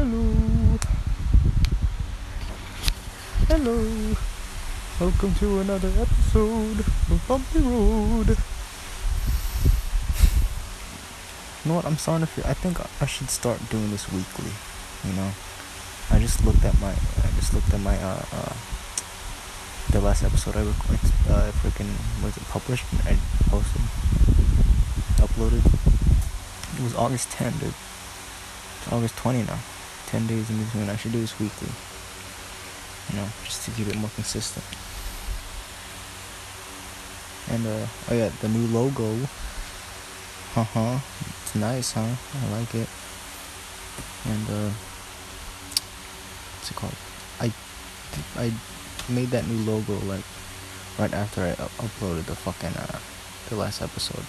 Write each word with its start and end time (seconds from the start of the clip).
Hello. 0.00 0.24
Hello. 3.52 4.16
Welcome 4.98 5.34
to 5.34 5.60
another 5.60 5.92
episode 6.00 6.80
of 6.80 7.24
Bumpy 7.28 7.58
Road. 7.58 8.28
You 11.60 11.68
know 11.68 11.76
what? 11.76 11.84
I'm 11.84 11.98
starting 11.98 12.26
to 12.26 12.32
feel. 12.32 12.46
I 12.46 12.54
think 12.54 12.80
I 12.80 13.04
should 13.04 13.28
start 13.28 13.60
doing 13.68 13.90
this 13.90 14.10
weekly. 14.10 14.48
You 15.04 15.12
know, 15.20 15.32
I 16.10 16.18
just 16.18 16.46
looked 16.46 16.64
at 16.64 16.80
my. 16.80 16.92
I 16.92 17.28
just 17.36 17.52
looked 17.52 17.68
at 17.74 17.80
my. 17.80 18.00
Uh, 18.00 18.24
uh 18.32 18.56
the 19.92 20.00
last 20.00 20.24
episode 20.24 20.56
I 20.56 20.62
recorded. 20.64 21.12
Uh, 21.28 21.52
freaking 21.60 21.92
was 22.24 22.38
it 22.38 22.44
published? 22.48 22.86
I 23.04 23.18
posted, 23.52 23.82
uploaded. 25.20 25.60
It 26.78 26.82
was 26.82 26.94
August 26.94 27.30
10, 27.32 27.52
dude. 27.58 27.74
It's 28.80 28.90
August 28.90 29.18
20 29.18 29.42
now. 29.42 29.58
10 30.10 30.26
days 30.26 30.50
in 30.50 30.58
between. 30.64 30.90
I 30.90 30.96
should 30.96 31.12
do 31.12 31.20
this 31.20 31.38
weekly. 31.38 31.70
You 33.10 33.16
know, 33.16 33.28
just 33.44 33.64
to 33.64 33.70
keep 33.70 33.86
it 33.86 33.96
more 33.96 34.10
consistent. 34.14 34.66
And, 37.50 37.66
uh, 37.66 37.86
oh 38.10 38.14
yeah, 38.14 38.30
the 38.40 38.48
new 38.48 38.66
logo. 38.74 39.14
Uh 40.56 40.64
huh. 40.64 40.98
It's 41.42 41.54
nice, 41.54 41.92
huh? 41.92 42.02
I 42.02 42.58
like 42.58 42.74
it. 42.74 42.88
And, 44.26 44.46
uh, 44.50 44.70
what's 46.58 46.70
it 46.70 46.76
called? 46.76 46.94
I, 47.40 47.52
I 48.36 48.52
made 49.08 49.30
that 49.30 49.46
new 49.46 49.58
logo, 49.62 49.94
like, 50.06 50.24
right 50.98 51.12
after 51.14 51.42
I 51.42 51.54
uploaded 51.78 52.26
the 52.26 52.34
fucking, 52.34 52.74
uh, 52.76 52.98
the 53.48 53.56
last 53.56 53.80
episode. 53.80 54.26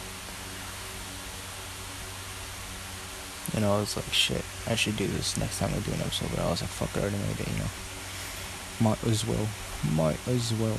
You 3.54 3.62
know, 3.62 3.76
I 3.76 3.80
was 3.80 3.96
like, 3.96 4.06
shit, 4.14 4.44
I 4.68 4.76
should 4.76 4.98
do 4.98 5.08
this 5.08 5.38
next 5.38 5.60
time 5.60 5.72
I 5.74 5.80
do 5.80 5.92
an 5.92 6.02
episode. 6.02 6.30
But 6.32 6.40
I 6.40 6.50
was 6.50 6.62
like, 6.62 6.70
fuck, 6.70 6.96
I 6.96 7.02
already 7.02 7.18
made 7.18 7.40
it, 7.40 7.48
you 7.48 7.58
know. 7.60 7.70
Might 8.90 9.04
as 9.04 9.26
well. 9.28 9.48
Might 9.94 10.20
as 10.28 10.54
well. 10.54 10.78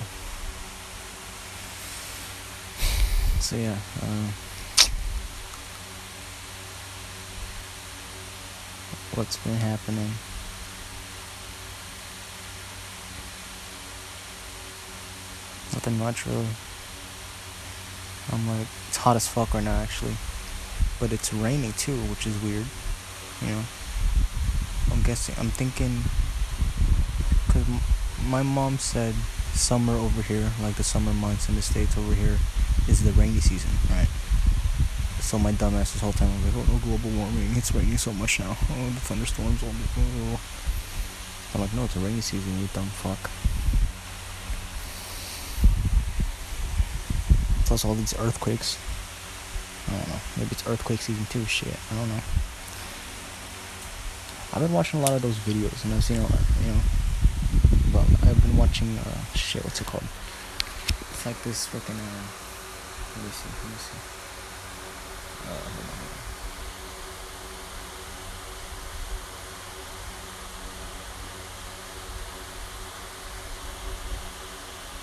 So 3.41 3.57
yeah, 3.57 3.77
uh, 4.01 4.31
what's 9.15 9.37
been 9.39 9.55
happening? 9.57 10.13
Nothing 15.73 15.99
much 15.99 16.25
really. 16.27 16.47
I'm 18.33 18.47
like, 18.49 18.69
it's 18.89 18.97
hot 18.97 19.17
as 19.17 19.27
fuck 19.27 19.53
right 19.55 19.65
now 19.65 19.81
actually. 19.81 20.15
But 21.03 21.11
it's 21.11 21.35
raining 21.35 21.73
too, 21.73 21.99
which 22.07 22.29
is 22.29 22.41
weird. 22.47 22.67
You 23.43 23.49
know? 23.49 23.63
I'm 24.93 25.03
guessing, 25.03 25.35
I'm 25.37 25.51
thinking, 25.51 25.99
because 27.47 27.67
my 28.31 28.45
mom 28.45 28.79
said 28.79 29.15
summer 29.53 29.95
over 29.95 30.23
here, 30.23 30.49
like 30.63 30.77
the 30.77 30.85
summer 30.85 31.13
months 31.13 31.49
in 31.49 31.57
the 31.57 31.63
States 31.63 31.99
over 31.99 32.15
here, 32.15 32.39
is 32.87 33.03
the 33.03 33.11
rainy 33.19 33.41
season, 33.41 33.73
right? 33.91 34.07
So 35.19 35.41
my 35.41 35.51
dumbass 35.51 35.93
this 35.93 36.01
whole 36.01 36.13
time 36.13 36.31
was 36.45 36.55
like, 36.55 36.69
oh 36.69 36.73
no, 36.73 36.79
global 36.79 37.11
warming, 37.19 37.51
it's 37.57 37.75
raining 37.75 37.99
so 37.99 38.13
much 38.13 38.39
now. 38.39 38.57
Oh, 38.71 38.87
the 38.95 39.01
thunderstorms, 39.01 39.61
all 39.65 39.71
oh. 39.99 40.41
I'm 41.55 41.63
like, 41.63 41.75
no, 41.75 41.83
it's 41.83 41.97
a 41.97 41.99
rainy 41.99 42.21
season, 42.21 42.61
you 42.61 42.69
dumb 42.73 42.87
fuck. 42.87 43.29
Plus 47.67 47.85
all 47.85 47.95
these 47.95 48.15
earthquakes. 48.21 48.79
I 49.89 49.93
don't 49.93 50.09
know. 50.09 50.21
Maybe 50.37 50.51
it's 50.53 50.67
earthquake 50.67 51.01
season 51.01 51.27
too. 51.27 51.45
Shit, 51.45 51.77
I 51.91 51.95
don't 51.97 52.09
know. 52.09 52.21
I've 54.55 54.61
been 54.61 54.73
watching 54.73 55.01
a 55.01 55.03
lot 55.03 55.13
of 55.13 55.23
those 55.23 55.39
videos, 55.39 55.83
and 55.85 55.95
I've 55.95 56.05
seen 56.05 56.19
a 56.19 56.23
lot. 56.23 56.39
You 56.61 56.69
know, 56.73 56.81
well, 57.95 58.07
I've 58.23 58.41
been 58.43 58.57
watching. 58.57 58.99
Uh, 58.99 59.25
shit, 59.35 59.65
what's 59.65 59.81
it 59.81 59.87
called? 59.87 60.05
It's 61.11 61.25
like 61.27 61.43
this 61.43 61.67
freaking. 61.67 61.97
Uh, 61.97 62.27
let 63.17 63.25
me 63.25 63.31
see. 63.33 63.49
Let 63.49 63.71
me 63.73 63.79
see. 63.81 63.99
Uh, 65.45 65.49
hold 65.49 65.67
on, 65.67 65.73
hold 65.73 65.99
on. 65.99 66.03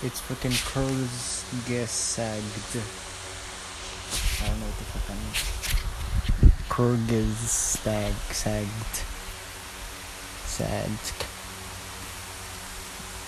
It's 0.02 0.22
freaking 0.22 0.56
Kurzgesagt. 0.72 2.40
I 4.42 4.48
don't 4.48 4.60
know 4.60 4.66
what 4.66 4.78
the 4.78 4.84
fuck 4.86 5.10
sagged. 10.46 11.14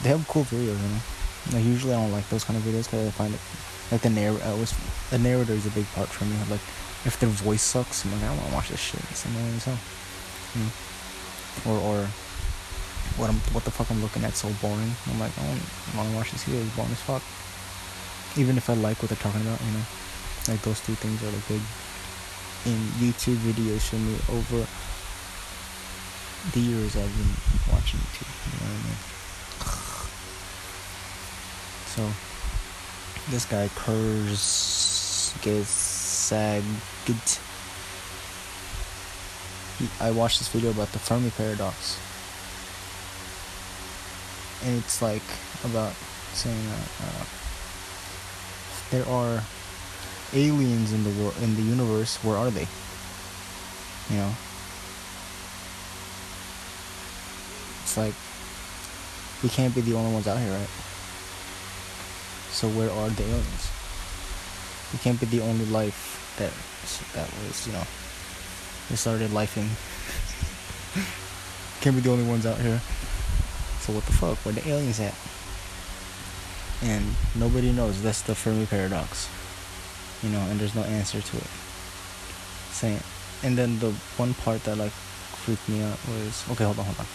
They 0.04 0.10
have 0.10 0.28
cool 0.28 0.44
videos, 0.46 0.80
you 0.80 0.90
know. 0.90 1.02
Like 1.54 1.66
usually 1.66 1.94
I 1.94 2.02
don't 2.02 2.12
like 2.12 2.28
those 2.30 2.44
kind 2.44 2.58
of 2.58 2.64
videos 2.64 2.86
because 2.86 3.08
I 3.08 3.12
find 3.12 3.34
it 3.34 3.40
like 3.92 4.02
the 4.02 4.10
narrator. 4.10 4.44
Uh, 4.44 4.48
I 4.48 4.52
always 4.52 4.74
the 5.10 5.20
narrator 5.20 5.54
is 5.54 5.66
a 5.66 5.72
big 5.72 5.86
part 5.94 6.08
for 6.08 6.26
me. 6.26 6.36
Like 6.50 6.64
if 7.06 7.20
their 7.20 7.30
voice 7.30 7.62
sucks, 7.62 8.06
I'm 8.06 8.12
like 8.12 8.24
I 8.24 8.28
don't 8.28 8.38
want 8.38 8.50
to 8.50 8.56
watch 8.56 8.70
this 8.70 8.80
shit. 8.80 9.02
It's 9.12 9.26
annoying 9.26 9.56
as 9.56 9.66
hell. 9.66 9.80
Know? 10.56 10.72
Or 11.68 11.78
or 11.80 11.98
what 13.18 13.30
I'm 13.30 13.40
what 13.52 13.64
the 13.66 13.72
fuck 13.72 13.92
I'm 13.92 14.02
looking 14.02 14.24
at 14.24 14.36
so 14.36 14.50
boring. 14.62 14.96
I'm 15.12 15.20
like 15.20 15.36
I 15.38 15.44
don't 15.44 15.98
want 15.98 16.10
to 16.10 16.16
watch 16.16 16.32
this 16.32 16.44
video. 16.46 16.62
It's 16.62 16.76
boring 16.76 16.92
as 16.92 17.02
fuck. 17.02 17.24
Even 18.40 18.56
if 18.56 18.70
I 18.70 18.76
like 18.76 19.02
what 19.02 19.10
they're 19.10 19.20
talking 19.20 19.42
about, 19.42 19.60
you 19.60 19.72
know. 19.76 19.86
Like 20.48 20.62
those 20.64 20.80
two 20.82 20.96
things 20.96 21.22
are 21.24 21.32
like 21.32 21.48
big 21.48 21.62
in 22.66 22.78
YouTube 22.98 23.38
videos 23.46 23.90
for 23.90 23.98
me 23.98 24.18
over 24.30 24.66
the 26.54 26.60
years 26.60 26.96
I've 26.96 27.16
been 27.18 27.74
watching 27.74 28.00
YouTube. 28.00 28.30
You 28.46 28.54
know 28.58 28.66
what 28.66 28.80
I 28.80 28.88
mean? 28.88 29.00
So 31.92 32.10
this 33.30 33.46
guy 33.46 33.70
Kurz. 33.76 35.36
He, 39.80 39.90
I 40.00 40.12
watched 40.12 40.40
this 40.40 40.48
video 40.50 40.72
about 40.72 40.92
the 40.92 41.00
Fermi 41.00 41.32
paradox, 41.32 41.98
and 44.64 44.78
it's 44.78 45.02
like 45.02 45.24
about 45.66 45.94
saying 46.34 46.64
that 46.70 46.90
uh, 47.04 47.26
there 48.92 49.08
are 49.08 49.44
aliens 50.34 50.94
in 50.94 51.04
the 51.04 51.10
world 51.22 51.36
in 51.42 51.56
the 51.56 51.62
universe 51.62 52.18
where 52.24 52.38
are 52.38 52.50
they? 52.50 52.68
You 54.10 54.18
know? 54.18 54.32
It's 57.84 57.98
like 57.98 58.14
we 59.44 59.50
can't 59.50 59.76
be 59.76 59.82
the 59.82 59.96
only 59.96 60.14
ones 60.14 60.28
out 60.28 60.40
here 60.40 60.52
right? 60.52 60.70
So 62.52 62.68
where 62.70 62.92
are 62.92 63.10
the 63.10 63.24
aliens? 63.24 63.72
We 64.94 65.00
can't 65.00 65.20
be 65.20 65.26
the 65.26 65.42
only 65.42 65.66
life 65.66 66.34
that 66.38 66.54
that 67.14 67.30
was 67.44 67.68
you 67.68 67.74
know 67.74 67.84
they 68.90 68.96
started 68.96 69.32
lifing 69.32 69.68
can't 71.82 71.96
be 71.96 72.02
the 72.02 72.12
only 72.12 72.28
ones 72.28 72.46
out 72.46 72.60
here. 72.60 72.82
So 73.82 73.94
what 73.94 74.06
the 74.06 74.14
fuck? 74.14 74.38
Where 74.46 74.54
the 74.54 74.68
aliens 74.68 75.00
at? 75.00 75.16
And 76.84 77.16
nobody 77.36 77.72
knows. 77.72 78.02
That's 78.02 78.22
the 78.22 78.36
fermi 78.36 78.66
paradox 78.66 79.30
you 80.24 80.30
know, 80.30 80.40
and 80.50 80.60
there's 80.60 80.76
no 80.76 80.84
answer 80.84 81.22
to 81.22 81.38
it. 81.38 81.48
Saying, 82.72 83.00
and 83.44 83.58
then 83.58 83.80
the 83.80 83.92
one 84.18 84.34
part 84.34 84.64
that 84.64 84.78
like 84.78 84.92
freaked 84.92 85.68
me 85.68 85.82
out 85.82 85.98
was 86.08 86.46
okay. 86.52 86.64
Hold 86.64 86.80
on, 86.80 86.86
hold 86.86 87.00
on. 87.00 87.06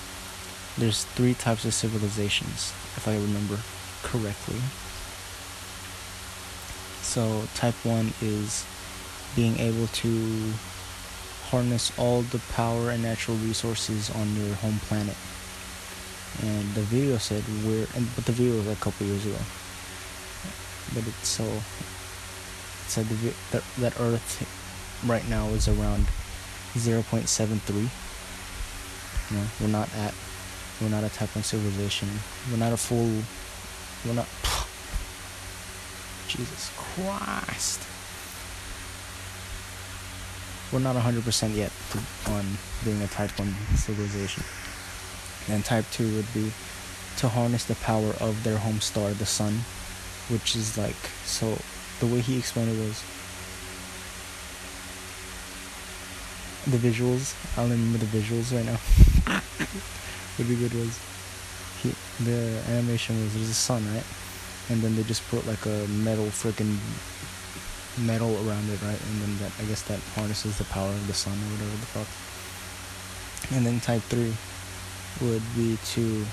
There's 0.78 1.04
three 1.04 1.34
types 1.34 1.64
of 1.64 1.72
civilizations, 1.72 2.72
if 2.96 3.08
I 3.08 3.14
remember 3.14 3.58
correctly. 4.02 4.60
So 7.02 7.48
type 7.54 7.74
one 7.84 8.12
is 8.20 8.66
being 9.34 9.58
able 9.58 9.86
to 9.86 10.52
harness 11.48 11.96
all 11.98 12.22
the 12.22 12.40
power 12.52 12.90
and 12.90 13.02
natural 13.02 13.36
resources 13.38 14.10
on 14.10 14.34
your 14.36 14.54
home 14.56 14.80
planet. 14.88 15.16
And 16.42 16.74
the 16.74 16.82
video 16.82 17.16
said 17.18 17.42
we're, 17.64 17.86
and 17.94 18.06
but 18.14 18.26
the 18.26 18.32
video 18.32 18.56
was 18.56 18.66
a 18.66 18.76
couple 18.76 19.06
years 19.06 19.24
ago. 19.24 19.38
But 20.92 21.06
it's 21.06 21.28
so 21.28 21.44
said 22.88 23.06
the, 23.06 23.34
that, 23.52 23.62
that 23.78 24.00
Earth 24.00 24.44
right 25.06 25.26
now 25.28 25.48
is 25.48 25.68
around 25.68 26.06
0.73. 26.74 27.88
You 29.30 29.36
know, 29.36 29.44
we're 29.60 29.68
not 29.68 29.88
at 29.96 30.14
we're 30.80 30.90
not 30.90 31.04
a 31.04 31.08
type 31.08 31.34
one 31.34 31.42
civilization. 31.42 32.08
We're 32.50 32.58
not 32.58 32.72
a 32.72 32.76
full. 32.76 33.22
We're 34.04 34.14
not. 34.14 34.28
Jesus 36.28 36.70
Christ. 36.76 37.80
We're 40.72 40.80
not 40.80 40.96
100% 40.96 41.54
yet 41.54 41.70
on 42.26 42.44
being 42.84 43.00
a 43.00 43.06
type 43.06 43.38
1 43.38 43.54
civilization. 43.76 44.42
And 45.48 45.64
type 45.64 45.86
2 45.92 46.16
would 46.16 46.34
be 46.34 46.52
to 47.18 47.28
harness 47.28 47.64
the 47.64 47.76
power 47.76 48.12
of 48.20 48.42
their 48.42 48.58
home 48.58 48.80
star, 48.80 49.10
the 49.10 49.24
sun, 49.24 49.60
which 50.28 50.56
is 50.56 50.76
like 50.76 50.96
so 51.24 51.56
the 52.00 52.06
way 52.06 52.20
he 52.20 52.38
explained 52.38 52.70
it 52.70 52.78
was 52.78 53.02
the 56.66 56.76
visuals. 56.76 57.34
I 57.56 57.62
don't 57.62 57.70
remember 57.70 57.98
the 57.98 58.06
visuals 58.06 58.52
right 58.54 58.64
now. 58.64 58.78
Would 60.38 60.48
be 60.48 60.56
good 60.56 60.74
was, 60.74 60.98
he, 61.82 61.94
the 62.24 62.60
animation 62.68 63.22
was 63.22 63.34
there's 63.34 63.48
a 63.48 63.54
sun, 63.54 63.82
right? 63.94 64.04
And 64.68 64.82
then 64.82 64.96
they 64.96 65.02
just 65.04 65.26
put 65.28 65.46
like 65.46 65.64
a 65.64 65.86
metal 65.88 66.26
freaking 66.26 66.76
metal 68.04 68.34
around 68.46 68.68
it, 68.68 68.82
right? 68.82 69.00
And 69.00 69.22
then 69.22 69.38
that 69.38 69.52
I 69.58 69.64
guess 69.64 69.82
that 69.82 70.00
harnesses 70.14 70.58
the 70.58 70.64
power 70.64 70.90
of 70.90 71.06
the 71.06 71.14
sun 71.14 71.32
or 71.32 71.50
whatever 71.52 71.70
the 71.70 71.86
fuck. 71.86 73.56
And 73.56 73.64
then 73.64 73.80
type 73.80 74.02
three 74.02 74.34
would 75.22 75.42
be 75.54 75.78
to 75.94 76.24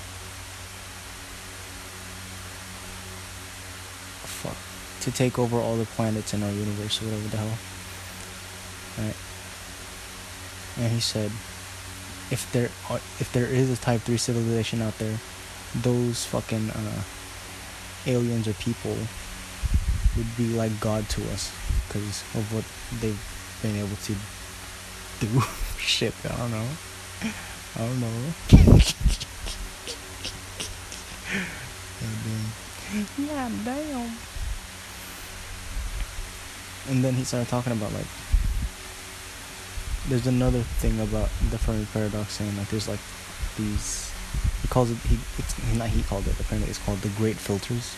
fuck 4.26 4.73
to 5.04 5.12
take 5.12 5.38
over 5.38 5.56
all 5.56 5.76
the 5.76 5.84
planets 5.84 6.32
in 6.32 6.42
our 6.42 6.50
universe 6.50 7.00
or 7.00 7.06
whatever 7.06 7.28
the 7.28 7.36
hell. 7.36 7.58
Right. 8.98 9.16
And 10.78 10.92
he 10.92 11.00
said 11.00 11.30
if 12.30 12.50
there 12.52 12.70
are, 12.90 12.96
if 13.20 13.30
there 13.32 13.46
is 13.46 13.70
a 13.70 13.76
type 13.76 14.00
3 14.00 14.16
civilization 14.16 14.80
out 14.80 14.96
there, 14.98 15.18
those 15.82 16.24
fucking 16.24 16.70
uh, 16.70 17.02
aliens 18.06 18.48
or 18.48 18.54
people 18.54 18.96
would 20.16 20.36
be 20.36 20.54
like 20.54 20.80
God 20.80 21.08
to 21.10 21.20
us 21.32 21.52
because 21.86 22.22
of 22.34 22.52
what 22.54 22.64
they've 23.00 23.20
been 23.62 23.76
able 23.76 23.96
to 23.96 24.14
do. 25.20 25.42
Shit, 25.78 26.14
I 26.24 26.36
don't 26.36 26.50
know. 26.50 26.68
I 27.76 27.78
don't 27.78 28.00
know. 28.00 28.32
yeah, 33.18 33.50
damn. 33.64 34.16
And 36.88 37.02
then 37.02 37.14
he 37.14 37.24
started 37.24 37.48
talking 37.48 37.72
about 37.72 37.92
like 37.92 38.06
there's 40.08 40.26
another 40.26 40.60
thing 40.60 41.00
about 41.00 41.30
the 41.50 41.58
Fermi 41.58 41.86
paradox 41.92 42.32
saying 42.34 42.54
like 42.58 42.68
there's 42.68 42.88
like 42.88 43.00
these 43.56 44.12
he 44.60 44.68
calls 44.68 44.90
it 44.90 44.98
he 45.08 45.18
it's 45.38 45.56
not 45.74 45.88
he 45.88 46.02
called 46.02 46.26
it 46.26 46.38
apparently 46.38 46.68
it's 46.68 46.78
called 46.84 46.98
the 46.98 47.08
great 47.10 47.36
filters 47.36 47.96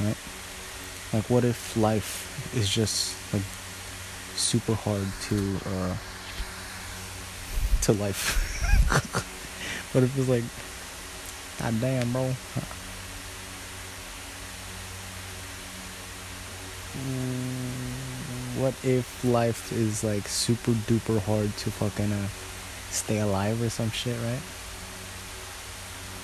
right? 0.00 0.16
Like 1.12 1.30
what 1.30 1.44
if 1.44 1.76
life 1.76 2.54
is 2.54 2.68
just 2.68 3.16
like 3.32 3.42
super 4.34 4.74
hard 4.74 5.06
to 5.28 5.58
uh 5.66 5.96
to 7.82 7.92
life? 7.92 8.48
What 9.92 10.04
if 10.04 10.18
it's 10.18 10.28
like 10.28 10.44
god 11.58 11.80
damn 11.80 12.12
bro 12.12 12.34
what 18.62 18.74
if 18.84 19.24
life 19.24 19.72
is 19.72 20.04
like 20.04 20.28
super 20.28 20.70
duper 20.86 21.20
hard 21.22 21.50
to 21.56 21.70
fucking 21.70 22.12
uh, 22.12 22.28
stay 22.90 23.18
alive 23.18 23.60
or 23.60 23.68
some 23.68 23.90
shit, 23.90 24.16
right? 24.22 24.42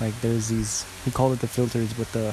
Like 0.01 0.15
there's 0.21 0.49
these 0.49 0.87
he 1.05 1.11
called 1.11 1.33
it 1.33 1.41
the 1.41 1.49
filters 1.49 1.93
but 1.95 2.07
the 2.13 2.33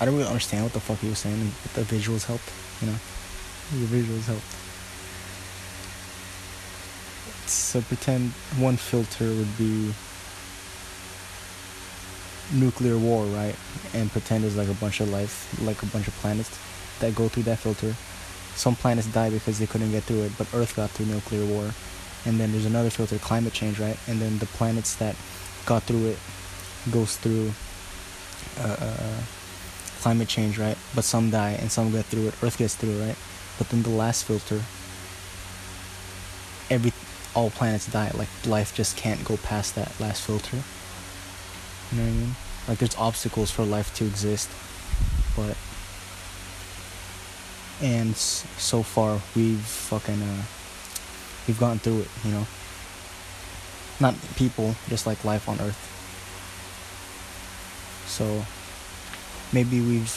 I 0.00 0.04
don't 0.04 0.14
really 0.14 0.28
understand 0.28 0.62
what 0.62 0.72
the 0.72 0.80
fuck 0.80 0.98
he 0.98 1.08
was 1.08 1.18
saying, 1.18 1.50
but 1.62 1.74
the 1.74 1.96
visuals 1.96 2.24
helped, 2.24 2.48
you 2.80 2.86
know. 2.86 2.98
The 3.72 3.86
visuals 3.86 4.26
helped. 4.26 4.54
So 7.50 7.80
pretend 7.80 8.30
one 8.62 8.76
filter 8.76 9.26
would 9.26 9.58
be 9.58 9.92
nuclear 12.52 12.96
war, 12.96 13.24
right? 13.24 13.56
And 13.92 14.08
pretend 14.12 14.44
there's 14.44 14.56
like 14.56 14.68
a 14.68 14.74
bunch 14.74 15.00
of 15.00 15.10
life, 15.10 15.52
like 15.60 15.82
a 15.82 15.86
bunch 15.86 16.06
of 16.06 16.14
planets 16.18 16.56
that 17.00 17.14
go 17.14 17.28
through 17.28 17.44
that 17.44 17.58
filter. 17.58 17.94
Some 18.54 18.74
planets 18.74 19.06
die 19.06 19.30
because 19.30 19.58
they 19.58 19.66
couldn't 19.66 19.92
get 19.92 20.04
through 20.04 20.22
it, 20.22 20.32
but 20.36 20.48
Earth 20.52 20.74
got 20.74 20.90
through 20.90 21.06
nuclear 21.06 21.44
war. 21.46 21.70
And 22.26 22.40
then 22.40 22.52
there's 22.52 22.66
another 22.66 22.90
filter, 22.90 23.18
climate 23.18 23.52
change, 23.52 23.78
right? 23.78 23.96
And 24.08 24.20
then 24.20 24.38
the 24.38 24.46
planets 24.46 24.96
that 24.96 25.14
got 25.66 25.84
through 25.84 26.06
it 26.06 26.18
goes 26.90 27.16
through 27.16 27.52
uh, 28.60 28.76
uh, 28.80 29.20
climate 30.00 30.28
change, 30.28 30.58
right? 30.58 30.76
But 30.94 31.04
some 31.04 31.30
die 31.30 31.52
and 31.52 31.70
some 31.70 31.92
get 31.92 32.06
through 32.06 32.28
it. 32.28 32.34
Earth 32.42 32.58
gets 32.58 32.74
through, 32.74 33.00
right? 33.00 33.16
But 33.58 33.68
then 33.68 33.82
the 33.82 33.90
last 33.90 34.24
filter, 34.24 34.60
every 36.70 36.92
all 37.34 37.50
planets 37.50 37.86
die. 37.86 38.10
Like 38.14 38.28
life 38.46 38.74
just 38.74 38.96
can't 38.96 39.24
go 39.24 39.36
past 39.36 39.74
that 39.74 39.92
last 40.00 40.22
filter. 40.22 40.58
You 41.92 41.98
know 41.98 42.04
what 42.04 42.10
I 42.10 42.20
mean? 42.20 42.36
Like 42.66 42.78
there's 42.78 42.96
obstacles 42.96 43.50
for 43.50 43.64
life 43.64 43.94
to 43.94 44.04
exist, 44.04 44.50
but 45.36 45.56
and 47.82 48.16
so 48.16 48.82
far 48.82 49.20
we've 49.36 49.60
fucking 49.60 50.20
uh, 50.20 50.42
we've 51.46 51.58
gone 51.58 51.78
through 51.78 52.00
it 52.00 52.08
you 52.24 52.32
know? 52.32 52.46
Not 54.00 54.14
people 54.36 54.74
just 54.88 55.06
like 55.06 55.24
life 55.24 55.48
on 55.48 55.60
earth. 55.60 55.84
So 58.06 58.44
maybe 59.52 59.80
we've 59.80 60.14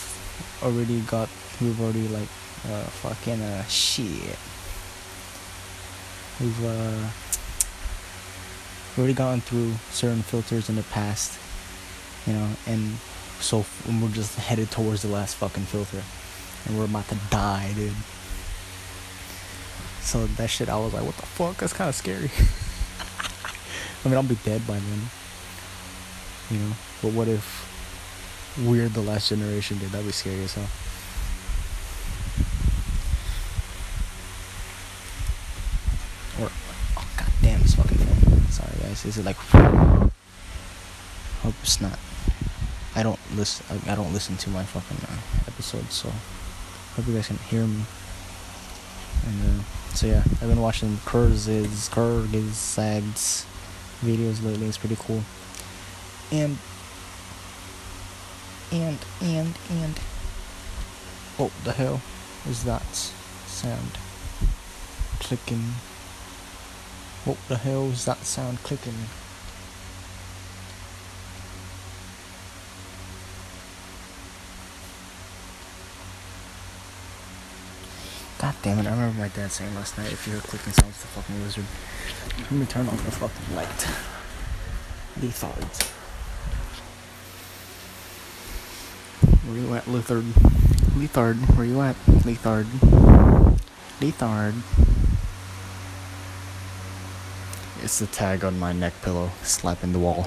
already 0.63 1.01
got 1.01 1.29
we've 1.59 1.79
already 1.81 2.07
like 2.07 2.29
uh, 2.69 2.83
fucking 3.01 3.41
uh, 3.41 3.63
shit. 3.65 4.37
We've 6.39 6.65
uh 6.65 7.09
already 8.97 9.13
gone 9.13 9.41
through 9.41 9.73
certain 9.91 10.21
filters 10.21 10.69
in 10.69 10.75
the 10.75 10.83
past 10.83 11.39
you 12.27 12.33
know 12.33 12.49
and 12.67 12.97
so 13.39 13.65
we're 14.01 14.09
just 14.09 14.35
headed 14.47 14.69
towards 14.69 15.01
the 15.01 15.07
last 15.07 15.35
fucking 15.35 15.63
filter 15.63 16.03
and 16.65 16.77
we're 16.77 16.85
about 16.85 17.07
to 17.09 17.17
die, 17.29 17.71
dude. 17.75 17.93
So 20.01 20.25
that 20.25 20.49
shit, 20.49 20.69
I 20.69 20.77
was 20.77 20.93
like, 20.93 21.05
what 21.05 21.15
the 21.15 21.25
fuck? 21.25 21.57
That's 21.57 21.73
kind 21.73 21.89
of 21.89 21.95
scary. 21.95 22.31
I 24.03 24.07
mean, 24.07 24.17
I'll 24.17 24.23
be 24.23 24.35
dead 24.43 24.65
by 24.67 24.73
then. 24.73 25.01
You 26.49 26.57
know? 26.57 26.73
But 27.01 27.13
what 27.13 27.27
if 27.27 27.67
we're 28.65 28.89
the 28.89 29.01
last 29.01 29.29
generation, 29.29 29.77
dude? 29.77 29.89
That'd 29.91 30.05
be 30.05 30.11
scary 30.11 30.43
as 30.43 30.53
hell. 30.53 30.67
Or, 36.41 36.51
oh 36.97 37.07
god 37.17 37.31
damn, 37.41 37.61
this 37.61 37.75
fucking 37.75 37.97
phone. 37.97 38.47
Sorry 38.49 38.71
guys, 38.81 39.05
is 39.05 39.17
it 39.17 39.25
like? 39.25 39.37
Hope 41.41 41.55
it's 41.61 41.79
not. 41.79 41.97
I 42.95 43.03
don't 43.03 43.19
listen. 43.35 43.65
I 43.87 43.95
don't 43.95 44.13
listen 44.13 44.35
to 44.37 44.49
my 44.49 44.63
fucking 44.63 44.97
uh, 45.07 45.19
episodes, 45.47 45.93
so 45.93 46.11
hope 46.95 47.07
you 47.07 47.13
guys 47.13 47.27
can 47.27 47.37
hear 47.37 47.65
me. 47.65 47.83
And 49.25 49.59
uh, 49.59 49.63
so 49.93 50.07
yeah, 50.07 50.23
I've 50.25 50.47
been 50.47 50.61
watching 50.61 50.97
Kurz's 51.05 51.89
Kurzgesagt's 51.89 53.45
videos 54.01 54.43
lately. 54.43 54.67
It's 54.67 54.77
pretty 54.77 54.97
cool. 54.99 55.23
And 56.31 56.57
and 58.71 58.97
and 59.21 59.53
and 59.69 59.99
what 61.37 61.51
the 61.63 61.73
hell 61.73 62.01
is 62.47 62.63
that 62.63 62.85
sound 63.47 63.97
clicking? 65.19 65.73
What 67.25 67.37
the 67.47 67.57
hell 67.57 67.85
is 67.91 68.05
that 68.05 68.25
sound 68.25 68.63
clicking? 68.63 68.95
God 78.51 78.63
damn 78.63 78.79
it, 78.79 78.85
I 78.85 78.91
remember 78.91 79.17
my 79.17 79.29
dad 79.29 79.49
saying 79.49 79.73
last 79.75 79.97
night 79.97 80.11
if 80.11 80.27
you 80.27 80.33
hear 80.33 80.41
clicking 80.41 80.73
sounds, 80.73 80.99
the 80.99 81.07
fucking 81.07 81.41
wizard. 81.41 81.63
Let 82.37 82.51
me 82.51 82.65
turn 82.65 82.85
on 82.85 82.97
the 82.97 83.11
fucking 83.11 83.55
light. 83.55 83.87
Lethards. 85.21 85.87
Where 89.47 89.57
you 89.57 89.73
at, 89.73 89.85
Lethard? 89.85 90.23
Lethard, 90.97 91.37
where 91.55 91.65
you 91.65 91.79
at? 91.79 91.95
Lethard. 92.25 92.65
Lethard. 94.01 94.55
It's 97.81 97.99
the 97.99 98.07
tag 98.07 98.43
on 98.43 98.59
my 98.59 98.73
neck 98.73 98.93
pillow, 99.01 99.31
slapping 99.43 99.93
the 99.93 99.99
wall. 99.99 100.23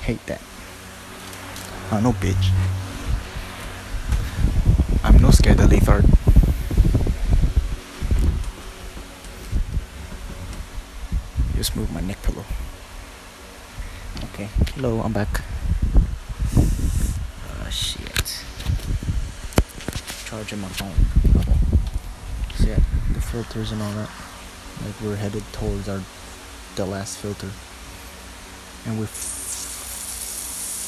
Hate 0.00 0.26
that. 0.26 0.42
I 1.92 2.00
know, 2.00 2.12
bitch. 2.14 2.50
Scared 5.32 5.60
of 5.60 5.70
Lethard. 5.70 6.04
Just 11.56 11.76
move 11.76 11.90
my 11.92 12.00
neck 12.00 12.20
pillow. 12.22 12.44
Okay. 14.24 14.48
Hello, 14.74 15.00
I'm 15.00 15.12
back. 15.12 15.42
Oh 16.56 17.70
shit. 17.70 18.44
Charging 20.26 20.60
my 20.60 20.68
phone. 20.68 21.06
So 22.56 22.66
yeah, 22.68 22.80
the 23.14 23.20
filters 23.20 23.72
and 23.72 23.80
all 23.80 23.92
that. 23.92 24.10
Like 24.84 25.00
we're 25.00 25.16
headed 25.16 25.44
towards 25.52 25.88
our 25.88 26.02
the 26.76 26.84
last 26.84 27.18
filter. 27.18 27.50
And 28.86 28.98
we 28.98 29.06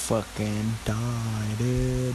fucking 0.09 0.73
died, 0.85 1.59
dude. 1.59 2.15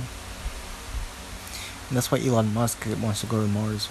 And 1.88 1.96
that's 1.96 2.12
why 2.12 2.20
Elon 2.20 2.54
Musk 2.54 2.86
wants 3.02 3.22
to 3.22 3.28
go 3.28 3.42
to 3.42 3.48
Mars. 3.48 3.88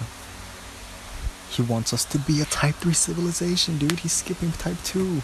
He 1.49 1.61
wants 1.61 1.93
us 1.93 2.05
to 2.05 2.19
be 2.19 2.41
a 2.41 2.45
Type 2.45 2.75
3 2.75 2.93
civilization, 2.93 3.77
dude. 3.77 3.99
He's 3.99 4.11
skipping 4.11 4.51
Type 4.51 4.77
2. 4.83 5.21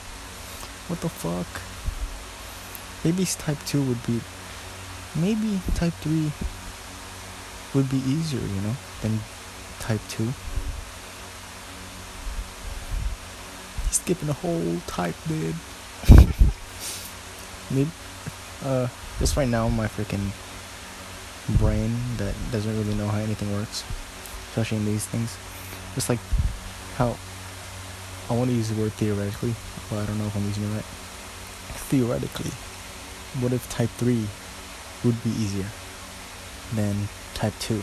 What 0.88 1.02
the 1.02 1.10
fuck? 1.10 1.62
Maybe 3.04 3.26
Type 3.26 3.60
2 3.68 3.84
would 3.84 4.04
be. 4.06 4.22
Maybe 5.16 5.62
Type 5.76 5.94
3 5.94 6.32
would 7.76 7.90
be 7.90 7.98
easier, 7.98 8.40
you 8.40 8.62
know, 8.62 8.76
than 9.02 9.20
Type 9.80 10.02
2. 10.10 10.24
He's 13.86 14.00
skipping 14.00 14.30
a 14.30 14.34
whole 14.34 14.80
type, 14.88 15.16
dude. 15.28 15.56
Maybe. 17.70 17.92
Uh, 18.64 18.88
just 19.20 19.36
right 19.38 19.48
now, 19.48 19.68
my 19.70 19.88
freaking 19.88 20.32
brain 21.58 21.96
that 22.18 22.34
doesn't 22.52 22.76
really 22.78 22.96
know 22.96 23.08
how 23.08 23.20
anything 23.20 23.52
works, 23.54 23.84
especially 24.50 24.78
in 24.78 24.86
these 24.86 25.06
things. 25.06 25.38
Just 25.96 26.10
like 26.10 26.20
how 26.96 27.16
I 28.30 28.36
want 28.36 28.50
to 28.50 28.56
use 28.56 28.70
the 28.70 28.82
word 28.82 28.94
theoretically, 28.94 29.54
but 29.90 30.00
I 30.00 30.06
don't 30.06 30.18
know 30.18 30.26
if 30.26 30.36
I'm 30.36 30.46
using 30.46 30.64
it 30.64 30.76
right. 30.76 30.86
Theoretically, 31.90 32.52
what 33.42 33.52
if 33.52 33.70
type 33.70 33.90
3 33.98 34.26
would 35.04 35.24
be 35.24 35.30
easier 35.32 35.68
than 36.74 37.08
type 37.34 37.54
2? 37.60 37.82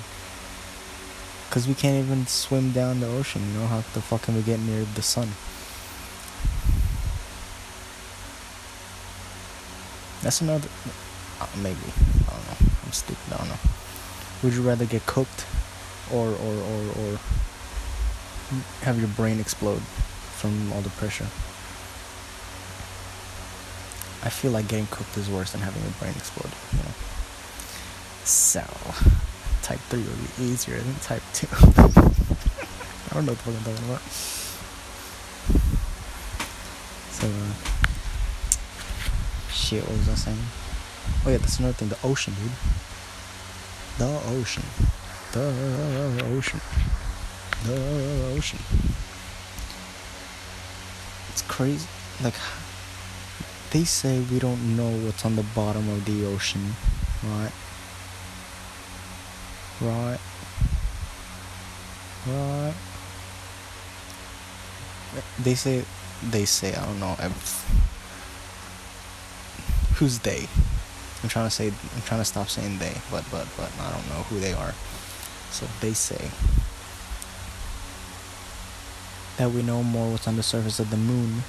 Because 1.48 1.66
we 1.66 1.74
can't 1.74 2.02
even 2.02 2.26
swim 2.26 2.72
down 2.72 3.00
the 3.00 3.06
ocean, 3.06 3.42
you 3.52 3.58
know? 3.58 3.66
How 3.66 3.78
the 3.78 4.00
fuck 4.00 4.22
can 4.22 4.36
we 4.36 4.42
get 4.42 4.60
near 4.60 4.84
the 4.94 5.02
sun? 5.02 5.28
That's 10.22 10.40
another. 10.40 10.68
Uh, 11.40 11.46
maybe. 11.62 11.78
I'm 12.90 12.94
stupid. 12.94 13.32
I 13.32 13.36
don't 13.36 13.48
know. 13.48 13.58
Would 14.42 14.52
you 14.52 14.62
rather 14.62 14.84
get 14.84 15.06
cooked 15.06 15.46
or, 16.12 16.26
or, 16.26 16.34
or, 16.34 16.88
or 16.98 17.20
have 18.82 18.98
your 18.98 19.06
brain 19.10 19.38
explode 19.38 19.80
from 19.80 20.72
all 20.72 20.80
the 20.80 20.90
pressure? 20.90 21.28
I 24.26 24.28
feel 24.28 24.50
like 24.50 24.66
getting 24.66 24.88
cooked 24.88 25.16
is 25.16 25.30
worse 25.30 25.52
than 25.52 25.60
having 25.60 25.80
your 25.82 25.92
brain 26.00 26.14
explode, 26.16 26.50
you 26.72 26.78
know? 26.78 26.94
So, 28.24 28.62
type 29.62 29.78
3 29.86 30.00
would 30.02 30.36
be 30.36 30.42
easier 30.42 30.78
than 30.78 30.94
type 30.96 31.22
2. 31.34 31.46
I 31.52 33.14
don't 33.14 33.24
know 33.24 33.34
what 33.34 33.54
I'm 33.54 33.62
talking 33.62 33.84
about. 33.88 34.02
So, 37.12 37.28
uh, 37.28 37.54
shit, 39.52 39.84
what 39.84 39.96
was 39.96 40.08
I 40.08 40.14
saying? 40.16 40.59
Oh 41.24 41.30
yeah, 41.30 41.36
that's 41.38 41.58
another 41.58 41.74
thing, 41.74 41.88
the 41.88 41.98
ocean, 42.02 42.34
dude. 42.34 42.52
The 43.98 44.20
ocean. 44.38 44.64
The 45.32 46.24
ocean. 46.34 46.60
The 47.64 48.34
ocean. 48.36 48.58
It's 51.30 51.42
crazy. 51.42 51.86
Like, 52.24 52.34
they 53.70 53.84
say 53.84 54.20
we 54.32 54.38
don't 54.38 54.76
know 54.76 54.90
what's 55.04 55.24
on 55.24 55.36
the 55.36 55.44
bottom 55.54 55.88
of 55.90 56.04
the 56.04 56.26
ocean, 56.26 56.74
right? 57.24 57.52
Right. 59.80 60.18
Right. 62.26 62.74
They 65.38 65.54
say, 65.54 65.84
they 66.22 66.44
say, 66.44 66.74
I 66.74 66.84
don't 66.84 67.00
know. 67.00 67.16
I've, 67.18 67.32
who's 69.96 70.18
they? 70.20 70.48
I'm 71.22 71.28
trying 71.28 71.46
to 71.46 71.50
say 71.50 71.68
I'm 71.68 72.02
trying 72.02 72.20
to 72.20 72.24
stop 72.24 72.48
saying 72.48 72.78
they, 72.78 72.94
but 73.10 73.24
but 73.30 73.46
but 73.56 73.70
I 73.80 73.90
don't 73.90 74.08
know 74.08 74.22
who 74.28 74.40
they 74.40 74.52
are. 74.52 74.74
So 75.50 75.66
they 75.80 75.92
say 75.92 76.30
that 79.36 79.50
we 79.50 79.62
know 79.62 79.82
more 79.82 80.12
what's 80.12 80.28
on 80.28 80.36
the 80.36 80.42
surface 80.42 80.78
of 80.78 80.90
the 80.90 80.96
moon 80.96 81.42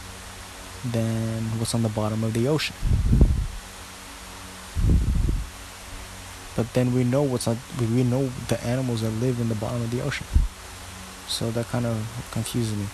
than 0.83 1.43
what's 1.59 1.75
on 1.75 1.83
the 1.83 1.89
bottom 1.89 2.23
of 2.23 2.33
the 2.33 2.47
ocean. 2.47 2.75
But 6.55 6.73
then 6.73 6.93
we 6.93 7.03
know 7.03 7.23
what's 7.23 7.47
on, 7.47 7.57
we 7.79 8.03
know 8.03 8.29
the 8.47 8.61
animals 8.63 9.01
that 9.01 9.11
live 9.11 9.39
in 9.39 9.49
the 9.49 9.55
bottom 9.55 9.81
of 9.81 9.91
the 9.91 10.01
ocean. 10.01 10.27
So 11.27 11.49
that 11.51 11.67
kind 11.67 11.85
of 11.85 12.05
confuses 12.31 12.75
me. 12.75 12.85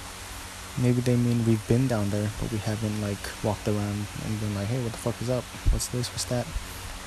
Maybe 0.80 1.02
they 1.02 1.16
mean 1.16 1.44
we've 1.46 1.68
been 1.68 1.88
down 1.88 2.12
there, 2.12 2.30
but 2.40 2.52
we 2.52 2.60
haven't 2.60 3.02
like 3.02 3.18
walked 3.44 3.68
around 3.68 4.06
and 4.24 4.40
been 4.40 4.54
like, 4.54 4.68
hey, 4.68 4.82
what 4.84 4.92
the 4.92 4.98
fuck 4.98 5.20
is 5.22 5.30
up? 5.30 5.44
What's 5.72 5.88
this? 5.88 6.08
What's 6.10 6.26
that? 6.26 6.46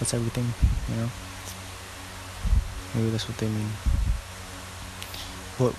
What's 0.01 0.13
everything? 0.13 0.53
You 0.89 1.03
know? 1.03 1.11
Maybe 2.95 3.11
that's 3.11 3.29
what 3.29 3.39
they 3.39 3.47
mean. 3.47 3.71
But 5.57 5.75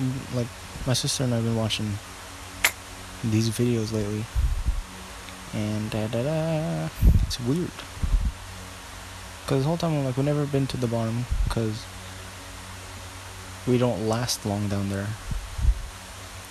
mm, 0.00 0.34
like 0.34 0.46
my 0.86 0.94
sister 0.94 1.24
and 1.24 1.34
I've 1.34 1.44
been 1.44 1.56
watching 1.56 1.98
these 3.22 3.50
videos 3.50 3.92
lately, 3.92 4.24
and 5.52 5.90
da 5.90 6.06
da 6.06 6.22
da, 6.22 6.88
it's 7.26 7.38
weird. 7.40 7.70
Cause 9.46 9.62
the 9.62 9.68
whole 9.68 9.76
time 9.76 9.92
I'm 9.92 10.04
like, 10.06 10.16
we've 10.16 10.24
never 10.24 10.46
been 10.46 10.66
to 10.68 10.76
the 10.78 10.86
bottom, 10.86 11.26
cause 11.50 11.84
we 13.66 13.76
don't 13.76 14.08
last 14.08 14.46
long 14.46 14.68
down 14.68 14.88
there 14.88 15.08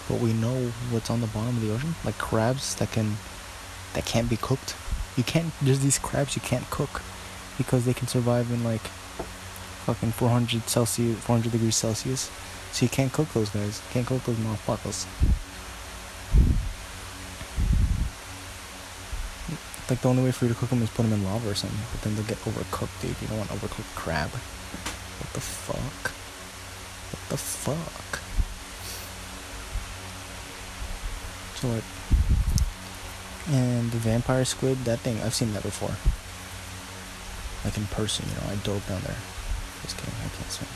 but 0.08 0.20
we 0.20 0.34
know 0.34 0.72
what's 0.92 1.10
on 1.10 1.22
the 1.22 1.28
bottom 1.28 1.58
of 1.58 1.62
the 1.62 1.74
ocean 1.74 1.96
like 2.04 2.18
crabs 2.18 2.76
that 2.76 2.92
can 2.92 3.16
that 3.94 4.06
can't 4.06 4.30
be 4.30 4.38
cooked. 4.38 4.76
You 5.18 5.24
can't 5.24 5.52
there's 5.62 5.80
these 5.80 5.98
crabs 5.98 6.36
you 6.36 6.42
can't 6.42 6.70
cook 6.70 7.02
because 7.58 7.86
they 7.86 7.94
can 7.94 8.08
survive 8.08 8.52
in 8.52 8.64
like 8.64 8.82
fucking 9.86 10.12
400 10.12 10.68
celsius 10.70 11.18
400 11.20 11.52
degrees 11.52 11.76
celsius. 11.76 12.30
So 12.72 12.86
you 12.86 12.90
can't 12.90 13.12
cook 13.14 13.32
those 13.34 13.50
guys. 13.50 13.82
You 13.88 13.94
can't 13.94 14.08
cook 14.08 14.24
those 14.26 14.36
motherfuckers. 14.36 15.06
Like 19.90 20.02
the 20.02 20.10
only 20.10 20.24
way 20.24 20.32
for 20.32 20.46
you 20.46 20.54
to 20.54 20.60
cook 20.60 20.70
them 20.70 20.82
is 20.82 20.90
put 20.90 21.04
them 21.04 21.14
in 21.14 21.24
lava 21.24 21.50
or 21.50 21.56
something 21.56 21.80
but 21.92 22.02
then 22.02 22.16
they'll 22.16 22.26
get 22.26 22.38
overcooked 22.40 23.02
dude. 23.02 23.16
You 23.22 23.28
don't 23.28 23.38
want 23.38 23.50
overcooked 23.50 23.96
crab. 23.96 24.30
What 24.30 25.34
the 25.34 25.42
fuck? 25.42 26.12
What 27.12 27.30
the 27.30 27.38
fuck 27.38 28.25
And 33.48 33.92
the 33.92 33.98
vampire 33.98 34.46
squid, 34.46 34.78
that 34.86 35.00
thing, 35.00 35.22
I've 35.22 35.34
seen 35.34 35.54
that 35.54 35.64
before. 35.64 35.96
Like 37.64 37.78
in 37.78 37.86
person, 37.88 38.26
you 38.30 38.36
know, 38.36 38.54
I 38.54 38.56
dove 38.64 38.88
down 38.88 39.02
there. 39.02 39.18
Just 39.82 39.98
kidding, 39.98 40.14
I 40.24 40.30
can't 40.30 40.52
swim. 40.52 40.70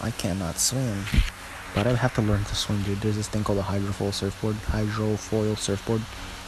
I 0.00 0.10
cannot 0.10 0.58
swim. 0.58 1.04
But 1.74 1.86
I 1.86 1.94
have 1.94 2.14
to 2.14 2.22
learn 2.22 2.44
to 2.44 2.54
swim, 2.54 2.82
dude. 2.82 3.00
There's 3.00 3.16
this 3.16 3.28
thing 3.28 3.44
called 3.44 3.58
a 3.58 3.62
hydrofoil 3.62 4.12
surfboard. 4.12 4.56
Hydrofoil 4.56 5.56
surfboard. 5.58 6.02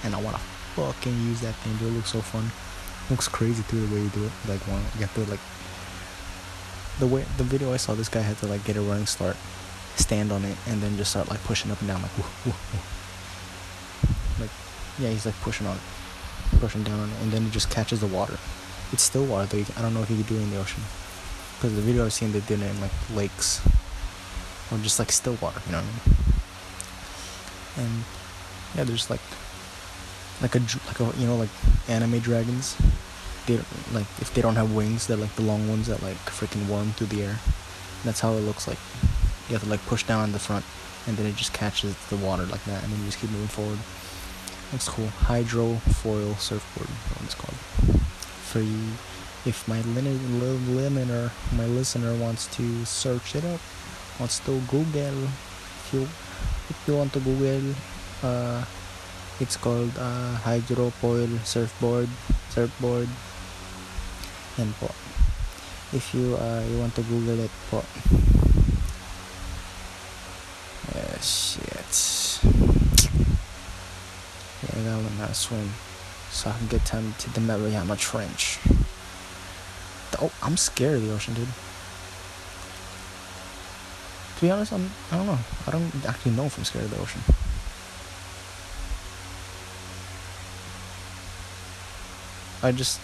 And 0.04 0.14
I 0.14 0.20
want 0.20 0.36
to 0.36 0.42
fucking 0.74 1.12
use 1.26 1.40
that 1.40 1.54
thing, 1.56 1.76
dude. 1.76 1.88
It 1.88 1.96
looks 1.96 2.10
so 2.10 2.20
fun. 2.20 2.50
Looks 3.10 3.28
crazy, 3.28 3.62
too, 3.68 3.86
the 3.86 3.94
way 3.94 4.02
you 4.02 4.08
do 4.10 4.24
it. 4.24 4.32
Like, 4.48 4.60
one, 4.66 4.82
you 4.94 5.00
have 5.00 5.14
to, 5.14 5.24
like, 5.30 5.40
the 7.00 7.06
way, 7.06 7.24
the 7.36 7.44
video 7.44 7.72
I 7.72 7.76
saw, 7.76 7.94
this 7.94 8.08
guy 8.08 8.20
had 8.20 8.38
to, 8.38 8.46
like, 8.46 8.64
get 8.64 8.76
a 8.76 8.80
running 8.80 9.06
start, 9.06 9.36
stand 9.96 10.32
on 10.32 10.44
it, 10.44 10.56
and 10.68 10.80
then 10.80 10.96
just 10.96 11.10
start, 11.10 11.28
like, 11.28 11.42
pushing 11.44 11.70
up 11.70 11.80
and 11.80 11.88
down, 11.88 12.02
like, 12.02 12.16
whoo, 12.16 12.24
whoo 12.46 12.52
like 12.72 12.99
yeah 15.00 15.08
he's 15.08 15.26
like 15.26 15.38
pushing 15.40 15.66
on 15.66 15.78
pushing 16.58 16.82
down 16.82 17.10
and 17.22 17.32
then 17.32 17.46
it 17.46 17.52
just 17.52 17.70
catches 17.70 18.00
the 18.00 18.06
water. 18.06 18.36
It's 18.92 19.02
still 19.02 19.24
water 19.24 19.46
though. 19.46 19.64
I 19.76 19.82
don't 19.82 19.94
know 19.94 20.02
if 20.02 20.10
you 20.10 20.16
could 20.16 20.26
do 20.26 20.36
it 20.36 20.42
in 20.42 20.50
the 20.50 20.58
ocean. 20.58 20.82
Because 21.56 21.74
the 21.74 21.82
video 21.82 22.04
i've 22.04 22.12
seen 22.12 22.32
they 22.32 22.40
did 22.40 22.60
it 22.60 22.70
in 22.70 22.80
like 22.80 22.90
lakes. 23.14 23.60
Or 24.70 24.78
just 24.78 24.98
like 24.98 25.10
still 25.10 25.36
water 25.40 25.60
you 25.66 25.72
know 25.72 25.78
what 25.78 25.86
i 25.86 27.80
mean? 27.80 27.88
And 27.88 28.04
yeah 28.76 28.84
there's 28.84 29.10
like 29.10 29.20
like 30.42 30.54
a 30.54 30.60
like 30.86 31.00
a 31.00 31.18
you 31.18 31.26
know 31.26 31.36
like 31.36 31.50
anime 31.88 32.18
dragons. 32.18 32.76
They 33.46 33.56
like 33.92 34.06
if 34.20 34.32
they 34.34 34.42
don't 34.42 34.56
have 34.56 34.74
wings 34.74 35.06
they're 35.06 35.16
like 35.16 35.34
the 35.36 35.42
long 35.42 35.68
ones 35.68 35.86
that 35.86 36.02
like 36.02 36.18
freaking 36.26 36.66
worm 36.68 36.92
through 36.92 37.08
the 37.08 37.22
air. 37.24 37.38
That's 38.04 38.20
how 38.20 38.32
it 38.32 38.40
looks 38.40 38.66
like. 38.68 38.78
You 39.48 39.54
have 39.54 39.64
to 39.64 39.70
like 39.70 39.84
push 39.86 40.04
down 40.04 40.24
in 40.24 40.32
the 40.32 40.38
front 40.38 40.64
and 41.06 41.16
then 41.16 41.26
it 41.26 41.36
just 41.36 41.52
catches 41.52 41.96
the 42.08 42.16
water 42.16 42.44
like 42.46 42.62
that 42.64 42.82
and 42.82 42.92
then 42.92 43.00
you 43.00 43.06
just 43.06 43.18
keep 43.18 43.30
moving 43.30 43.48
forward 43.48 43.78
Looks 44.72 44.88
cool. 44.88 45.10
Hydrofoil 45.26 46.38
surfboard. 46.38 46.86
What 46.86 47.24
it's 47.26 47.34
called. 47.34 47.58
For 48.46 48.60
you, 48.60 48.94
if 49.44 49.66
my 49.66 49.80
listener, 49.82 51.30
my 51.56 51.66
listener 51.66 52.14
wants 52.14 52.46
to 52.54 52.84
search 52.84 53.34
it 53.34 53.44
up, 53.44 53.60
wants 54.20 54.38
to 54.46 54.60
Google, 54.70 55.26
if 55.26 55.90
you 55.92 56.02
if 56.70 56.78
you 56.86 56.94
want 56.94 57.12
to 57.14 57.20
Google, 57.20 57.74
uh, 58.22 58.64
it's 59.40 59.56
called 59.56 59.90
uh, 59.98 60.38
hydrofoil 60.38 61.42
surfboard, 61.44 62.08
surfboard, 62.50 63.08
and 64.58 64.70
po. 64.78 64.86
If 65.90 66.14
you 66.14 66.38
uh, 66.38 66.62
you 66.70 66.78
want 66.78 66.94
to 66.94 67.02
Google 67.02 67.40
it 67.42 67.50
po. 67.70 67.82
Uh, 70.94 71.18
shit. 71.18 71.70
To 75.26 75.34
swim 75.34 75.70
so 76.30 76.50
I 76.50 76.56
can 76.56 76.66
get 76.68 76.84
time 76.86 77.14
to 77.18 77.30
the 77.30 77.40
Mariana 77.40 77.94
Trench. 77.96 78.58
Oh, 80.20 80.32
I'm 80.42 80.56
scared 80.56 80.96
of 80.96 81.02
the 81.06 81.12
ocean, 81.12 81.34
dude. 81.34 81.48
To 84.36 84.40
be 84.40 84.50
honest, 84.50 84.72
I'm 84.72 84.90
I 85.12 85.16
don't 85.16 85.26
know. 85.26 85.38
I 85.66 85.70
don't 85.70 86.06
actually 86.06 86.32
know 86.32 86.44
if 86.44 86.56
I'm 86.58 86.64
scared 86.64 86.84
of 86.86 86.90
the 86.90 87.00
ocean. 87.00 87.20
I 92.62 92.72
just 92.72 93.00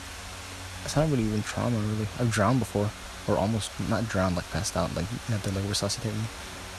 it's 0.85 0.97
not 0.97 1.11
really 1.11 1.25
even 1.25 1.43
trauma 1.43 1.79
really. 1.79 2.09
I've 2.19 2.31
drowned 2.31 2.59
before. 2.61 2.91
Or 3.29 3.37
almost 3.37 3.73
not 3.91 4.09
drowned, 4.09 4.37
like 4.37 4.49
passed 4.53 4.77
out, 4.77 4.95
like 4.95 5.07
have 5.27 5.43
to 5.43 5.51
like 5.51 5.69
resuscitate 5.69 6.15
me. 6.15 6.25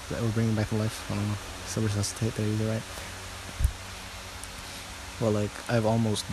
That 0.09 0.21
we're 0.21 0.31
bringing 0.31 0.55
back 0.55 0.69
to 0.69 0.75
life. 0.75 1.05
I 1.11 1.15
don't 1.15 1.27
know. 1.27 1.35
Still 1.65 1.83
resuscitate, 1.83 2.35
there 2.35 2.47
either 2.47 2.71
right. 2.71 2.81
Well 5.19 5.31
like 5.31 5.51
I've 5.69 5.85
almost 5.85 6.25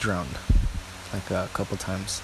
drowned 0.00 0.38
like 1.12 1.30
a 1.30 1.48
couple 1.52 1.76
times. 1.76 2.22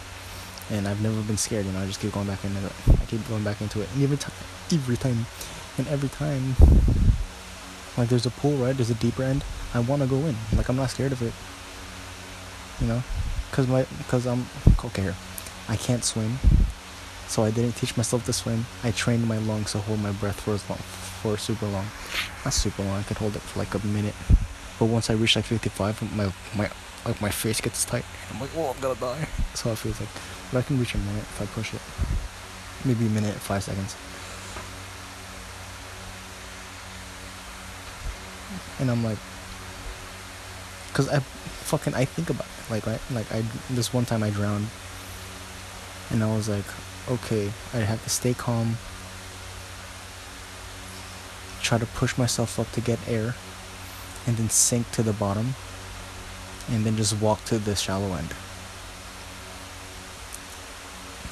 And 0.71 0.89
I've 0.89 1.01
never 1.01 1.21
been 1.23 1.37
scared, 1.37 1.65
you 1.65 1.73
know, 1.73 1.81
I 1.81 1.87
just 1.87 2.01
keep 2.01 2.13
going 2.13 2.27
back 2.27 2.45
into 2.45 2.67
it. 2.67 2.73
I 2.89 3.05
keep 3.05 3.27
going 3.29 3.45
back 3.45 3.61
into 3.61 3.83
it. 3.83 3.89
And 3.95 4.03
every 4.03 4.17
time 4.17 4.33
every 4.73 4.97
time 4.97 5.27
and 5.79 5.87
every 5.89 6.09
time 6.09 6.57
like 7.97 8.09
there's 8.09 8.27
a 8.27 8.31
pool, 8.31 8.57
right? 8.57 8.77
There's 8.77 8.91
a 8.91 8.95
deeper 8.95 9.23
end. 9.23 9.45
I 9.75 9.81
wanna 9.81 10.07
go 10.07 10.17
in. 10.17 10.37
Like 10.57 10.69
I'm 10.69 10.77
not 10.77 10.91
scared 10.91 11.13
of 11.13 11.23
it. 11.23 11.33
You 12.81 12.89
know? 12.89 13.03
Cause 13.53 13.67
my 13.69 13.87
cause 14.09 14.27
I'm 14.27 14.47
okay 14.85 15.03
here. 15.03 15.17
I 15.69 15.77
can't 15.77 16.05
swim. 16.05 16.39
So 17.29 17.43
I 17.43 17.51
didn't 17.51 17.73
teach 17.73 17.97
myself 17.97 18.25
to 18.27 18.33
swim. 18.33 18.67
I 18.85 18.93
trained 18.93 19.27
my 19.27 19.39
lungs 19.39 19.73
to 19.73 19.79
hold 19.79 20.01
my 20.01 20.13
breath 20.13 20.41
for 20.41 20.55
as 20.55 20.69
long 20.71 20.79
for 20.79 21.37
super 21.37 21.67
long. 21.67 21.87
Not 22.45 22.55
super 22.55 22.83
long, 22.83 22.99
I 22.99 23.03
could 23.03 23.19
hold 23.19 23.35
it 23.35 23.43
for 23.43 23.59
like 23.59 23.75
a 23.75 23.85
minute. 23.87 24.15
But 24.79 24.87
once 24.87 25.11
I 25.11 25.15
reach 25.15 25.37
like 25.37 25.47
fifty 25.47 25.71
five 25.71 26.01
my 26.17 26.33
my 26.57 26.71
like 27.07 27.21
my 27.21 27.31
face 27.31 27.61
gets 27.61 27.85
tight. 27.85 28.05
I'm 28.33 28.41
like, 28.41 28.51
oh, 28.57 28.73
I'm 28.75 28.81
gonna 28.81 28.99
die. 28.99 29.19
That's 29.39 29.63
how 29.63 29.71
it 29.71 29.79
feels 29.79 30.01
like. 30.01 30.09
But 30.53 30.59
I 30.59 30.63
can 30.63 30.79
reach 30.79 30.95
a 30.95 30.99
minute 30.99 31.23
if 31.23 31.43
I 31.43 31.47
push 31.47 31.73
it. 31.73 31.81
Maybe 32.85 33.07
a 33.07 33.11
minute, 33.11 33.35
five 33.35 33.63
seconds. 33.63 33.97
And 38.79 38.91
I'm 38.91 39.03
like, 39.03 39.19
cause 40.93 41.09
I 41.09 41.21
fucking 41.21 41.95
I 41.95 42.05
think 42.05 42.31
about 42.31 42.47
it. 42.47 42.71
Like 42.71 42.87
right, 42.87 43.01
like 43.13 43.31
I 43.33 43.43
this 43.71 43.95
one 43.95 44.05
time 44.05 44.23
I 44.23 44.31
drowned, 44.31 44.67
and 46.11 46.23
I 46.23 46.35
was 46.35 46.49
like, 46.49 46.67
okay, 47.09 47.51
I 47.73 47.79
have 47.79 48.03
to 48.05 48.11
stay 48.11 48.35
calm. 48.35 48.77
Try 51.63 51.79
to 51.79 51.87
push 51.87 52.19
myself 52.19 52.61
up 52.61 52.71
to 52.73 52.81
get 52.81 52.99
air, 53.09 53.35
and 54.27 54.37
then 54.37 54.49
sink 54.51 54.91
to 54.93 55.03
the 55.03 55.13
bottom 55.13 55.55
and 56.71 56.85
then 56.85 56.97
just 56.97 57.21
walk 57.21 57.45
to 57.45 57.59
the 57.59 57.77
shallow 57.77 58.15
end. 58.15 58.35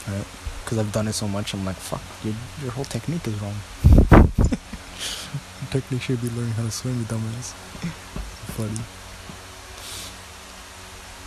Right? 0.09 0.25
Because 0.65 0.79
I've 0.79 0.93
done 0.93 1.09
it 1.09 1.15
so 1.15 1.29
much, 1.29 1.55
I'm 1.55 1.65
like, 1.65 1.77
fuck, 1.77 2.03
your, 2.25 2.35
your 2.63 2.73
whole 2.73 2.85
technique 2.85 3.27
is 3.27 3.35
wrong. 3.41 3.55
technique 5.71 6.03
should 6.03 6.23
be 6.23 6.29
learning 6.31 6.53
how 6.53 6.63
to 6.63 6.71
swim, 6.71 6.99
you 6.99 7.05
dumbass. 7.05 7.53
funny. 8.55 8.71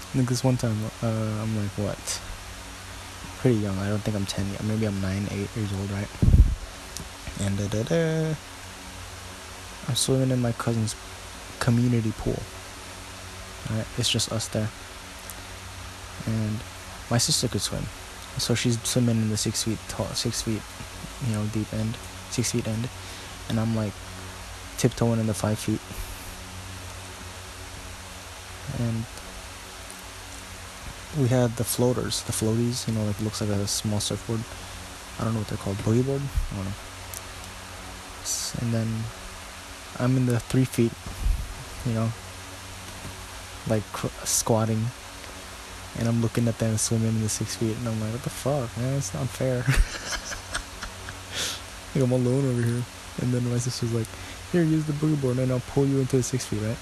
I 0.07 0.09
think 0.17 0.29
this 0.29 0.43
one 0.43 0.57
time, 0.57 0.77
uh, 1.03 1.43
I'm 1.43 1.55
like, 1.61 1.71
what? 1.77 2.21
Pretty 3.39 3.57
young. 3.57 3.77
I 3.77 3.89
don't 3.89 3.99
think 3.99 4.15
I'm 4.15 4.25
10 4.25 4.51
yet. 4.51 4.63
Maybe 4.63 4.85
I'm 4.87 4.99
9, 5.01 5.27
8 5.29 5.31
years 5.31 5.73
old, 5.79 5.91
right? 5.91 6.07
And 7.41 7.57
da 7.57 7.67
da 7.67 7.83
da. 7.83 8.35
I'm 9.87 9.95
swimming 9.95 10.31
in 10.31 10.41
my 10.41 10.53
cousin's 10.53 10.95
community 11.67 12.13
pool. 12.17 12.39
Right? 13.69 13.85
It's 13.97 14.07
just 14.09 14.31
us 14.31 14.47
there. 14.47 14.69
And 16.25 16.57
my 17.11 17.17
sister 17.17 17.49
could 17.49 17.61
swim, 17.61 17.83
so 18.37 18.55
she's 18.55 18.79
swimming 18.83 19.17
in 19.17 19.29
the 19.29 19.35
six 19.35 19.63
feet 19.63 19.79
tall, 19.89 20.07
six 20.07 20.41
feet, 20.41 20.61
you 21.27 21.33
know, 21.33 21.43
deep 21.51 21.73
end, 21.73 21.97
six 22.29 22.51
feet 22.51 22.67
end, 22.67 22.87
and 23.49 23.59
I'm 23.59 23.75
like 23.75 23.93
tiptoeing 24.77 25.19
in 25.19 25.27
the 25.27 25.33
five 25.33 25.59
feet. 25.59 25.81
And 28.79 29.03
we 31.21 31.27
had 31.27 31.55
the 31.57 31.63
floaters, 31.63 32.23
the 32.23 32.31
floaties, 32.31 32.87
you 32.87 32.93
know, 32.93 33.03
like 33.03 33.19
it 33.19 33.23
looks 33.23 33.41
like 33.41 33.49
a 33.49 33.67
small 33.67 33.99
surfboard. 33.99 34.41
I 35.19 35.23
don't 35.23 35.33
know 35.33 35.39
what 35.39 35.49
they're 35.49 35.57
called, 35.57 35.77
boogie 35.77 36.05
board. 36.05 36.21
I 36.51 36.55
don't 36.55 36.65
know. 36.65 36.77
And 38.61 38.73
then 38.73 39.03
I'm 39.99 40.17
in 40.17 40.25
the 40.25 40.39
three 40.39 40.65
feet, 40.65 40.91
you 41.87 41.93
know, 41.93 42.11
like 43.67 43.83
cr- 43.93 44.07
squatting, 44.23 44.85
and 45.99 46.07
I'm 46.07 46.21
looking 46.21 46.47
at 46.47 46.57
them 46.59 46.77
swimming 46.77 47.09
in 47.09 47.21
the 47.21 47.29
six 47.29 47.55
feet, 47.55 47.75
and 47.77 47.87
I'm 47.87 47.99
like, 48.01 48.11
what 48.11 48.23
the 48.23 48.29
fuck, 48.29 48.75
man? 48.77 48.97
It's 48.97 49.13
not 49.13 49.27
fair. 49.27 49.57
like 51.95 52.03
I'm 52.03 52.11
alone 52.11 52.49
over 52.49 52.61
here, 52.61 52.83
and 53.21 53.33
then 53.33 53.49
my 53.49 53.57
sister's 53.57 53.93
like, 53.93 54.07
here, 54.51 54.63
use 54.63 54.85
the 54.85 54.93
boogie 54.93 55.19
board, 55.21 55.39
and 55.39 55.51
I'll 55.51 55.61
pull 55.71 55.85
you 55.85 55.99
into 55.99 56.17
the 56.17 56.23
six 56.23 56.45
feet, 56.45 56.61
right? 56.61 56.77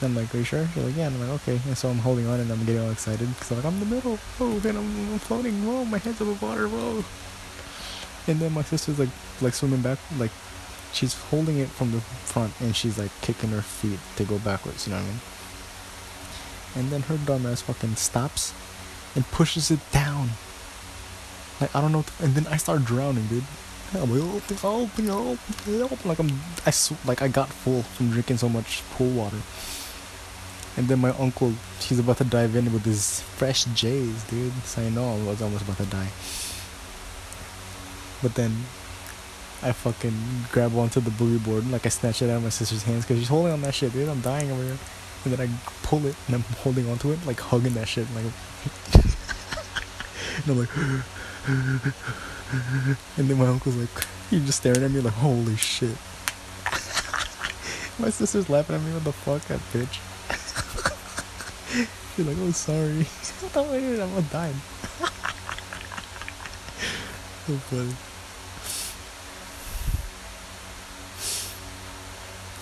And 0.00 0.10
I'm 0.10 0.14
like, 0.14 0.34
are 0.34 0.38
you 0.38 0.44
sure? 0.44 0.68
She's 0.74 0.84
like, 0.84 0.96
yeah. 0.96 1.06
And 1.06 1.16
I'm 1.16 1.28
like, 1.28 1.40
okay. 1.40 1.60
And 1.66 1.76
so 1.76 1.88
I'm 1.88 1.98
holding 1.98 2.26
on, 2.26 2.38
and 2.38 2.50
I'm 2.50 2.64
getting 2.66 2.82
all 2.82 2.90
excited 2.90 3.26
because 3.28 3.50
I'm 3.50 3.56
like, 3.56 3.66
I'm 3.66 3.74
in 3.74 3.80
the 3.80 3.94
middle. 3.94 4.18
Oh, 4.40 4.58
then 4.58 4.76
I'm, 4.76 5.12
I'm 5.12 5.18
floating. 5.18 5.66
Whoa, 5.66 5.84
my 5.86 5.98
head's 5.98 6.20
above 6.20 6.42
water. 6.42 6.68
Whoa. 6.68 7.02
And 8.30 8.38
then 8.38 8.52
my 8.52 8.62
sister's 8.62 8.98
like, 8.98 9.08
like 9.40 9.54
swimming 9.54 9.80
back, 9.80 9.98
like 10.18 10.32
she's 10.96 11.14
holding 11.30 11.58
it 11.58 11.68
from 11.68 11.92
the 11.92 12.00
front, 12.00 12.52
and 12.60 12.74
she's 12.74 12.98
like 12.98 13.12
kicking 13.20 13.50
her 13.50 13.62
feet 13.62 14.00
to 14.16 14.24
go 14.24 14.38
backwards. 14.38 14.86
You 14.86 14.94
know 14.94 15.00
what 15.00 15.06
I 15.06 15.10
mean? 15.10 15.20
and 16.76 16.90
then 16.90 17.00
her 17.02 17.16
dumbass 17.16 17.62
fucking 17.62 17.96
stops 17.96 18.52
and 19.14 19.26
pushes 19.32 19.70
it 19.70 19.80
down. 19.92 20.28
Like 21.60 21.74
I 21.74 21.80
don't 21.80 21.92
know, 21.92 22.04
and 22.20 22.34
then 22.34 22.46
I 22.52 22.58
start 22.58 22.84
drowning, 22.84 23.26
dude. 23.26 23.44
I'm 23.94 24.10
like, 24.10 24.42
help, 24.60 24.90
help, 24.90 25.38
help. 25.38 26.04
Like 26.04 26.18
I'm, 26.18 26.30
I 26.66 26.70
sw- 26.70 27.02
like 27.06 27.22
I 27.22 27.28
got 27.28 27.48
full 27.48 27.82
from 27.82 28.10
drinking 28.10 28.36
so 28.36 28.48
much 28.48 28.82
pool 28.90 29.10
water. 29.10 29.38
And 30.76 30.88
then 30.88 30.98
my 30.98 31.10
uncle, 31.16 31.54
he's 31.80 31.98
about 31.98 32.18
to 32.18 32.24
dive 32.24 32.54
in 32.54 32.70
with 32.70 32.84
his 32.84 33.22
fresh 33.22 33.64
J's, 33.64 34.22
dude. 34.24 34.52
So 34.64 34.82
I 34.82 34.90
know 34.90 35.14
I 35.14 35.22
was 35.24 35.40
almost 35.40 35.64
about 35.64 35.78
to 35.78 35.86
die. 35.86 36.08
But 38.22 38.34
then 38.34 38.52
I 39.62 39.72
fucking 39.72 40.14
grab 40.52 40.76
onto 40.76 41.00
the 41.00 41.10
boogie 41.10 41.44
board, 41.44 41.62
and 41.62 41.72
like 41.72 41.86
I 41.86 41.88
snatch 41.88 42.22
it 42.22 42.30
out 42.30 42.36
of 42.36 42.44
my 42.44 42.50
sister's 42.50 42.82
hands 42.82 43.04
because 43.04 43.18
she's 43.18 43.28
holding 43.28 43.52
on 43.52 43.62
that 43.62 43.74
shit, 43.74 43.92
dude. 43.92 44.08
I'm 44.08 44.20
dying 44.20 44.50
over 44.50 44.62
here 44.62 44.76
and 45.26 45.36
then 45.36 45.48
I 45.48 45.50
pull 45.82 46.06
it 46.06 46.14
and 46.26 46.36
I'm 46.36 46.42
holding 46.62 46.88
onto 46.88 47.10
it, 47.10 47.26
like 47.26 47.40
hugging 47.40 47.74
that 47.74 47.88
shit, 47.88 48.06
like, 48.14 48.24
and 50.36 50.48
I'm 50.48 50.58
like, 50.58 50.76
and 53.16 53.28
then 53.28 53.36
my 53.36 53.46
uncle's 53.46 53.76
like, 53.76 53.88
he's 54.30 54.46
just 54.46 54.58
staring 54.58 54.84
at 54.84 54.90
me 54.90 55.00
like, 55.00 55.12
holy 55.14 55.56
shit. 55.56 55.96
my 57.98 58.10
sister's 58.10 58.48
laughing 58.48 58.76
at 58.76 58.82
me, 58.82 58.92
what 58.92 59.02
the 59.04 59.12
fuck, 59.12 59.42
that 59.46 59.60
bitch. 59.72 59.98
She's 62.16 62.26
like, 62.26 62.36
oh, 62.40 62.50
sorry. 62.52 63.06
I'm 63.54 63.98
gonna 63.98 64.22
die. 64.32 64.54
so 67.46 67.52
funny. 67.68 67.94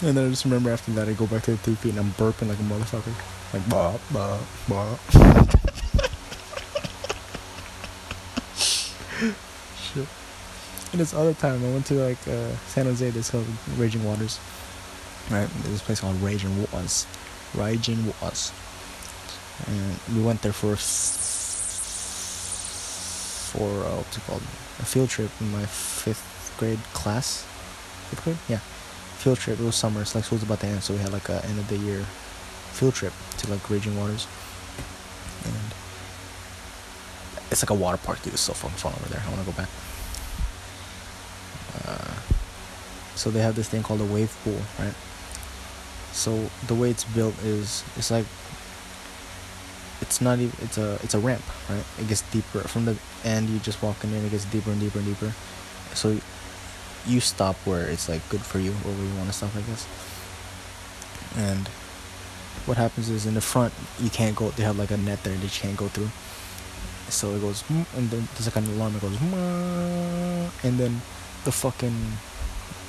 And 0.05 0.15
then 0.19 0.27
I 0.27 0.29
just 0.29 0.45
remember 0.45 0.71
after 0.71 0.93
that, 0.93 1.09
I 1.09 1.15
go 1.15 1.27
back 1.27 1.45
to 1.45 1.53
the 1.53 1.57
three 1.57 1.77
feet 1.77 1.93
and 1.93 2.01
I'm 2.01 2.11
burping 2.13 2.49
like 2.49 2.59
a 2.59 2.63
motherfucker. 2.63 3.15
Like, 3.55 3.67
bop, 3.71 3.99
bop, 4.13 4.39
bop. 4.69 5.01
Shit. 9.79 10.07
And 10.93 11.01
this 11.01 11.15
other 11.15 11.33
time, 11.33 11.65
I 11.65 11.73
went 11.73 11.87
to 11.87 11.95
like 11.95 12.19
uh, 12.29 12.55
San 12.67 12.85
Jose, 12.85 13.09
this 13.11 13.31
called 13.31 13.47
Raging 13.79 14.05
Waters. 14.05 14.39
Right? 15.31 15.49
There's 15.49 15.71
this 15.71 15.81
place 15.81 16.01
called 16.01 16.21
Raging 16.21 16.55
Waters. 16.71 17.07
Raging 17.55 18.05
Waters. 18.21 18.53
And 19.67 19.99
we 20.15 20.23
went 20.23 20.43
there 20.43 20.53
for, 20.53 20.77
for 23.57 23.87
uh, 23.87 23.97
what's 23.97 24.19
it 24.19 24.25
called? 24.27 24.43
A 24.81 24.85
field 24.85 25.09
trip 25.09 25.31
in 25.41 25.51
my 25.51 25.65
fifth 25.65 26.55
grade 26.59 26.81
class. 26.93 27.47
Fifth 28.11 28.23
grade? 28.23 28.37
Yeah 28.51 28.61
field 29.25 29.39
trip. 29.39 29.59
It 29.59 29.65
was 29.65 29.75
summer. 29.75 30.03
It's 30.03 30.15
like 30.15 30.25
school's 30.25 30.43
about 30.43 30.61
to 30.61 30.67
end, 30.67 30.83
so 30.83 30.93
we 30.93 31.01
had 31.01 31.11
like 31.11 31.31
a 31.31 31.43
end 31.47 31.59
of 31.59 31.67
the 31.69 31.79
year 31.79 32.05
field 32.77 32.93
trip 32.93 33.13
to 33.39 33.51
like 33.51 33.71
Raging 33.71 33.97
Waters, 33.97 34.27
and 35.47 35.75
it's 37.51 37.63
like 37.63 37.71
a 37.71 37.75
water 37.75 37.97
park. 37.97 38.21
Dude, 38.21 38.35
it's 38.35 38.43
so 38.43 38.53
fun 38.53 38.93
over 38.93 39.09
there. 39.09 39.23
I 39.25 39.29
want 39.31 39.41
to 39.41 39.47
go 39.47 39.57
back. 39.57 39.71
Uh, 41.87 42.21
so 43.15 43.31
they 43.31 43.41
have 43.41 43.57
this 43.57 43.69
thing 43.69 43.83
called 43.83 44.03
a 44.03 44.05
wave 44.05 44.37
pool, 44.45 44.61
right? 44.79 44.95
So 46.13 46.51
the 46.67 46.75
way 46.75 46.91
it's 46.91 47.05
built 47.05 47.35
is 47.43 47.83
it's 47.97 48.11
like 48.11 48.27
it's 50.03 50.21
not 50.21 50.39
even 50.39 50.55
it's 50.61 50.77
a 50.77 50.99
it's 51.03 51.15
a 51.15 51.19
ramp, 51.19 51.43
right? 51.71 51.85
It 51.99 52.09
gets 52.09 52.21
deeper 52.31 52.61
from 52.69 52.85
the 52.85 52.97
end. 53.25 53.49
You 53.49 53.59
just 53.61 53.83
walk 53.83 54.05
in, 54.05 54.13
and 54.13 54.27
it 54.27 54.31
gets 54.31 54.45
deeper 54.45 54.71
and 54.71 54.81
deeper 54.81 54.99
and 54.99 55.07
deeper. 55.07 55.33
So 55.95 56.21
you 57.07 57.21
stop 57.21 57.57
where 57.67 57.87
it's 57.87 58.09
like 58.09 58.27
good 58.29 58.41
for 58.41 58.59
you 58.59 58.71
or 58.71 58.93
where 58.93 59.07
you 59.07 59.15
want 59.17 59.29
to 59.29 59.33
stop, 59.33 59.55
I 59.57 59.61
guess. 59.63 59.87
And 61.37 61.69
what 62.67 62.77
happens 62.77 63.11
is 63.11 63.27
in 63.27 63.35
the 63.35 63.41
front 63.41 63.73
you 64.01 64.11
can't 64.11 64.37
go. 64.37 64.51
They 64.51 64.63
have 64.63 64.79
like 64.79 64.91
a 64.91 64.97
net 64.97 65.23
there 65.23 65.35
that 65.35 65.43
you 65.43 65.61
can't 65.61 65.77
go 65.77 65.89
through. 65.89 66.09
So 67.11 67.35
it 67.35 67.41
goes, 67.41 67.63
mm, 67.65 67.85
and 67.97 68.11
then 68.11 68.27
there's 68.35 68.47
like 68.47 68.57
an 68.57 68.67
alarm. 68.75 68.97
It 68.97 69.03
goes, 69.03 69.17
mm, 69.17 70.65
and 70.65 70.79
then 70.79 71.03
the 71.45 71.53
fucking 71.53 71.95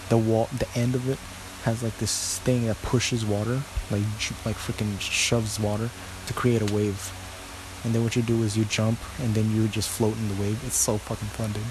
the 0.09 0.17
wall, 0.17 0.49
the 0.57 0.67
end 0.75 0.95
of 0.95 1.09
it 1.09 1.19
has 1.63 1.83
like 1.83 1.97
this 1.97 2.39
thing 2.39 2.67
that 2.67 2.81
pushes 2.81 3.25
water, 3.25 3.61
like 3.91 4.03
like 4.45 4.55
freaking 4.55 4.99
shoves 4.99 5.59
water 5.59 5.89
to 6.27 6.33
create 6.33 6.61
a 6.61 6.73
wave. 6.73 7.11
And 7.83 7.93
then 7.93 8.03
what 8.03 8.15
you 8.15 8.21
do 8.23 8.41
is 8.43 8.57
you 8.57 8.65
jump, 8.65 8.97
and 9.19 9.35
then 9.35 9.51
you 9.55 9.67
just 9.67 9.89
float 9.89 10.15
in 10.17 10.27
the 10.29 10.41
wave. 10.41 10.59
It's 10.65 10.77
so 10.77 10.97
fucking 10.97 11.27
fun, 11.29 11.51
dude. 11.51 11.63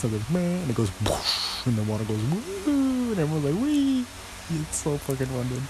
So 0.00 0.08
it 0.08 0.12
goes, 0.12 0.30
man, 0.30 0.62
and 0.62 0.70
it 0.70 0.76
goes, 0.76 0.90
whoosh, 1.02 1.66
and 1.66 1.76
the 1.76 1.82
water 1.82 2.04
goes, 2.04 2.22
woo, 2.30 3.10
and 3.10 3.18
everyone's 3.18 3.44
like, 3.44 3.62
wee. 3.62 4.06
It's 4.50 4.78
so 4.78 4.96
fucking 4.96 5.26
dude. 5.26 5.62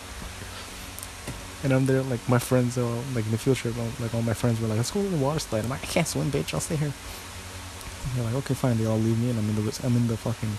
And 1.65 1.73
I'm 1.73 1.87
there, 1.87 2.03
like 2.03 2.21
my 2.29 2.39
friends 2.39 2.79
are 2.79 2.87
like 3.13 3.25
in 3.25 3.33
the 3.33 3.39
field 3.39 3.57
trip. 3.57 3.75
Like 3.99 4.15
all 4.15 4.23
my 4.23 4.35
friends 4.35 4.61
were 4.61 4.69
like, 4.69 4.77
"Let's 4.77 4.93
go 4.93 5.03
to 5.03 5.09
the 5.09 5.17
water 5.17 5.41
slide." 5.41 5.65
I'm 5.65 5.71
like, 5.71 5.83
"I 5.83 5.87
can't 5.87 6.07
swim, 6.07 6.31
bitch. 6.31 6.55
I'll 6.55 6.61
stay 6.61 6.77
here." 6.77 6.93
And 6.95 8.15
they're 8.15 8.25
like, 8.25 8.35
"Okay, 8.45 8.55
fine." 8.55 8.79
They 8.79 8.87
all 8.87 8.97
leave 8.97 9.19
me, 9.19 9.31
and 9.31 9.39
I'm 9.41 9.49
in 9.51 9.57
the 9.57 9.81
I'm 9.83 9.97
in 9.97 10.07
the 10.07 10.17
fucking 10.17 10.55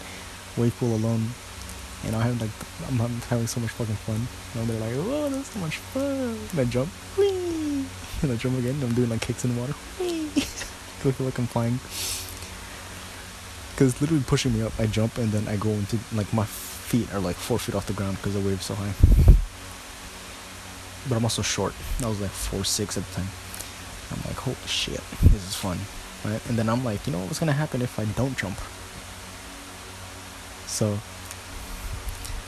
wave 0.58 0.76
pool 0.78 0.94
alone. 0.96 1.30
And 2.06 2.16
I 2.16 2.24
have 2.24 2.42
like 2.42 2.52
I'm, 2.92 3.00
I'm 3.00 3.22
having 3.32 3.48
so 3.48 3.62
much 3.62 3.72
fucking 3.72 3.96
fun. 4.04 4.28
And 4.60 4.68
they're 4.68 4.82
like, 4.82 4.96
"Oh, 4.98 5.30
that's 5.30 5.52
so 5.52 5.60
much 5.60 5.78
fun!" 5.78 6.38
And 6.52 6.60
I 6.60 6.66
jump, 6.66 6.90
whee, 7.18 7.86
and 8.22 8.32
I 8.34 8.36
jump 8.36 8.60
again. 8.60 8.76
And 8.76 8.84
I'm 8.84 8.94
doing 8.94 9.10
like 9.10 9.22
kicks 9.22 9.46
in 9.46 9.56
the 9.56 9.62
water. 9.62 9.74
I 10.02 10.28
feel 11.00 11.26
like 11.26 11.40
I'm 11.40 11.48
flying. 11.48 11.80
Cause 13.80 14.00
literally 14.02 14.24
pushing 14.28 14.54
me 14.54 14.62
up. 14.62 14.74
I 14.78 14.86
jump 14.88 15.18
and 15.18 15.32
then 15.32 15.48
I 15.48 15.56
go 15.56 15.70
into 15.70 15.98
like 16.14 16.32
my 16.34 16.46
feet 16.46 17.12
are 17.14 17.20
like 17.20 17.38
four 17.38 17.58
feet 17.58 17.76
off 17.76 17.88
the 17.88 17.94
ground 17.94 18.18
because 18.18 18.34
the 18.34 18.42
wave's 18.42 18.66
so 18.66 18.76
high 18.76 18.94
but 21.08 21.16
I'm 21.16 21.24
also 21.24 21.42
short. 21.42 21.74
I 22.04 22.08
was 22.08 22.20
like 22.22 22.32
four 22.32 22.64
six 22.64 22.98
at 22.98 23.04
the 23.06 23.16
time. 23.16 23.28
I'm 24.12 24.22
like, 24.28 24.38
holy 24.38 24.56
shit, 24.66 25.02
this 25.24 25.48
is 25.48 25.56
fun, 25.56 25.78
right? 26.26 26.42
And 26.50 26.58
then 26.58 26.68
I'm 26.68 26.84
like, 26.84 27.06
you 27.06 27.14
know 27.14 27.20
what's 27.20 27.40
gonna 27.40 27.54
happen 27.54 27.82
if 27.82 28.00
I 28.00 28.06
don't 28.06 28.38
jump? 28.38 28.58
So 30.68 31.00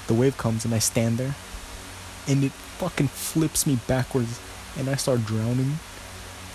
the 0.07 0.13
wave 0.13 0.37
comes 0.37 0.65
and 0.65 0.73
I 0.73 0.79
stand 0.79 1.17
there, 1.17 1.35
and 2.27 2.43
it 2.43 2.51
fucking 2.51 3.07
flips 3.07 3.65
me 3.65 3.79
backwards, 3.87 4.39
and 4.77 4.89
I 4.89 4.95
start 4.95 5.25
drowning. 5.25 5.79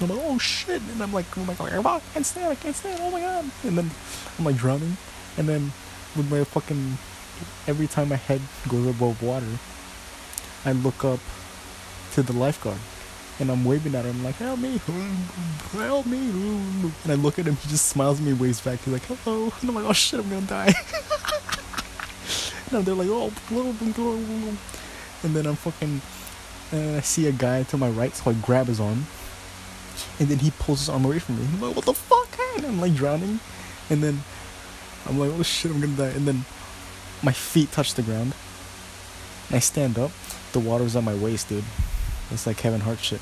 And 0.00 0.10
I'm 0.10 0.16
like, 0.16 0.26
oh 0.26 0.38
shit, 0.38 0.82
and 0.82 1.02
I'm 1.02 1.12
like, 1.12 1.36
I'm 1.36 1.46
like, 1.46 1.60
oh, 1.60 1.86
I 1.86 2.00
can't 2.12 2.26
stand, 2.26 2.48
I 2.50 2.54
can't 2.54 2.76
stand, 2.76 3.00
oh 3.02 3.10
my 3.10 3.20
god, 3.20 3.50
and 3.64 3.78
then 3.78 3.90
I'm 4.38 4.44
like 4.44 4.56
drowning, 4.56 4.96
and 5.38 5.48
then 5.48 5.72
with 6.16 6.30
my 6.30 6.44
fucking 6.44 6.98
every 7.66 7.86
time 7.86 8.08
my 8.08 8.16
head 8.16 8.40
goes 8.68 8.86
above 8.86 9.22
water, 9.22 9.46
I 10.64 10.72
look 10.72 11.04
up 11.04 11.20
to 12.12 12.22
the 12.22 12.32
lifeguard. 12.32 12.78
And 13.38 13.50
I'm 13.50 13.66
waving 13.66 13.94
at 13.94 14.06
him 14.06 14.24
like, 14.24 14.36
help 14.36 14.58
me, 14.58 14.80
help 15.72 16.06
me. 16.06 16.30
And 16.30 17.12
I 17.12 17.14
look 17.16 17.38
at 17.38 17.44
him, 17.44 17.56
he 17.56 17.68
just 17.68 17.86
smiles 17.86 18.18
at 18.18 18.24
me, 18.24 18.32
waves 18.32 18.62
back. 18.62 18.78
He's 18.80 18.94
like, 18.94 19.02
hello. 19.02 19.52
And 19.60 19.68
I'm 19.68 19.74
like, 19.76 19.84
oh 19.84 19.92
shit, 19.92 20.20
I'm 20.20 20.30
gonna 20.30 20.46
die. 20.46 20.72
and 22.72 22.84
they're 22.84 22.94
like, 22.94 23.08
oh, 23.10 23.30
and 25.22 25.36
then 25.36 25.46
I'm 25.46 25.56
fucking, 25.56 26.00
and 26.72 26.96
I 26.96 27.00
see 27.00 27.26
a 27.26 27.32
guy 27.32 27.64
to 27.64 27.76
my 27.76 27.90
right, 27.90 28.14
so 28.14 28.30
I 28.30 28.34
grab 28.34 28.68
his 28.68 28.80
arm. 28.80 29.06
And 30.18 30.28
then 30.28 30.38
he 30.38 30.50
pulls 30.52 30.80
his 30.80 30.88
arm 30.88 31.04
away 31.04 31.18
from 31.18 31.38
me. 31.38 31.46
I'm 31.54 31.60
like, 31.60 31.76
what 31.76 31.84
the 31.84 31.94
fuck? 31.94 32.38
And 32.56 32.66
I'm 32.66 32.80
like 32.80 32.94
drowning. 32.94 33.40
And 33.90 34.02
then 34.02 34.22
I'm 35.06 35.18
like, 35.18 35.30
oh 35.32 35.42
shit, 35.42 35.70
I'm 35.70 35.80
gonna 35.80 35.96
die. 35.96 36.16
And 36.16 36.26
then 36.26 36.44
my 37.22 37.32
feet 37.32 37.70
touch 37.72 37.94
the 37.94 38.02
ground. 38.02 38.34
And 39.48 39.56
I 39.56 39.60
stand 39.60 39.98
up. 39.98 40.10
The 40.52 40.60
water 40.60 40.84
was 40.84 40.96
at 40.96 41.04
my 41.04 41.14
waist, 41.14 41.48
dude. 41.48 41.64
It's 42.30 42.46
like 42.46 42.56
Kevin 42.56 42.80
Hart 42.80 42.98
shit. 42.98 43.20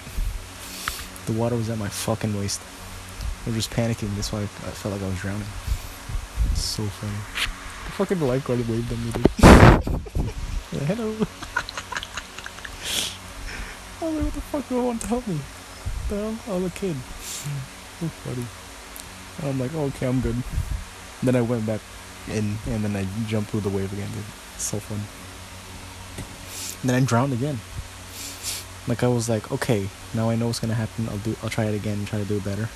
The 1.26 1.32
water 1.32 1.56
was 1.56 1.68
at 1.68 1.78
my 1.78 1.88
fucking 1.88 2.36
waist. 2.38 2.60
I 3.44 3.50
was 3.50 3.56
just 3.56 3.70
panicking. 3.70 4.14
That's 4.14 4.32
why 4.32 4.42
I, 4.42 4.46
felt 4.46 4.94
like 4.94 5.02
I 5.02 5.08
was 5.08 5.18
drowning. 5.18 5.46
It's 6.52 6.62
so 6.62 6.84
funny. 6.84 7.12
The 7.84 7.92
fucking 7.92 8.20
lifeguard 8.20 8.66
waved 8.68 8.92
at 8.92 8.98
me, 8.98 9.10
dude. 9.12 9.26
hello. 10.86 11.10
I 14.00 14.04
was 14.06 14.14
like, 14.14 14.24
what 14.24 14.34
the 14.34 14.40
fuck 14.40 14.68
do 14.68 14.80
I 14.80 14.84
want 14.84 15.00
to 15.02 15.06
help 15.08 15.26
me? 15.26 15.38
The 16.08 16.16
hell? 16.16 16.38
I 16.48 16.58
was 16.58 16.66
a 16.66 16.74
kid. 16.74 16.96
Hmm. 16.96 18.06
So 18.06 18.08
funny. 18.08 18.46
And 19.38 19.48
I'm 19.50 19.60
like, 19.60 19.74
oh, 19.74 19.86
okay, 19.86 20.06
I'm 20.06 20.20
good. 20.20 20.36
Then 21.22 21.36
I 21.36 21.40
went 21.40 21.66
back 21.66 21.80
in, 22.28 22.58
and 22.66 22.84
then 22.84 22.94
I 22.96 23.06
jumped 23.26 23.50
through 23.50 23.60
the 23.60 23.68
wave 23.68 23.92
again, 23.92 24.10
dude. 24.12 24.24
It's 24.54 24.64
so 24.64 24.78
fun. 24.78 25.00
And 26.82 26.90
then 26.90 27.02
I 27.02 27.06
drowned 27.06 27.32
again. 27.32 27.58
Like 28.86 29.02
I 29.02 29.08
was 29.08 29.28
like, 29.28 29.50
okay, 29.50 29.88
now 30.12 30.28
I 30.28 30.36
know 30.36 30.46
what's 30.48 30.60
gonna 30.60 30.74
happen. 30.74 31.08
I'll 31.08 31.18
do. 31.18 31.34
I'll 31.42 31.48
try 31.48 31.64
it 31.64 31.74
again 31.74 32.04
try 32.04 32.18
to 32.18 32.24
do 32.26 32.36
it 32.36 32.44
better. 32.44 32.68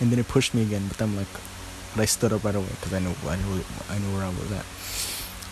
And 0.00 0.12
then 0.12 0.18
it 0.20 0.28
pushed 0.28 0.54
me 0.54 0.62
again. 0.62 0.86
But 0.86 1.02
I'm 1.02 1.16
like, 1.16 1.26
but 1.94 2.02
I 2.02 2.04
stood 2.04 2.32
up 2.32 2.44
right 2.44 2.54
away 2.54 2.68
because 2.70 2.94
I 2.94 3.00
knew 3.00 3.12
I 3.26 3.34
knew 3.34 3.64
I 3.90 3.98
knew 3.98 4.14
where 4.14 4.24
I 4.24 4.28
was 4.28 4.52
at. 4.52 4.64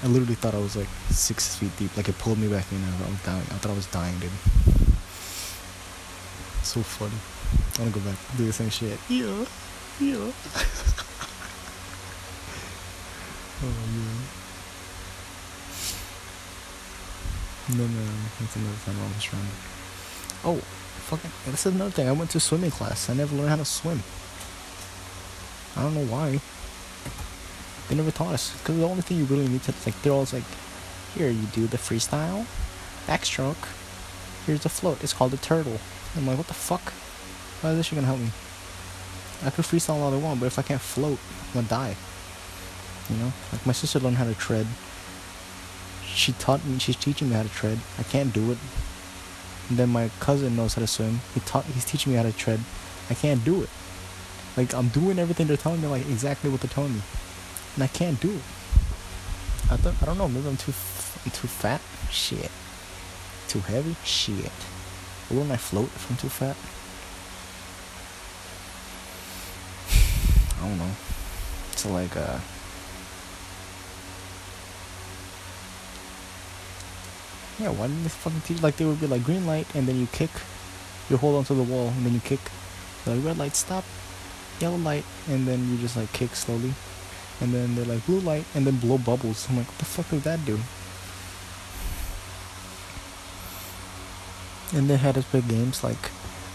I 0.05 0.07
literally 0.07 0.37
thought 0.37 0.55
I 0.55 0.59
was 0.59 0.77
like 0.77 0.87
six 1.11 1.57
feet 1.57 1.77
deep. 1.77 1.97
Like 1.97 2.09
it 2.09 2.17
pulled 2.19 2.39
me 2.39 2.47
back 2.47 2.71
in. 2.71 2.79
I 2.85 3.11
was 3.11 3.21
dying. 3.25 3.43
I 3.51 3.59
thought 3.59 3.73
I 3.73 3.75
was 3.75 3.87
dying, 3.87 4.17
dude. 4.21 4.31
So 6.65 6.81
funny. 6.81 7.13
I 7.77 7.81
wanna 7.81 7.93
go 7.93 8.01
back 8.01 8.17
do 8.37 8.47
the 8.47 8.53
same 8.53 8.71
shit. 8.71 8.99
Yeah, 9.09 9.45
yeah. 10.01 10.17
oh 13.63 13.75
yeah. 13.95 14.15
No, 17.77 17.87
no, 17.87 18.05
that's 18.41 18.57
another 18.57 18.77
time 18.85 18.97
I 18.99 19.07
was 19.09 19.17
stranded. 19.17 19.51
Oh, 20.45 20.57
fucking. 21.09 21.31
This 21.47 21.67
is 21.67 21.75
another 21.75 21.91
thing. 21.91 22.09
I 22.09 22.13
went 22.13 22.31
to 22.31 22.41
swimming 22.41 22.71
class. 22.71 23.09
I 23.09 23.15
never 23.15 23.37
learned 23.37 23.51
how 23.51 23.57
to 23.57 23.65
swim. 23.65 24.03
I 25.77 25.83
don't 25.83 25.95
know 25.95 26.07
why. 26.13 26.41
They 27.89 27.95
never 27.95 28.11
taught 28.11 28.35
us. 28.35 28.53
Because 28.59 28.77
the 28.77 28.85
only 28.85 29.03
thing 29.03 29.19
you 29.19 29.25
really 29.25 29.49
need 29.49 29.63
to, 29.65 29.75
like, 29.87 30.01
they're 30.03 30.13
always 30.13 30.33
like, 30.33 30.45
here, 31.15 31.29
you 31.29 31.47
do 31.53 31.67
the 31.67 31.79
freestyle, 31.79 32.47
backstroke, 33.07 33.69
here's 34.47 34.63
the 34.63 34.69
float. 34.69 35.03
It's 35.03 35.13
called 35.13 35.33
a 35.33 35.39
turtle. 35.39 35.79
I'm 36.17 36.27
like, 36.27 36.39
what 36.39 36.47
the 36.47 36.55
fuck? 36.55 36.93
Why 37.61 37.71
is 37.71 37.77
this 37.77 37.87
shit 37.87 37.97
gonna 37.97 38.07
help 38.07 38.21
me? 38.21 38.31
I 39.45 39.51
could 39.51 39.65
freestyle 39.65 40.01
all 40.01 40.15
I 40.15 40.19
want, 40.19 40.41
but 40.41 40.47
if 40.47 40.59
I 40.59 40.63
can't 40.63 40.81
float, 40.81 41.19
I'm 41.49 41.55
gonna 41.55 41.69
die. 41.69 41.97
You 43.11 43.17
know? 43.17 43.33
Like, 43.53 43.67
my 43.67 43.73
sister 43.73 43.99
learned 43.99 44.17
how 44.17 44.25
to 44.25 44.35
tread. 44.35 44.67
She 46.07 46.33
taught 46.33 46.65
me, 46.65 46.79
she's 46.79 46.97
teaching 46.97 47.29
me 47.29 47.35
how 47.35 47.43
to 47.43 47.49
tread. 47.49 47.79
I 47.99 48.05
can't 48.05 48.33
do 48.33 48.53
it. 48.53 48.59
And 49.69 49.79
then 49.79 49.89
my 49.89 50.11
cousin 50.21 50.57
knows 50.57 50.75
how 50.75 50.81
to 50.81 50.87
swim. 50.87 51.21
He 51.33 51.41
taught. 51.41 51.65
He's 51.65 51.85
teaching 51.85 52.13
me 52.13 52.19
how 52.19 52.25
to 52.25 52.33
tread. 52.33 52.61
I 53.11 53.15
can't 53.15 53.45
do 53.45 53.63
it. 53.63 53.69
Like 54.57 54.75
I'm 54.75 54.89
doing 54.89 55.19
everything 55.19 55.47
they're 55.47 55.57
telling 55.57 55.81
me, 55.81 55.89
like 55.89 56.09
exactly 56.09 56.51
what 56.51 56.61
they're 56.61 56.71
telling 56.71 56.95
me, 56.95 57.03
and 57.75 57.83
I 57.83 57.89
can't 57.89 58.21
do 58.21 58.31
it. 58.31 58.43
I 59.71 59.77
thought 59.77 59.95
I 60.03 60.07
don't 60.07 60.19
know. 60.19 60.29
Maybe 60.29 60.47
I'm 60.47 60.57
too 60.57 60.73
I'm 61.25 61.31
too 61.31 61.49
fat. 61.49 61.81
Shit. 62.11 62.51
Too 63.49 63.61
heavy. 63.61 63.97
Shit. 64.05 64.53
Wouldn't 65.31 65.51
I 65.51 65.57
float 65.57 65.87
if 65.87 66.11
I'm 66.11 66.17
too 66.17 66.29
fat? 66.29 66.57
I 70.63 70.69
don't 70.69 70.79
know. 70.79 70.95
It's 71.73 71.87
like 71.87 72.17
uh 72.17 72.39
Yeah, 77.59 77.71
why 77.71 77.87
didn't 77.87 78.03
they 78.03 78.09
fucking 78.09 78.41
teach? 78.41 78.63
Like 78.63 78.77
they 78.77 78.85
would 78.85 79.01
be 79.01 79.07
like 79.07 79.23
green 79.23 79.47
light, 79.47 79.73
and 79.77 79.87
then 79.87 80.01
you 80.01 80.09
kick, 80.09 80.31
you 81.09 81.17
hold 81.17 81.37
onto 81.37 81.55
the 81.55 81.63
wall, 81.63 81.89
and 81.89 82.05
then 82.05 82.13
you 82.13 82.21
kick. 82.21 82.41
Like 83.07 83.25
red 83.25 83.39
light, 83.39 83.55
stop, 83.55 83.85
yellow 84.61 84.77
light, 84.77 85.05
and 85.29 85.47
then 85.47 85.71
you 85.71 85.79
just 85.79 85.97
like 85.97 86.13
kick 86.13 86.35
slowly, 86.35 86.75
and 87.41 87.55
then 87.55 87.77
they're 87.77 87.85
like 87.85 88.05
blue 88.07 88.19
light, 88.21 88.45
and 88.55 88.67
then 88.67 88.79
blow 88.79 88.99
bubbles. 88.99 89.47
I'm 89.49 89.59
like, 89.59 89.69
what 89.69 89.79
the 89.79 89.85
fuck 89.85 90.11
does 90.11 90.25
that 90.25 90.45
do? 90.45 90.59
And 94.73 94.89
they 94.89 94.97
had 94.97 95.19
us 95.19 95.25
play 95.25 95.43
games 95.43 95.85
like, 95.85 96.11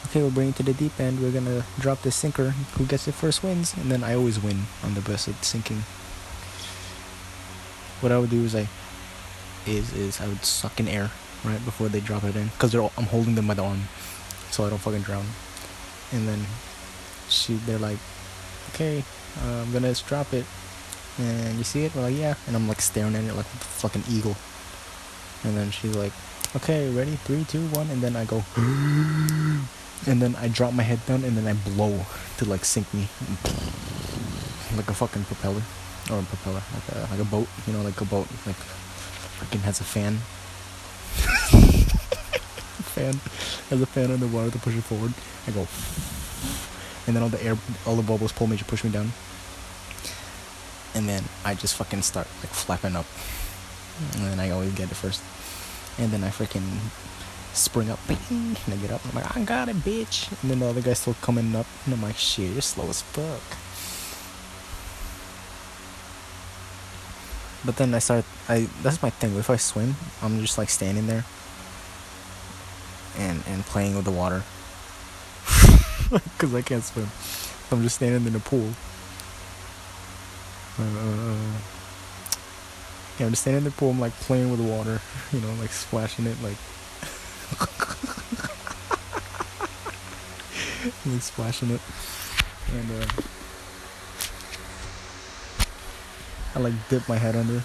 okay, 0.05 0.21
we'll 0.21 0.31
bring 0.31 0.47
you 0.47 0.53
to 0.53 0.63
the 0.63 0.73
deep 0.73 0.99
end. 0.99 1.19
We're 1.21 1.31
gonna 1.31 1.65
drop 1.79 2.01
the 2.01 2.11
sinker. 2.11 2.51
Who 2.77 2.85
gets 2.85 3.07
it 3.07 3.13
first 3.13 3.43
wins. 3.43 3.75
And 3.75 3.91
then 3.91 4.03
I 4.03 4.15
always 4.15 4.39
win. 4.39 4.63
I'm 4.83 4.95
the 4.95 5.01
best 5.01 5.27
at 5.27 5.43
sinking. 5.45 5.83
What 8.01 8.11
I 8.11 8.17
would 8.17 8.29
do 8.29 8.43
is 8.43 8.55
I 8.55 8.67
is 9.67 9.93
is 9.93 10.21
I 10.21 10.27
would 10.27 10.43
suck 10.45 10.79
in 10.79 10.87
air 10.87 11.11
right 11.43 11.63
before 11.65 11.89
they 11.89 11.99
drop 11.99 12.23
it 12.23 12.35
in 12.35 12.47
because 12.47 12.73
I'm 12.73 13.05
holding 13.05 13.35
them 13.35 13.47
by 13.47 13.53
the 13.53 13.63
arm 13.63 13.81
so 14.51 14.65
I 14.65 14.69
don't 14.69 14.79
fucking 14.79 15.01
drown. 15.01 15.25
And 16.11 16.27
then 16.27 16.45
she 17.29 17.55
they're 17.65 17.77
like, 17.77 17.97
okay, 18.73 19.03
uh, 19.43 19.61
I'm 19.61 19.71
gonna 19.71 19.93
drop 19.93 20.33
it, 20.33 20.45
and 21.17 21.57
you 21.57 21.63
see 21.63 21.85
it? 21.85 21.95
We're 21.95 22.03
like, 22.03 22.17
yeah, 22.17 22.35
and 22.47 22.55
I'm 22.55 22.67
like 22.67 22.81
staring 22.81 23.15
at 23.15 23.23
it 23.23 23.33
like 23.33 23.45
a 23.45 23.59
fucking 23.79 24.03
eagle. 24.09 24.35
And 25.43 25.55
then 25.55 25.71
she's 25.71 25.95
like, 25.95 26.13
okay, 26.55 26.89
ready, 26.93 27.15
three, 27.25 27.43
two, 27.45 27.65
one, 27.69 27.89
and 27.89 28.01
then 28.01 28.15
I 28.15 28.25
go, 28.25 28.43
and 30.07 30.21
then 30.21 30.35
I 30.35 30.47
drop 30.47 30.73
my 30.73 30.83
head 30.83 31.05
down, 31.05 31.23
and 31.23 31.37
then 31.37 31.47
I 31.47 31.53
blow 31.53 32.05
to 32.37 32.45
like 32.45 32.65
sink 32.65 32.91
me, 32.93 33.07
like 34.75 34.89
a 34.89 34.93
fucking 34.93 35.23
propeller, 35.25 35.61
or 36.11 36.19
a 36.19 36.23
propeller, 36.23 36.63
like 36.73 36.87
a 36.95 37.07
like 37.11 37.19
a 37.19 37.25
boat, 37.25 37.47
you 37.67 37.73
know, 37.73 37.81
like 37.81 37.99
a 38.01 38.05
boat, 38.05 38.27
like 38.45 38.55
freaking 39.39 39.61
has 39.61 39.79
a 39.79 39.83
fan. 39.83 40.17
fan 42.89 43.13
has 43.69 43.81
a 43.81 43.85
fan 43.85 44.11
on 44.11 44.19
the 44.19 44.27
water 44.27 44.49
to 44.51 44.57
push 44.59 44.75
it 44.75 44.83
forward. 44.83 45.13
I 45.47 45.51
go, 45.51 45.61
and 47.07 47.15
then 47.15 47.23
all 47.23 47.29
the 47.29 47.43
air, 47.43 47.57
all 47.85 47.95
the 47.95 48.03
bubbles 48.03 48.31
pull 48.31 48.47
me 48.47 48.57
to 48.57 48.65
push 48.65 48.83
me 48.83 48.89
down. 48.89 49.11
and 50.95 51.07
then 51.07 51.23
I 51.45 51.53
just 51.53 51.75
fucking 51.75 52.01
start 52.01 52.27
like 52.41 52.51
flapping 52.51 52.95
up, 52.95 53.05
and 54.15 54.25
then 54.25 54.39
I 54.39 54.49
always 54.51 54.73
get 54.73 54.91
it 54.91 54.95
first, 54.95 55.21
and 55.99 56.11
then 56.11 56.23
I 56.23 56.29
freaking 56.29 56.65
spring 57.53 57.89
up, 57.89 57.99
and 58.07 58.57
I 58.67 58.75
get 58.77 58.91
up, 58.91 59.01
I'm 59.05 59.15
like, 59.15 59.35
I 59.35 59.43
got 59.43 59.69
it, 59.69 59.75
bitch, 59.77 60.31
and 60.41 60.49
then 60.49 60.59
the 60.59 60.67
other 60.67 60.81
guy's 60.81 60.99
still 60.99 61.15
coming 61.21 61.55
up, 61.55 61.67
and 61.85 61.93
I'm 61.93 62.01
like, 62.01 62.15
shit, 62.15 62.51
you're 62.51 62.61
slow 62.61 62.87
as 62.89 63.01
fuck. 63.01 63.41
But 67.65 67.75
then 67.75 67.93
I 67.93 67.99
start, 67.99 68.23
I 68.47 68.69
that's 68.81 69.01
my 69.01 69.09
thing. 69.09 69.35
If 69.35 69.49
I 69.49 69.57
swim, 69.57 69.95
I'm 70.21 70.39
just 70.39 70.57
like 70.57 70.69
standing 70.69 71.07
there 71.07 71.25
and 73.17 73.43
and 73.47 73.65
playing 73.65 73.95
with 73.95 74.05
the 74.05 74.11
water 74.11 74.43
because 76.09 76.55
I 76.55 76.61
can't 76.61 76.83
swim. 76.83 77.09
I'm 77.71 77.83
just 77.83 77.97
standing 77.97 78.25
in 78.25 78.33
the 78.33 78.39
pool. 78.39 78.69
Uh, 80.79 81.78
yeah, 83.19 83.25
I'm 83.25 83.33
just 83.33 83.41
standing 83.41 83.59
in 83.59 83.65
the 83.65 83.71
pool. 83.71 83.91
I'm 83.91 83.99
like 83.99 84.13
playing 84.13 84.49
with 84.49 84.63
the 84.63 84.71
water, 84.71 85.01
you 85.33 85.41
know, 85.41 85.53
like 85.55 85.71
splashing 85.71 86.25
it, 86.25 86.41
like, 86.41 86.55
like 91.05 91.21
splashing 91.21 91.71
it, 91.71 91.81
and 92.73 92.91
uh, 92.91 93.05
I 96.55 96.59
like 96.59 96.73
dip 96.89 97.09
my 97.09 97.17
head 97.17 97.35
under. 97.35 97.61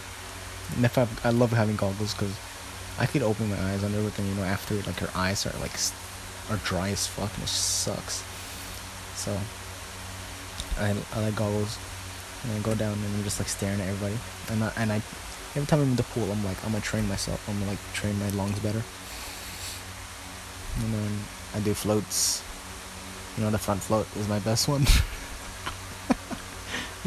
And 0.77 0.85
if 0.85 0.99
I, 0.99 1.07
I 1.23 1.31
love 1.31 1.53
having 1.53 1.77
goggles 1.77 2.15
because 2.15 2.37
I 2.99 3.07
could 3.07 3.23
open 3.23 3.49
my 3.49 3.61
eyes 3.61 3.85
under, 3.85 4.03
but 4.03 4.17
then 4.17 4.27
you 4.27 4.35
know 4.35 4.43
after 4.43 4.75
like 4.83 5.01
your 5.01 5.11
eyes 5.15 5.47
are 5.47 5.57
like 5.61 5.79
are 6.51 6.57
dry 6.65 6.91
as 6.91 7.07
fuck 7.07 7.33
and 7.35 7.45
it 7.45 7.49
sucks. 7.49 8.25
So 9.15 9.39
I 10.79 10.97
I 11.15 11.21
like 11.21 11.37
goggles 11.37 11.79
and 12.43 12.53
I 12.53 12.59
go 12.61 12.75
down 12.75 12.95
and 12.95 13.17
I'm 13.17 13.23
just 13.23 13.39
like 13.39 13.49
staring 13.49 13.81
at 13.81 13.89
everybody 13.89 14.19
and 14.51 14.65
I, 14.65 14.73
and 14.77 14.93
I 14.93 15.01
every 15.55 15.67
time 15.67 15.81
I'm 15.81 15.91
in 15.91 15.97
the 15.97 16.03
pool 16.03 16.31
I'm 16.31 16.45
like 16.45 16.63
I'm 16.65 16.73
gonna 16.73 16.83
train 16.83 17.09
myself 17.09 17.49
I'm 17.49 17.59
gonna 17.59 17.71
like 17.71 17.93
train 17.93 18.19
my 18.19 18.29
lungs 18.31 18.59
better. 18.61 18.83
And 20.81 20.93
then 20.93 21.13
I 21.55 21.61
do 21.61 21.73
floats. 21.75 22.43
You 23.37 23.45
know 23.45 23.51
the 23.51 23.59
front 23.59 23.83
float 23.83 24.07
is 24.17 24.29
my 24.29 24.39
best 24.41 24.69
one. 24.69 24.83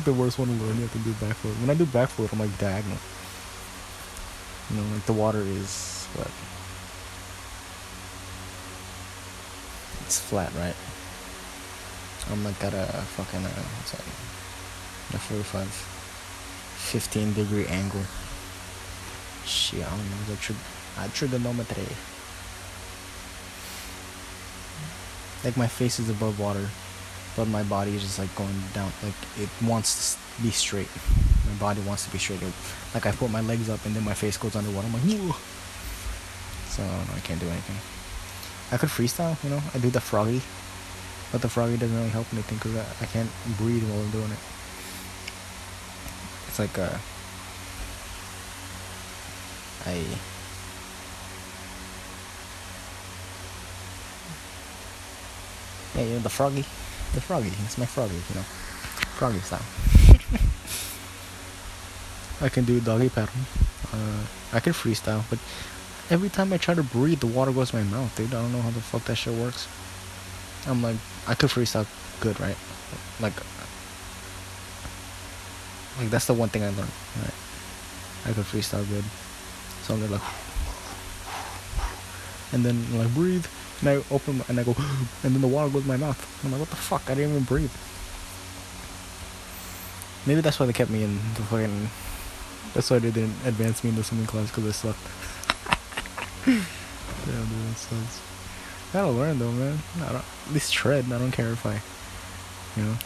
the 0.06 0.14
worst 0.14 0.40
one 0.40 0.48
to 0.48 0.54
learn. 0.64 0.80
You 0.80 0.88
to 0.88 0.98
do 1.00 1.12
back 1.14 1.36
float. 1.36 1.56
When 1.56 1.70
I 1.70 1.74
do 1.74 1.86
back 1.86 2.10
float, 2.10 2.32
I'm 2.32 2.40
like 2.40 2.58
diagonal. 2.58 2.98
You 4.70 4.78
know, 4.78 4.84
like 4.94 5.06
the 5.06 5.14
water 5.14 5.42
is 5.42 6.06
what? 6.16 6.32
It's 10.06 10.20
flat, 10.20 10.54
right? 10.56 10.76
I'm 12.32 12.44
like 12.44 12.62
at 12.64 12.74
a 12.74 12.86
fucking 13.16 13.44
uh, 13.44 13.50
what's 13.50 13.92
that? 13.92 14.02
A 15.16 15.20
45, 15.20 15.68
15 15.68 17.34
degree 17.34 17.66
angle. 17.68 18.02
Shit, 19.48 19.80
I 19.80 19.90
don't 19.90 20.10
know. 20.12 20.18
The 20.28 20.36
tri- 20.36 21.08
trigonometry. 21.14 21.88
Like 25.46 25.56
my 25.56 25.68
face 25.68 26.00
is 26.00 26.10
above 26.10 26.38
water, 26.38 26.68
but 27.38 27.48
my 27.48 27.64
body 27.64 27.96
is 27.96 28.02
just 28.02 28.20
like 28.20 28.34
going 28.36 28.60
down. 28.74 28.92
Like 29.02 29.16
it 29.40 29.50
wants 29.64 30.16
to 30.16 30.44
be 30.44 30.52
straight. 30.52 30.90
My 31.46 31.54
body 31.60 31.80
wants 31.82 32.06
to 32.06 32.12
be 32.12 32.18
straight. 32.18 32.42
Like 32.94 33.06
I 33.06 33.12
put 33.14 33.32
my 33.32 33.40
legs 33.40 33.70
up 33.70 33.86
and 33.86 33.96
then 33.96 34.04
my 34.04 34.14
face 34.14 34.36
goes 34.36 34.56
underwater. 34.56 34.88
I'm 34.88 34.94
like, 34.94 35.04
Whoa. 35.04 35.36
so 36.70 36.84
I 36.84 36.88
don't 36.88 37.08
know. 37.08 37.14
I 37.16 37.20
can't 37.22 37.40
do 37.40 37.48
anything. 37.48 37.78
I 38.74 38.78
could 38.78 38.90
freestyle, 38.90 39.42
you 39.46 39.50
know. 39.50 39.62
I 39.74 39.78
do 39.78 39.90
the 39.90 40.02
froggy, 40.02 40.42
but 41.32 41.42
the 41.42 41.48
froggy 41.48 41.78
doesn't 41.78 41.96
really 41.96 42.10
help 42.10 42.28
anything 42.34 42.58
because 42.58 42.76
I, 42.76 42.86
I 43.02 43.06
can't 43.06 43.30
breathe 43.58 43.88
while 43.88 44.02
I'm 44.02 44.12
doing 44.12 44.30
it. 44.30 44.40
It's 46.50 46.60
like 46.60 46.78
uh, 46.78 46.98
Yeah, 55.96 56.04
you 56.04 56.14
know 56.14 56.20
the 56.20 56.30
froggy, 56.30 56.66
the 57.14 57.22
froggy. 57.22 57.52
It's 57.66 57.78
my 57.78 57.86
froggy, 57.86 58.16
you 58.16 58.36
know, 58.36 58.42
froggy 59.18 59.40
style. 59.40 59.66
I 62.42 62.50
can 62.50 62.66
do 62.66 62.80
doggy 62.80 63.10
pattern. 63.10 63.46
Uh, 63.92 64.26
I 64.54 64.60
can 64.60 64.74
freestyle, 64.74 65.24
but 65.30 65.40
every 66.12 66.30
time 66.30 66.54
I 66.54 66.58
try 66.58 66.76
to 66.76 66.84
breathe, 66.84 67.20
the 67.20 67.28
water 67.28 67.52
goes 67.52 67.74
in 67.74 67.90
my 67.90 67.98
mouth, 67.98 68.16
dude. 68.16 68.28
I 68.28 68.42
don't 68.42 68.52
know 68.52 68.62
how 68.62 68.70
the 68.70 68.82
fuck 68.82 69.06
that 69.06 69.16
shit 69.16 69.34
works. 69.34 69.68
I'm 70.68 70.84
like, 70.84 70.98
I 71.28 71.34
could 71.34 71.50
freestyle 71.50 71.88
good, 72.20 72.40
right? 72.40 72.58
Like, 73.20 73.34
like 75.98 76.10
that's 76.12 76.28
the 76.28 76.34
one 76.34 76.50
thing 76.50 76.64
I 76.64 76.70
learned, 76.70 76.92
right? 77.24 77.34
I 78.26 78.34
could 78.34 78.46
freestyle 78.46 78.88
good, 78.88 79.04
so 79.88 79.94
I'm 79.94 80.12
like, 80.12 80.22
and 82.52 82.66
then 82.66 82.98
like 82.98 83.14
breathe, 83.14 83.46
and 83.80 83.90
I 83.90 83.96
open 84.12 84.44
and 84.50 84.60
I 84.60 84.64
go, 84.64 84.76
and 85.24 85.34
then 85.34 85.42
the 85.42 85.48
water 85.48 85.70
goes 85.70 85.84
in 85.84 85.88
my 85.88 85.98
mouth. 85.98 86.20
I'm 86.44 86.52
like, 86.52 86.60
what 86.60 86.70
the 86.70 86.76
fuck? 86.76 87.04
I 87.08 87.16
didn't 87.16 87.32
even 87.32 87.44
breathe. 87.44 87.72
Maybe 90.26 90.42
that's 90.42 90.60
why 90.60 90.66
they 90.66 90.74
kept 90.74 90.92
me 90.92 91.04
in 91.04 91.16
the 91.36 91.44
fucking 91.44 91.90
that's 92.74 92.92
why 92.92 93.00
they 93.00 93.12
didn't 93.12 93.36
advance 93.46 93.82
me 93.84 93.92
into 93.92 94.04
swimming 94.04 94.28
class 94.28 94.52
because 94.52 94.68
I 94.68 94.72
sucked. 94.72 95.00
yeah, 96.48 96.62
dude, 97.26 97.70
that 97.70 97.78
sucks. 97.78 98.22
Gotta 98.92 99.10
learn 99.10 99.40
though, 99.40 99.52
man. 99.52 99.80
I 99.98 100.12
don't, 100.12 100.16
at 100.18 100.54
least 100.54 100.74
tread. 100.74 101.06
I 101.06 101.18
don't 101.18 101.32
care 101.32 101.52
if 101.52 101.66
I, 101.66 101.80
you 102.76 102.86
know. 102.86 102.98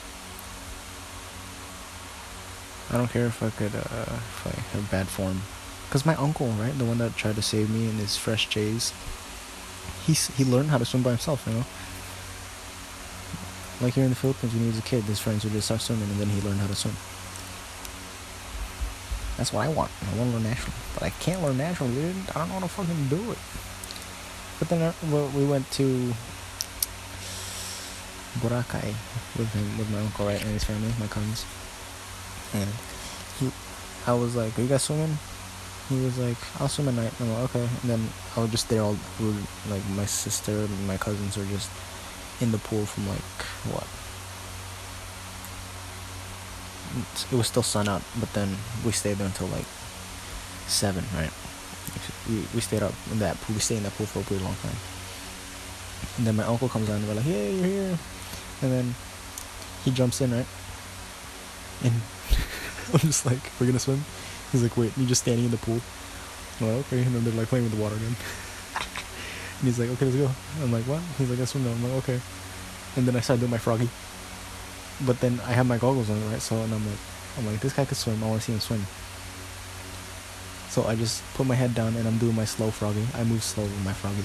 I 2.89 2.98
don't 2.98 3.10
care 3.10 3.28
if 3.28 3.41
I 3.44 3.52
could, 3.52 3.74
uh, 3.76 3.80
if 3.80 4.48
I 4.48 4.78
have 4.78 4.91
bad 4.91 5.08
form. 5.08 5.41
Cause 5.91 6.06
my 6.06 6.15
uncle, 6.15 6.47
right, 6.56 6.75
the 6.77 6.86
one 6.86 6.99
that 6.99 7.17
tried 7.17 7.36
to 7.36 7.41
save 7.41 7.69
me 7.69 7.89
in 7.89 7.97
his 7.97 8.15
fresh 8.15 8.47
J's, 8.47 8.93
he's 10.08 10.27
he 10.38 10.45
learned 10.45 10.69
how 10.69 10.77
to 10.77 10.86
swim 10.86 11.04
by 11.04 11.10
himself, 11.10 11.43
you 11.45 11.51
know. 11.51 11.65
Like 13.82 13.95
here 13.95 14.06
in 14.06 14.10
the 14.10 14.15
Philippines, 14.15 14.54
when 14.54 14.62
he 14.62 14.69
was 14.69 14.80
a 14.80 14.84
kid, 14.84 15.04
his 15.04 15.19
friends 15.19 15.43
would 15.43 15.51
just 15.51 15.65
start 15.65 15.82
swimming, 15.82 16.10
and 16.10 16.17
then 16.17 16.30
he 16.30 16.39
learned 16.47 16.62
how 16.62 16.67
to 16.67 16.75
swim. 16.75 16.95
That's 19.36 19.51
what 19.51 19.65
I 19.65 19.69
want. 19.69 19.91
I 20.01 20.17
want 20.17 20.32
to 20.32 20.38
learn 20.38 20.43
naturally. 20.43 20.77
But 20.93 21.04
I 21.04 21.10
can't 21.10 21.41
learn 21.41 21.58
naturally, 21.58 21.93
dude. 21.93 22.15
I 22.30 22.39
don't 22.39 22.47
know 22.47 22.54
how 22.56 22.60
to 22.62 22.67
fucking 22.69 23.08
do 23.10 23.32
it. 23.32 23.39
But 24.60 24.69
then 24.69 24.82
uh, 24.82 24.93
well, 25.12 25.27
we 25.36 25.43
went 25.43 25.69
to 25.71 26.13
Boracay 28.39 28.95
with 29.36 29.51
him, 29.51 29.77
with 29.77 29.91
my 29.91 29.99
uncle, 29.99 30.27
right, 30.27 30.39
and 30.39 30.51
his 30.51 30.63
family, 30.63 30.93
my 30.99 31.08
cousins. 31.08 31.43
And 32.54 32.69
he, 33.39 33.51
I 34.08 34.13
was 34.13 34.38
like, 34.38 34.58
"Are 34.58 34.62
you 34.62 34.69
guys 34.69 34.84
swimming?" 34.84 35.17
He 35.89 36.00
was 36.06 36.17
like, 36.17 36.38
"I'll 36.60 36.70
swim 36.70 36.88
at 36.88 36.96
night." 36.96 37.13
I'm 37.20 37.32
like, 37.34 37.56
"Okay." 37.56 37.67
And 37.82 37.89
then 37.91 38.10
I 38.36 38.41
was 38.41 38.52
just 38.52 38.70
there 38.70 38.82
all, 38.82 38.98
like 39.70 39.84
my 39.96 40.06
sister 40.06 40.52
and 40.52 40.88
my 40.88 40.98
cousins 40.98 41.38
were 41.38 41.46
just 41.46 41.70
in 42.39 42.52
the 42.52 42.58
pool 42.58 42.86
from 42.86 43.08
like 43.08 43.22
what 43.74 43.88
it 47.32 47.36
was 47.36 47.48
still 47.48 47.63
sun 47.63 47.88
up, 47.88 48.02
but 48.20 48.32
then 48.34 48.56
we 48.86 48.91
stayed 48.91 49.17
there 49.17 49.28
until 49.28 49.48
like 49.48 49.65
seven, 50.67 51.04
right? 51.15 51.32
We 52.28 52.44
we 52.54 52.62
stayed 52.62 52.84
up 52.84 52.94
in 53.12 53.20
that 53.20 53.39
pool. 53.41 53.56
We 53.56 53.62
stayed 53.62 53.78
in 53.78 53.84
that 53.84 53.96
pool 53.96 54.06
for 54.06 54.20
a 54.20 54.24
pretty 54.24 54.44
long 54.44 54.56
time. 54.56 54.76
And 56.17 56.28
then 56.28 56.36
my 56.36 56.44
uncle 56.44 56.67
comes 56.67 56.89
on 56.89 56.98
and 56.98 57.08
we're 57.08 57.15
like, 57.15 57.26
"Hey, 57.26 57.56
you're 57.56 57.65
here!" 57.65 58.00
And 58.62 58.72
then 58.72 58.96
he 59.84 59.91
jumps 59.91 60.22
in, 60.22 60.32
right? 60.32 60.48
And 61.84 61.94
I'm 62.94 63.00
just 63.00 63.26
like, 63.26 63.39
"We're 63.60 63.67
gonna 63.67 63.80
swim." 63.80 64.04
He's 64.51 64.63
like, 64.63 64.75
"Wait, 64.77 64.91
you're 64.97 65.07
just 65.07 65.21
standing 65.21 65.45
in 65.45 65.51
the 65.51 65.57
pool." 65.57 65.79
I'm 66.59 66.67
like, 66.67 66.85
"Okay." 66.87 67.03
And 67.03 67.15
then 67.15 67.23
they're 67.23 67.33
like 67.33 67.47
playing 67.47 67.65
with 67.65 67.75
the 67.75 67.81
water 67.81 67.95
again. 67.95 68.15
and 69.59 69.63
he's 69.63 69.79
like, 69.79 69.89
"Okay, 69.89 70.05
let's 70.05 70.17
go." 70.17 70.29
I'm 70.61 70.71
like, 70.71 70.83
"What?" 70.85 71.01
He's 71.17 71.29
like, 71.29 71.39
"I 71.39 71.45
swim 71.45 71.63
now." 71.63 71.71
I'm 71.71 71.83
like, 71.83 72.03
"Okay." 72.03 72.19
And 72.97 73.07
then 73.07 73.15
I 73.15 73.21
started 73.21 73.39
doing 73.39 73.51
my 73.51 73.57
froggy 73.57 73.89
but 75.05 75.19
then 75.19 75.39
I 75.45 75.53
have 75.53 75.67
my 75.67 75.77
goggles 75.77 76.09
on, 76.09 76.31
right? 76.31 76.41
So 76.41 76.55
and 76.55 76.73
I'm 76.73 76.85
like, 76.85 76.99
I'm 77.37 77.45
like, 77.47 77.59
this 77.59 77.73
guy 77.73 77.85
could 77.85 77.97
swim. 77.97 78.23
I 78.23 78.27
want 78.27 78.41
to 78.41 78.45
see 78.45 78.53
him 78.53 78.59
swim. 78.59 78.85
So 80.69 80.85
I 80.85 80.95
just 80.95 81.23
put 81.33 81.45
my 81.45 81.55
head 81.55 81.75
down 81.75 81.95
and 81.95 82.07
I'm 82.07 82.17
doing 82.17 82.35
my 82.35 82.45
slow 82.45 82.71
froggy. 82.71 83.05
I 83.15 83.23
move 83.23 83.43
slow 83.43 83.63
with 83.63 83.85
my 83.85 83.93
froggy. 83.93 84.23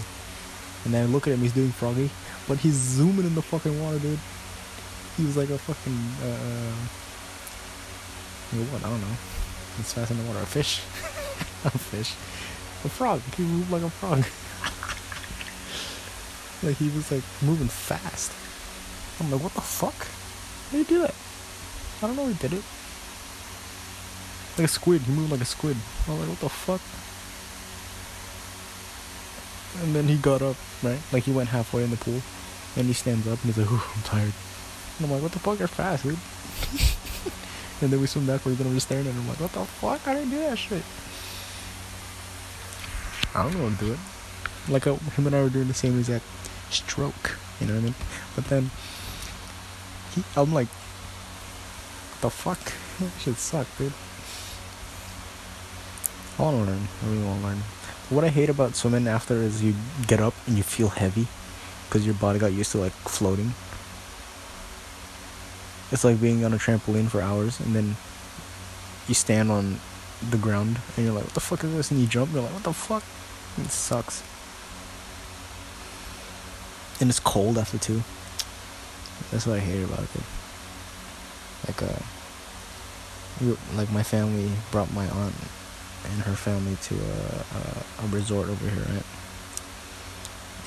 And 0.85 0.95
then 0.95 1.09
I 1.09 1.11
look 1.11 1.27
at 1.27 1.33
him, 1.33 1.41
he's 1.41 1.53
doing 1.53 1.73
froggy, 1.73 2.11
but 2.47 2.59
he's 2.59 2.75
zooming 2.75 3.27
in 3.27 3.35
the 3.35 3.43
fucking 3.43 3.83
water, 3.83 3.99
dude. 3.99 4.19
He 5.17 5.25
was 5.25 5.37
like 5.37 5.51
a 5.51 5.59
fucking, 5.59 5.99
uh, 6.23 6.75
what? 8.71 8.85
I 8.85 8.91
don't 8.91 9.01
know. 9.01 9.36
He's 9.77 9.93
fast 9.93 10.11
in 10.11 10.19
the 10.19 10.25
water. 10.25 10.41
A 10.41 10.47
fish? 10.47 10.79
a 11.65 11.71
fish. 11.71 12.13
A 12.85 12.89
frog. 12.89 13.21
He 13.37 13.43
moved 13.43 13.71
like 13.71 13.83
a 13.83 13.91
frog. 13.91 14.19
like 16.63 16.77
he 16.77 16.89
was 16.91 17.11
like 17.11 17.25
moving 17.43 17.69
fast. 17.69 18.33
I'm 19.21 19.31
like, 19.31 19.43
what 19.43 19.55
the 19.55 19.61
fuck? 19.61 19.95
How 19.95 20.73
do 20.73 20.79
you 20.79 20.85
do 20.85 20.99
that? 21.01 21.15
I 22.03 22.07
don't 22.07 22.17
know 22.17 22.27
he 22.27 22.35
did 22.35 22.53
it. 22.53 22.63
Like 24.59 24.67
a 24.67 24.69
squid. 24.69 25.03
He 25.03 25.13
moved 25.13 25.33
like 25.33 25.41
a 25.41 25.45
squid. 25.45 25.77
I'm 26.09 26.19
like, 26.21 26.29
what 26.29 26.41
the 26.41 26.49
fuck? 26.49 26.81
And 29.83 29.95
then 29.95 30.09
he 30.09 30.17
got 30.17 30.43
up, 30.43 30.57
right? 30.83 31.01
Like 31.13 31.25
he 31.25 31.33
went 31.33 31.51
halfway 31.51 31.85
in 31.85 31.91
the 31.91 31.97
pool. 31.97 32.21
And 32.77 32.87
he 32.87 32.93
stands 32.93 33.27
up 33.27 33.43
and 33.43 33.55
he's 33.55 33.59
like, 33.59 33.73
Ooh, 33.73 33.83
I'm 33.95 34.03
tired. 34.03 34.33
And 34.99 35.07
I'm 35.07 35.13
like, 35.13 35.23
what 35.23 35.33
the 35.33 35.39
fuck? 35.39 35.59
You're 35.59 35.69
fast, 35.69 36.03
dude. 36.03 36.17
and 37.81 37.91
then 37.91 38.01
we 38.01 38.07
swim 38.07 38.27
backwards, 38.27 38.59
and 38.61 38.69
I'm 38.69 38.75
just 38.75 38.87
staring 38.87 39.07
at 39.07 39.13
him 39.13 39.29
like, 39.29 39.41
what 39.41 39.53
the 39.53 39.65
fuck? 39.65 40.07
I 40.07 40.15
didn't 40.15 40.31
do 40.31 40.39
that 40.39 40.57
shit. 40.57 40.83
I 43.35 43.43
don't 43.43 43.55
know 43.55 43.69
how 43.69 43.77
to 43.77 43.85
do 43.85 43.93
it. 43.93 43.99
Like, 44.69 44.87
uh, 44.87 44.95
him 44.95 45.27
and 45.27 45.37
I 45.37 45.43
were 45.43 45.51
doing 45.51 45.69
the 45.69 45.75
same 45.75 45.99
exact 45.99 46.25
stroke, 46.71 47.39
you 47.61 47.67
know 47.67 47.75
what 47.75 47.81
I 47.81 47.85
mean? 47.85 47.95
But 48.35 48.45
then, 48.47 48.71
he, 50.15 50.25
I'm 50.37 50.53
like, 50.53 50.69
the 52.21 52.31
fuck? 52.31 52.59
That 52.97 53.13
shit 53.21 53.37
suck, 53.37 53.67
dude. 53.77 53.93
I 56.39 56.43
want 56.43 56.65
to 56.65 56.73
learn. 56.73 56.89
I 57.03 57.07
really 57.09 57.25
want 57.25 57.41
to 57.43 57.47
learn. 57.49 57.59
What 58.09 58.25
I 58.25 58.29
hate 58.29 58.49
about 58.49 58.75
swimming 58.75 59.07
after 59.07 59.35
is 59.35 59.63
you 59.63 59.75
get 60.07 60.21
up 60.21 60.33
and 60.47 60.57
you 60.57 60.63
feel 60.63 60.89
heavy 60.89 61.27
because 61.87 62.07
your 62.07 62.15
body 62.15 62.39
got 62.39 62.53
used 62.55 62.73
to 62.73 62.79
like 62.79 62.93
floating. 62.93 63.53
It's 65.93 66.05
like 66.05 66.21
being 66.21 66.45
on 66.45 66.53
a 66.53 66.57
trampoline 66.57 67.09
for 67.09 67.21
hours 67.21 67.61
and 67.61 67.75
then 67.75 67.97
you 69.09 69.15
stand 69.15 69.51
on 69.51 69.79
the 70.31 70.37
ground 70.37 70.79
and 70.97 71.07
you're 71.07 71.15
like, 71.15 71.25
what 71.25 71.35
the 71.35 71.41
fuck 71.41 71.63
is 71.65 71.73
this? 71.73 71.91
And 71.91 72.01
you 72.01 72.07
jump, 72.07 72.33
you're 72.33 72.43
like, 72.43 72.53
what 72.53 72.65
the 72.65 72.73
fuck? 72.73 73.05
It 73.59 73.71
sucks. 73.71 74.23
And 77.01 77.09
it's 77.11 77.21
cold 77.21 77.59
after 77.59 77.79
too. 77.79 78.03
That's 79.31 79.47
what 79.47 79.57
I 79.57 79.61
hate 79.61 79.83
about 79.83 80.03
it. 80.03 80.23
Like 81.67 81.83
uh, 81.83 81.99
like 83.77 83.91
my 83.93 84.03
family 84.03 84.51
brought 84.71 84.93
my 84.93 85.09
aunt 85.09 85.35
and 86.05 86.23
her 86.23 86.35
family 86.35 86.77
to 86.83 86.95
a, 86.95 87.45
a, 87.57 88.05
a 88.05 88.09
resort 88.09 88.49
over 88.49 88.69
here, 88.69 88.85
right? 88.95 89.05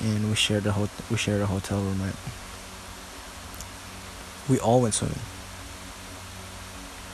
And 0.02 0.28
we 0.28 0.36
shared 0.36 0.66
a 0.66 0.72
ho- 0.72 0.88
we 1.10 1.16
shared 1.16 1.40
a 1.40 1.46
hotel 1.46 1.80
room, 1.80 2.00
right? 2.02 2.14
We 4.50 4.58
all 4.58 4.82
went 4.82 4.94
swimming. 4.94 5.20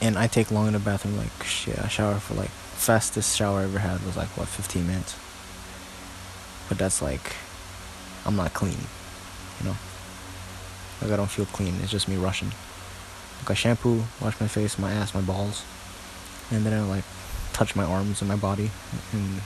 And 0.01 0.19
I 0.19 0.27
take 0.27 0.51
long 0.51 0.67
in 0.67 0.73
the 0.73 0.79
bathroom, 0.79 1.17
like 1.17 1.45
shit. 1.45 1.79
I 1.79 1.89
shower 1.89 2.15
for 2.15 2.35
like 2.35 2.49
fastest 2.49 3.37
shower 3.37 3.61
I 3.61 3.65
ever 3.65 3.79
had 3.79 4.05
was 4.05 4.17
like 4.17 4.29
what 4.37 4.49
15 4.49 4.87
minutes. 4.87 5.17
But 6.69 6.79
that's 6.79 7.01
like, 7.03 7.37
I'm 8.25 8.37
not 8.37 8.55
clean, 8.55 8.79
you 9.61 9.67
know. 9.67 9.77
Like 11.03 11.13
I 11.13 11.17
don't 11.17 11.31
feel 11.31 11.47
clean. 11.47 11.75
It's 11.83 11.91
just 11.91 12.09
me 12.09 12.17
rushing. 12.17 12.53
Like 13.41 13.51
I 13.51 13.55
shampoo, 13.55 14.05
wash 14.21 14.41
my 14.41 14.49
face, 14.49 14.79
my 14.79 14.91
ass, 14.93 15.15
my 15.15 15.21
balls, 15.21 15.63
and 16.51 16.65
then 16.65 16.73
I 16.73 16.83
like 16.83 17.05
touch 17.53 17.77
my 17.77 17.85
arms 17.85 18.21
and 18.21 18.29
my 18.29 18.37
body 18.37 18.71
and 19.13 19.41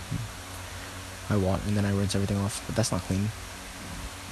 my 1.29 1.37
water, 1.37 1.63
and 1.67 1.77
then 1.77 1.85
I 1.85 1.93
rinse 1.93 2.15
everything 2.15 2.39
off. 2.39 2.63
But 2.67 2.77
that's 2.77 2.93
not 2.93 3.03
clean. 3.03 3.31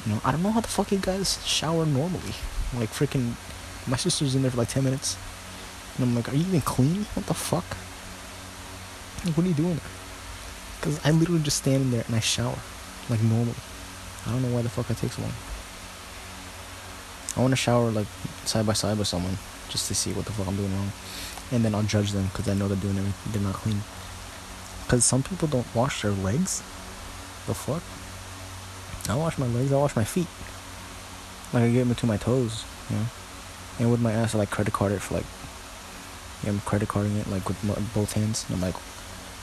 You 0.06 0.14
know, 0.14 0.20
I 0.24 0.32
don't 0.32 0.42
know 0.42 0.50
how 0.50 0.60
the 0.60 0.68
fuck 0.68 0.92
you 0.92 0.98
guys 0.98 1.44
shower 1.46 1.84
normally. 1.84 2.34
Like 2.74 2.90
freaking, 2.90 3.34
my 3.88 3.96
sister's 3.96 4.34
in 4.34 4.42
there 4.42 4.50
for 4.50 4.58
like 4.58 4.68
ten 4.68 4.84
minutes, 4.84 5.16
and 5.96 6.06
I'm 6.06 6.14
like, 6.14 6.28
are 6.28 6.36
you 6.36 6.46
even 6.46 6.60
clean? 6.60 7.04
What 7.14 7.26
the 7.26 7.34
fuck? 7.34 7.64
Like, 9.24 9.36
what 9.36 9.44
are 9.44 9.48
you 9.48 9.54
doing 9.54 9.74
there? 9.74 9.90
Cause 10.80 11.00
I 11.04 11.10
literally 11.10 11.42
just 11.42 11.58
stand 11.58 11.82
in 11.82 11.90
there 11.90 12.04
and 12.06 12.14
I 12.14 12.20
shower, 12.20 12.58
like 13.10 13.20
normally. 13.22 13.54
I 14.26 14.30
don't 14.30 14.42
know 14.42 14.54
why 14.54 14.62
the 14.62 14.68
fuck 14.68 14.90
it 14.90 14.96
takes 14.96 15.16
so 15.16 15.22
long. 15.22 15.32
I 17.36 17.40
want 17.40 17.52
to 17.52 17.56
shower 17.56 17.90
like 17.90 18.06
side 18.44 18.66
by 18.66 18.74
side 18.74 18.98
with 18.98 19.08
someone 19.08 19.38
just 19.70 19.88
to 19.88 19.94
see 19.94 20.12
what 20.12 20.24
the 20.24 20.32
fuck 20.32 20.46
I'm 20.46 20.56
doing 20.56 20.72
wrong, 20.72 20.92
and 21.50 21.64
then 21.64 21.74
I'll 21.74 21.82
judge 21.82 22.12
them 22.12 22.26
because 22.26 22.48
I 22.48 22.54
know 22.54 22.68
they're 22.68 22.76
doing 22.76 22.98
everything. 22.98 23.32
They're 23.32 23.42
not 23.42 23.54
clean. 23.54 23.80
Because 24.84 25.04
some 25.04 25.22
people 25.22 25.48
don't 25.48 25.66
wash 25.74 26.02
their 26.02 26.12
legs. 26.12 26.62
The 27.46 27.54
fuck? 27.54 27.82
I 29.10 29.16
wash 29.16 29.36
my 29.38 29.46
legs. 29.46 29.72
I 29.72 29.76
wash 29.76 29.96
my 29.96 30.04
feet. 30.04 30.28
Like 31.52 31.64
I 31.64 31.70
get 31.70 31.86
them 31.86 31.94
to 31.94 32.06
my 32.06 32.16
toes, 32.16 32.64
you 32.90 32.96
know. 32.96 33.04
And 33.78 33.90
with 33.90 34.00
my 34.00 34.12
ass, 34.12 34.34
I 34.34 34.38
like 34.38 34.50
credit 34.50 34.72
card 34.74 34.92
it 34.92 35.00
for 35.00 35.14
like. 35.14 35.26
Yeah, 36.42 36.50
I'm 36.50 36.60
credit 36.60 36.88
carding 36.88 37.16
it 37.16 37.26
like 37.28 37.48
with 37.48 37.60
both 37.94 38.12
hands. 38.12 38.44
And 38.48 38.56
I'm 38.56 38.62
like, 38.62 38.76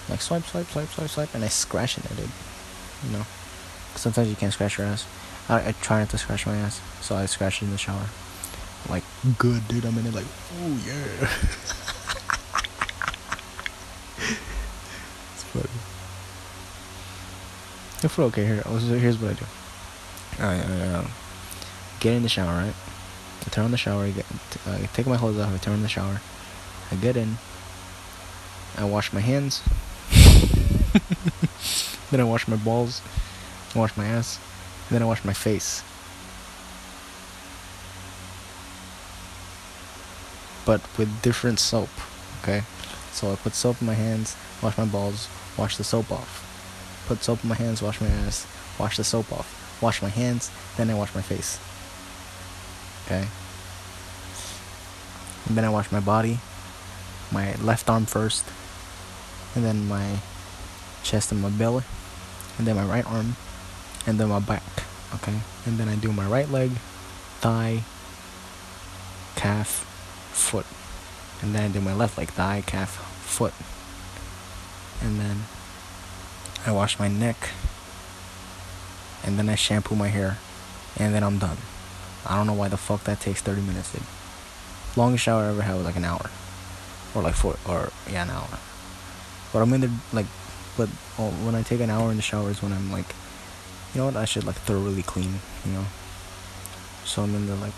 like 0.09 0.21
swipe, 0.21 0.43
swipe, 0.43 0.67
swipe, 0.67 0.87
swipe, 0.89 1.09
swipe, 1.09 1.35
and 1.35 1.43
I 1.43 1.47
scratch 1.47 1.97
it, 1.97 2.03
dude. 2.15 2.29
You 3.05 3.17
know. 3.17 3.25
sometimes 3.95 4.29
you 4.29 4.35
can't 4.35 4.53
scratch 4.53 4.77
your 4.77 4.87
ass. 4.87 5.05
I, 5.49 5.69
I 5.69 5.71
try 5.81 5.99
not 5.99 6.09
to 6.09 6.17
scratch 6.17 6.45
my 6.45 6.55
ass, 6.55 6.81
so 7.01 7.15
I 7.15 7.25
scratch 7.25 7.61
it 7.61 7.65
in 7.65 7.71
the 7.71 7.77
shower. 7.77 8.07
Like 8.89 9.03
good, 9.37 9.67
dude. 9.67 9.85
I'm 9.85 9.97
in 9.97 10.05
it 10.07 10.13
like, 10.13 10.25
oh 10.59 10.79
yeah. 10.85 10.93
it's 15.33 15.43
funny. 15.43 15.65
If 18.03 18.17
we're 18.17 18.25
okay 18.25 18.45
here, 18.45 18.61
here's 18.99 19.17
what 19.17 19.31
I 19.31 19.33
do. 19.33 19.45
I 20.37 20.57
uh, 20.59 21.07
get 21.99 22.13
in 22.13 22.23
the 22.23 22.29
shower, 22.29 22.51
right? 22.51 22.73
I 23.45 23.49
turn 23.49 23.65
on 23.65 23.71
the 23.71 23.77
shower. 23.77 24.03
I 24.03 24.11
get, 24.11 24.25
I 24.65 24.71
uh, 24.71 24.87
take 24.93 25.07
my 25.07 25.17
clothes 25.17 25.39
off. 25.39 25.53
I 25.53 25.57
turn 25.57 25.73
on 25.73 25.81
the 25.81 25.87
shower. 25.87 26.21
I 26.91 26.95
get 26.95 27.17
in. 27.17 27.37
I 28.77 28.85
wash 28.85 29.13
my 29.13 29.21
hands. 29.21 29.61
then 32.11 32.19
I 32.19 32.23
wash 32.23 32.47
my 32.47 32.57
balls. 32.57 33.01
I 33.75 33.79
wash 33.79 33.95
my 33.95 34.05
ass. 34.05 34.39
And 34.87 34.95
then 34.95 35.01
I 35.01 35.05
wash 35.05 35.23
my 35.23 35.33
face. 35.33 35.83
But 40.65 40.81
with 40.97 41.21
different 41.21 41.59
soap. 41.59 41.89
Okay? 42.41 42.63
So 43.11 43.31
I 43.31 43.35
put 43.35 43.53
soap 43.53 43.79
in 43.79 43.87
my 43.87 43.93
hands, 43.93 44.35
wash 44.61 44.77
my 44.77 44.85
balls, 44.85 45.29
wash 45.57 45.77
the 45.77 45.83
soap 45.83 46.11
off. 46.11 46.41
Put 47.07 47.23
soap 47.23 47.43
in 47.43 47.49
my 47.49 47.55
hands, 47.55 47.81
wash 47.81 48.01
my 48.01 48.07
ass, 48.07 48.45
wash 48.77 48.97
the 48.97 49.03
soap 49.03 49.31
off. 49.31 49.79
Wash 49.81 50.01
my 50.01 50.09
hands, 50.09 50.51
then 50.75 50.89
I 50.89 50.95
wash 50.95 51.15
my 51.15 51.21
face. 51.21 51.59
Okay? 53.05 53.27
And 55.47 55.55
then 55.55 55.63
I 55.63 55.69
wash 55.69 55.91
my 55.91 55.99
body, 55.99 56.39
my 57.31 57.53
left 57.55 57.89
arm 57.89 58.05
first, 58.05 58.45
and 59.53 59.63
then 59.63 59.87
my 59.87 60.19
chest 61.03 61.31
and 61.31 61.41
my 61.41 61.49
belly, 61.49 61.83
and 62.57 62.65
then 62.65 62.75
my 62.75 62.83
right 62.83 63.05
arm, 63.05 63.35
and 64.07 64.19
then 64.19 64.29
my 64.29 64.39
back. 64.39 64.63
Okay? 65.15 65.39
And 65.65 65.77
then 65.77 65.87
I 65.87 65.95
do 65.95 66.11
my 66.11 66.25
right 66.25 66.49
leg, 66.49 66.71
thigh, 67.41 67.83
calf, 69.35 69.85
foot. 70.33 70.65
And 71.41 71.53
then 71.53 71.69
I 71.69 71.73
do 71.73 71.81
my 71.81 71.93
left 71.93 72.17
leg, 72.17 72.29
thigh, 72.29 72.63
calf, 72.65 72.95
foot. 73.21 73.53
And 75.05 75.19
then 75.19 75.43
I 76.65 76.71
wash 76.71 76.97
my 76.97 77.07
neck. 77.07 77.49
And 79.23 79.37
then 79.37 79.49
I 79.49 79.55
shampoo 79.55 79.95
my 79.95 80.07
hair. 80.07 80.37
And 80.97 81.13
then 81.13 81.23
I'm 81.23 81.37
done. 81.37 81.57
I 82.25 82.37
don't 82.37 82.47
know 82.47 82.53
why 82.53 82.67
the 82.67 82.77
fuck 82.77 83.03
that 83.03 83.19
takes 83.19 83.41
30 83.41 83.61
minutes, 83.61 83.91
dude. 83.93 84.03
Longest 84.95 85.23
shower 85.23 85.43
I 85.43 85.49
ever 85.49 85.61
had 85.61 85.75
was 85.75 85.85
like 85.85 85.95
an 85.95 86.05
hour. 86.05 86.29
Or 87.13 87.21
like 87.21 87.35
four, 87.35 87.57
or 87.67 87.91
yeah, 88.11 88.23
an 88.23 88.29
hour. 88.29 88.59
But 89.53 89.61
I'm 89.61 89.73
in 89.73 89.81
the, 89.81 89.91
like, 90.11 90.25
but 90.77 90.89
oh, 91.17 91.29
when 91.45 91.55
I 91.55 91.61
take 91.61 91.79
an 91.79 91.89
hour 91.89 92.09
in 92.11 92.17
the 92.17 92.23
shower 92.23 92.49
is 92.49 92.61
when 92.61 92.73
I'm 92.73 92.91
like, 92.91 93.15
you 93.93 94.01
know 94.01 94.07
what, 94.07 94.15
I 94.17 94.25
should 94.25 94.43
like 94.43 94.55
thoroughly 94.55 95.03
clean, 95.03 95.39
you 95.65 95.71
know? 95.71 95.85
So 97.05 97.23
I'm 97.23 97.33
in 97.35 97.47
the 97.47 97.55
like, 97.55 97.73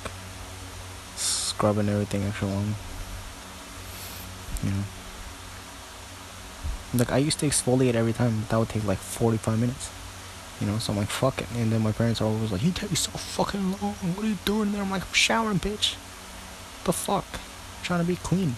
scrubbing 1.15 1.89
everything 1.89 2.23
extra 2.23 2.47
long. 2.47 2.75
You 4.63 4.71
know? 4.71 4.83
Like 6.95 7.12
I 7.12 7.17
used 7.17 7.39
to 7.39 7.45
exfoliate 7.45 7.95
every 7.95 8.13
time, 8.13 8.45
that 8.49 8.57
would 8.57 8.69
take 8.69 8.86
like 8.86 8.97
45 8.97 9.60
minutes. 9.60 9.91
You 10.60 10.65
know, 10.67 10.80
so 10.80 10.91
I'm 10.91 10.98
like, 10.98 11.10
fuck 11.10 11.39
it. 11.39 11.48
And 11.56 11.72
then 11.72 11.82
my 11.82 11.91
parents 11.91 12.20
are 12.20 12.26
always 12.26 12.52
like, 12.52 12.63
you 12.63 12.72
take 12.72 12.96
so 12.98 13.12
fucking 13.12 13.72
long. 13.80 13.93
What 14.15 14.26
are 14.26 14.30
you 14.30 14.38
doing 14.43 14.72
there? 14.72 14.82
I'm 14.82 14.89
like, 14.89 15.04
I'm 15.04 15.13
showering, 15.13 15.60
bitch. 15.60 15.96
The 16.84 16.93
fuck? 16.93 17.26
I'm 17.34 17.84
trying 17.84 18.02
to 18.02 18.08
be 18.08 18.15
clean. 18.15 18.56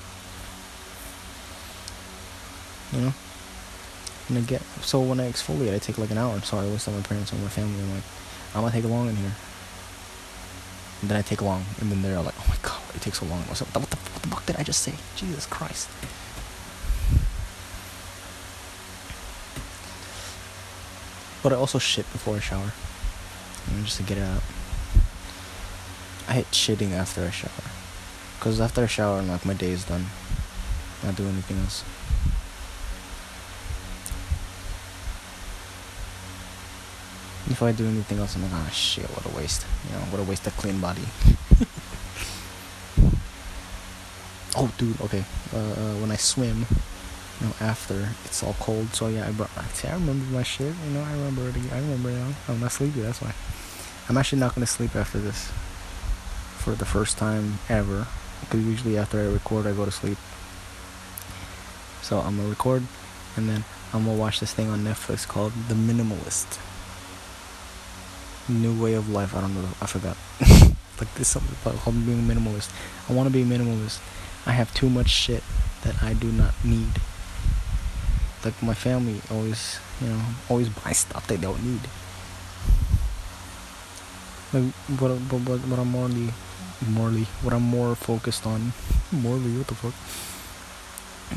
You 2.93 3.01
know? 3.01 3.13
And 4.29 4.37
I 4.37 4.41
get, 4.41 4.61
so 4.81 5.01
when 5.01 5.19
I 5.19 5.29
exfoliate, 5.29 5.73
I 5.73 5.79
take 5.79 5.97
like 5.97 6.11
an 6.11 6.17
hour. 6.17 6.39
So 6.41 6.57
I 6.57 6.65
always 6.65 6.85
tell 6.85 6.93
my 6.93 7.01
parents 7.01 7.31
and 7.33 7.41
my 7.41 7.49
family, 7.49 7.81
I'm 7.81 7.93
like, 7.95 8.03
I'm 8.55 8.61
gonna 8.61 8.71
take 8.71 8.85
long 8.85 9.09
in 9.09 9.15
here. 9.15 9.35
And 11.01 11.09
then 11.09 11.17
I 11.17 11.21
take 11.21 11.41
long. 11.41 11.65
And 11.81 11.91
then 11.91 12.01
they're 12.01 12.21
like, 12.21 12.35
oh 12.39 12.45
my 12.47 12.57
god, 12.61 12.81
it 12.95 13.01
takes 13.01 13.19
so 13.19 13.25
long? 13.25 13.41
What 13.41 13.57
the, 13.57 13.79
what 13.79 13.89
the 13.89 13.97
fuck 13.97 14.45
did 14.45 14.55
I 14.55 14.63
just 14.63 14.83
say? 14.83 14.93
Jesus 15.15 15.45
Christ. 15.45 15.89
But 21.41 21.53
I 21.53 21.55
also 21.55 21.79
shit 21.79 22.11
before 22.11 22.35
I 22.35 22.39
shower. 22.39 22.71
Just 23.83 23.97
to 23.97 24.03
get 24.03 24.17
it 24.17 24.23
out. 24.23 24.41
I 26.27 26.33
hate 26.33 26.51
shitting 26.51 26.91
after 26.91 27.23
I 27.23 27.29
shower. 27.29 27.51
Because 28.37 28.59
after 28.59 28.83
I 28.83 28.87
shower, 28.87 29.21
like, 29.21 29.45
my 29.45 29.53
day 29.53 29.71
is 29.71 29.83
done. 29.85 30.05
Not 31.03 31.15
do 31.15 31.23
anything 31.23 31.57
else. 31.59 31.83
If 37.49 37.63
I 37.63 37.71
do 37.71 37.87
anything 37.87 38.19
else, 38.19 38.35
I'm 38.35 38.43
like, 38.43 38.51
ah, 38.53 38.69
shit, 38.71 39.05
what 39.05 39.25
a 39.25 39.35
waste. 39.35 39.65
You 39.87 39.93
know, 39.93 40.01
what 40.11 40.19
a 40.19 40.23
waste 40.23 40.45
of 40.45 40.55
clean 40.57 40.79
body. 40.79 41.01
oh, 44.55 44.71
dude, 44.77 45.01
okay. 45.01 45.23
Uh, 45.53 45.57
uh, 45.57 45.95
when 45.95 46.11
I 46.11 46.17
swim, 46.17 46.67
you 47.39 47.47
know, 47.47 47.53
after 47.61 48.09
it's 48.25 48.43
all 48.43 48.55
cold. 48.59 48.93
So 48.93 49.07
yeah, 49.07 49.27
I 49.27 49.31
brought. 49.31 49.51
See, 49.73 49.87
I 49.87 49.93
remember 49.93 50.25
my 50.33 50.43
shit. 50.43 50.73
You 50.85 50.93
know, 50.93 51.01
I 51.01 51.11
remember 51.13 51.49
it. 51.49 51.55
I 51.71 51.79
remember. 51.79 52.11
You 52.11 52.17
know, 52.17 52.35
I'm 52.47 52.59
not 52.59 52.71
sleepy. 52.71 53.01
That's 53.01 53.21
why. 53.21 53.33
I'm 54.07 54.17
actually 54.17 54.39
not 54.39 54.55
gonna 54.55 54.67
sleep 54.67 54.95
after 54.95 55.19
this. 55.19 55.51
For 56.57 56.71
the 56.71 56.85
first 56.85 57.17
time 57.17 57.59
ever, 57.69 58.07
because 58.41 58.65
usually 58.65 58.97
after 58.97 59.19
I 59.19 59.25
record, 59.31 59.65
I 59.65 59.71
go 59.71 59.85
to 59.85 59.91
sleep. 59.91 60.17
So 62.01 62.19
I'm 62.19 62.37
gonna 62.37 62.49
record, 62.49 62.83
and 63.37 63.47
then 63.47 63.63
I'm 63.93 64.05
gonna 64.05 64.17
watch 64.17 64.39
this 64.39 64.53
thing 64.53 64.69
on 64.69 64.83
Netflix 64.83 65.27
called 65.27 65.53
The 65.67 65.75
Minimalist. 65.75 66.59
New 68.49 68.81
way 68.81 68.93
of 68.93 69.09
life. 69.09 69.35
I 69.35 69.41
don't 69.41 69.53
know. 69.53 69.69
I 69.81 69.85
forgot. 69.85 70.17
like 70.99 71.13
this 71.15 71.27
something 71.29 71.55
called 71.63 72.05
being 72.05 72.19
a 72.19 72.33
minimalist. 72.33 72.71
I 73.09 73.13
want 73.13 73.27
to 73.27 73.33
be 73.33 73.41
a 73.41 73.45
minimalist. 73.45 73.99
I 74.45 74.51
have 74.51 74.73
too 74.73 74.89
much 74.89 75.09
shit 75.09 75.43
that 75.83 76.01
I 76.03 76.13
do 76.13 76.31
not 76.31 76.53
need. 76.63 76.99
Like 78.43 78.61
my 78.63 78.73
family 78.73 79.21
always, 79.29 79.79
you 80.01 80.07
know, 80.07 80.21
always 80.49 80.69
buy 80.69 80.93
stuff 80.93 81.27
they 81.27 81.37
don't 81.37 81.61
need. 81.63 81.81
Like 84.53 84.73
what, 84.99 85.11
what, 85.11 85.41
what, 85.41 85.59
what 85.67 85.79
I'm 85.79 85.91
morally, 85.91 86.29
morally, 86.87 87.25
what 87.43 87.53
I'm 87.53 87.63
more 87.63 87.95
focused 87.95 88.47
on, 88.47 88.73
morally, 89.11 89.57
what 89.57 89.67
the 89.67 89.75
fuck, 89.75 89.93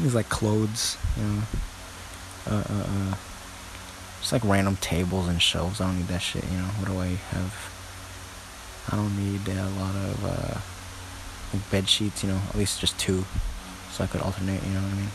is 0.04 0.14
like 0.14 0.28
clothes, 0.28 0.96
you 1.16 1.24
know, 1.24 1.42
uh, 2.48 2.64
uh, 2.68 2.86
uh 2.86 3.16
just 4.22 4.32
like 4.32 4.44
random 4.44 4.76
tables 4.76 5.26
and 5.26 5.42
shelves. 5.42 5.80
I 5.80 5.86
don't 5.86 5.96
need 5.96 6.06
that 6.06 6.22
shit. 6.22 6.44
You 6.44 6.58
know, 6.58 6.70
what 6.78 6.88
do 6.88 6.98
I 7.00 7.06
have? 7.34 7.72
I 8.90 8.96
don't 8.96 9.16
need 9.18 9.46
a 9.48 9.68
lot 9.80 9.94
of 9.96 10.24
uh, 10.24 10.60
like 11.52 11.70
bed 11.72 11.88
sheets. 11.88 12.22
You 12.22 12.30
know, 12.30 12.40
at 12.48 12.54
least 12.54 12.80
just 12.80 12.96
two, 12.98 13.24
so 13.90 14.04
I 14.04 14.06
could 14.06 14.20
alternate. 14.20 14.62
You 14.62 14.74
know 14.74 14.80
what 14.80 14.92
I 14.92 14.96
mean? 14.96 15.10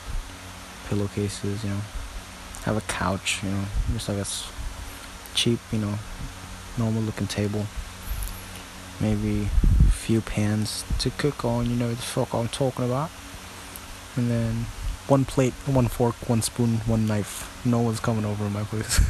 Pillowcases. 0.89 1.63
You 1.63 1.71
know, 1.71 1.81
have 2.63 2.77
a 2.77 2.81
couch. 2.81 3.41
You 3.43 3.49
know, 3.51 3.65
just 3.93 4.09
like 4.09 4.17
a 4.17 4.27
cheap. 5.35 5.59
You 5.71 5.79
know, 5.79 5.99
normal 6.77 7.01
looking 7.03 7.27
table. 7.27 7.65
Maybe 8.99 9.49
a 9.87 9.91
few 9.91 10.21
pans 10.21 10.83
to 10.99 11.09
cook 11.11 11.45
on. 11.45 11.69
You 11.69 11.75
know 11.75 11.89
the 11.89 11.95
fuck 11.97 12.33
I'm 12.33 12.47
talking 12.47 12.85
about. 12.85 13.11
And 14.15 14.31
then 14.31 14.65
one 15.07 15.23
plate, 15.23 15.53
one 15.65 15.87
fork, 15.87 16.15
one 16.27 16.41
spoon, 16.41 16.77
one 16.85 17.07
knife. 17.07 17.63
No 17.65 17.79
one's 17.81 17.99
coming 17.99 18.25
over 18.25 18.45
in 18.45 18.53
my 18.53 18.63
place. 18.63 18.99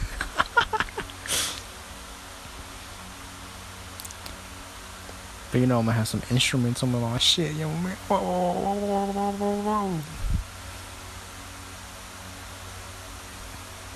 but 5.52 5.60
you 5.60 5.66
know, 5.66 5.80
I'm 5.80 5.86
gonna 5.86 5.98
have 5.98 6.08
some 6.08 6.22
instruments. 6.30 6.84
on 6.84 6.92
my 6.92 7.18
shit, 7.18 7.54
yo, 7.54 7.70
man. 7.70 7.98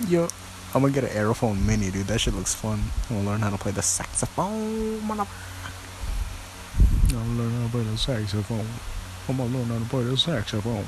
Yo, 0.08 0.28
I'm 0.74 0.82
gonna 0.82 0.91
get 0.91 1.04
an 1.04 1.12
Aerophone 1.12 1.66
Mini, 1.66 1.91
dude. 1.91 2.08
That 2.08 2.20
shit 2.20 2.34
looks 2.34 2.56
fun. 2.56 2.82
I'm 3.10 3.18
gonna 3.18 3.30
learn 3.30 3.41
how 3.41 3.52
to 3.52 3.58
play 3.58 3.72
the 3.72 3.84
saxophone. 3.84 4.99
I'm 4.99 5.08
gonna 5.08 5.26
learn 7.14 7.52
how 7.52 7.66
to 7.66 7.72
play 7.72 7.84
the 7.84 7.97
saxophone. 7.97 8.68
I'm 9.30 9.38
gonna 9.38 9.49
learn 9.54 9.68
how 9.68 9.80
to 9.80 9.86
play 9.89 10.04
the 10.04 10.18
saxophone. 10.18 10.86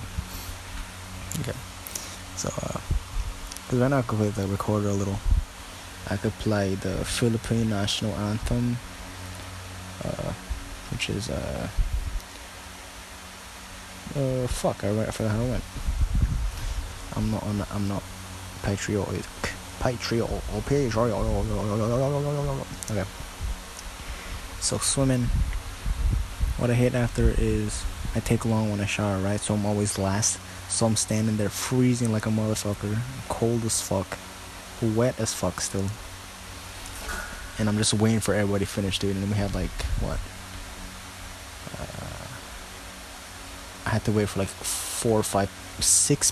Okay. 1.42 1.58
So, 2.38 2.50
uh, 2.50 2.80
because 3.64 3.80
right 3.80 3.90
now 3.90 4.00
I 4.00 4.02
could 4.02 4.18
play 4.18 4.30
the 4.30 4.48
recorder 4.48 4.90
a 4.90 4.94
little. 4.94 5.20
I 6.10 6.18
could 6.18 6.34
play 6.40 6.76
the 6.76 7.06
Philippine 7.06 7.70
national 7.70 8.14
anthem, 8.14 8.78
uh, 10.04 10.34
which 10.92 11.10
is, 11.10 11.30
uh, 11.30 11.68
uh, 14.16 14.48
fuck, 14.48 14.84
I, 14.84 14.90
I 14.90 15.12
forgot 15.12 15.32
how 15.32 15.42
it 15.42 15.50
went. 15.50 15.64
I'm 17.16 17.32
not, 17.32 17.56
not, 17.56 17.72
I'm 17.76 17.88
not 17.88 18.04
patriotic. 18.64 19.26
Patriot, 19.80 20.30
patriot. 20.66 20.90
Okay. 22.92 23.04
So 24.60 24.78
swimming, 24.78 25.28
what 26.58 26.70
I 26.70 26.74
hate 26.74 26.96
after 26.96 27.34
is 27.38 27.84
I 28.16 28.20
take 28.22 28.46
long 28.46 28.72
when 28.72 28.80
I 28.80 28.86
shower, 28.86 29.18
right? 29.20 29.40
So 29.40 29.54
I'm 29.54 29.66
always 29.66 29.98
last. 30.00 30.40
So 30.70 30.86
I'm 30.86 30.96
standing 30.96 31.38
there 31.38 31.50
freezing 31.50 32.12
like 32.12 32.26
a 32.26 32.30
motherfucker, 32.30 32.98
cold 33.30 33.66
as 33.66 33.82
fuck, 33.82 34.18
wet 34.82 35.20
as 35.20 35.34
fuck 35.34 35.60
still. 35.62 35.86
And 37.60 37.70
I'm 37.70 37.78
just 37.78 37.94
waiting 37.94 38.20
for 38.20 38.34
everybody 38.34 38.66
to 38.66 38.72
finish, 38.72 38.98
dude. 39.00 39.16
And 39.16 39.24
then 39.24 39.30
we 39.30 39.36
had 39.36 39.54
like, 39.54 39.70
what? 40.00 40.20
Uh, 41.80 42.28
I 43.86 43.90
had 43.90 44.04
to 44.06 44.12
wait 44.12 44.30
for 44.30 44.40
like 44.40 44.48
four, 44.48 45.22
five, 45.22 45.52
six, 45.80 46.32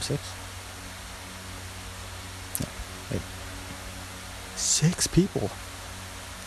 six? 0.00 0.22
No, 2.60 2.66
wait. 3.10 3.22
Six 4.58 5.06
people. 5.06 5.50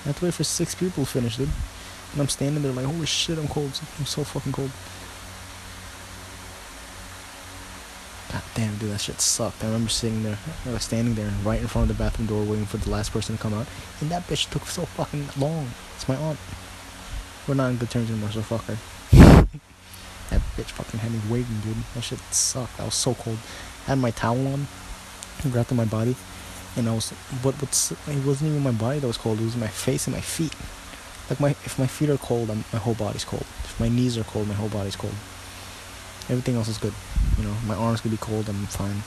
I 0.03 0.09
had 0.09 0.18
to 0.18 0.26
wait 0.26 0.34
for 0.34 0.43
six 0.43 0.76
people 0.76 1.05
to 1.05 1.09
finish, 1.09 1.38
dude. 1.38 1.47
And 2.12 2.22
I'm 2.22 2.28
standing 2.28 2.62
there 2.62 2.74
like, 2.74 2.86
holy 2.86 3.05
shit, 3.05 3.38
I'm 3.38 3.47
cold. 3.47 3.80
I'm 3.97 4.05
so 4.05 4.26
fucking 4.26 4.51
cold. 4.51 4.70
God 8.34 8.43
damn, 8.53 8.76
dude, 8.78 8.91
that 8.91 8.99
shit 8.99 9.22
sucked. 9.22 9.64
I 9.64 9.68
remember 9.68 9.89
sitting 9.89 10.24
there, 10.24 10.38
was 10.66 10.84
standing 10.84 11.16
there 11.16 11.32
right 11.43 11.62
in 11.62 11.68
front 11.68 11.89
of 11.89 11.97
the 11.97 12.03
bathroom 12.03 12.28
door 12.28 12.43
waiting 12.43 12.66
for 12.66 12.78
the 12.78 12.89
last 12.89 13.14
person 13.14 13.38
to 13.38 13.41
come 13.41 13.53
out. 13.53 13.68
And 14.01 14.09
that 14.12 14.28
bitch 14.28 14.49
took 14.49 14.66
so 14.66 14.86
fucking 14.86 15.30
long. 15.38 15.70
It's 15.95 16.09
my 16.09 16.18
aunt. 16.18 16.39
We're 17.47 17.55
not 17.55 17.70
in 17.70 17.78
good 17.78 17.89
terms 17.89 18.09
anymore, 18.09 18.32
so 18.32 18.41
fuck 18.41 18.64
her. 18.66 18.78
that 20.32 20.41
bitch 20.57 20.72
fucking 20.72 20.99
had 20.99 21.12
me 21.12 21.20
waiting, 21.30 21.59
dude. 21.64 21.78
That 21.95 22.01
shit 22.01 22.20
sucked. 22.32 22.78
I 22.78 22.86
was 22.86 22.93
so 22.93 23.14
cold. 23.14 23.38
I 23.86 23.91
had 23.91 23.99
my 23.99 24.12
towel 24.12 24.45
on, 24.47 24.68
wrapped 25.45 25.72
on 25.72 25.78
my 25.78 25.86
body, 25.86 26.18
and 26.78 26.88
I 26.88 26.93
was, 26.93 27.13
but 27.43 27.55
what's, 27.55 27.91
it 27.91 28.26
wasn't 28.26 28.51
even 28.51 28.63
my 28.63 28.72
body 28.72 28.99
that 28.99 29.07
was 29.07 29.17
cold, 29.17 29.39
it 29.39 29.43
was 29.43 29.57
my 29.57 29.67
face 29.67 30.07
and 30.07 30.15
my 30.15 30.22
feet. 30.22 30.53
Like 31.30 31.39
my, 31.39 31.49
if 31.51 31.78
my 31.78 31.88
feet 31.88 32.09
are 32.09 32.17
cold, 32.17 32.49
I'm, 32.49 32.63
my 32.72 32.80
whole 32.80 32.93
body's 32.93 33.26
cold. 33.26 33.45
If 33.63 33.80
my 33.80 33.89
knees 33.89 34.17
are 34.17 34.24
cold, 34.24 34.47
my 34.47 34.53
whole 34.53 34.69
body's 34.69 34.95
cold. 34.95 35.13
Everything 36.30 36.55
else 36.55 36.67
is 36.67 36.78
good. 36.78 36.93
You 37.38 37.45
know, 37.45 37.55
my 37.65 37.76
arms 37.76 38.01
could 38.01 38.11
be 38.11 38.17
cold, 38.17 38.47
I'm 38.47 38.65
fine. 38.67 39.03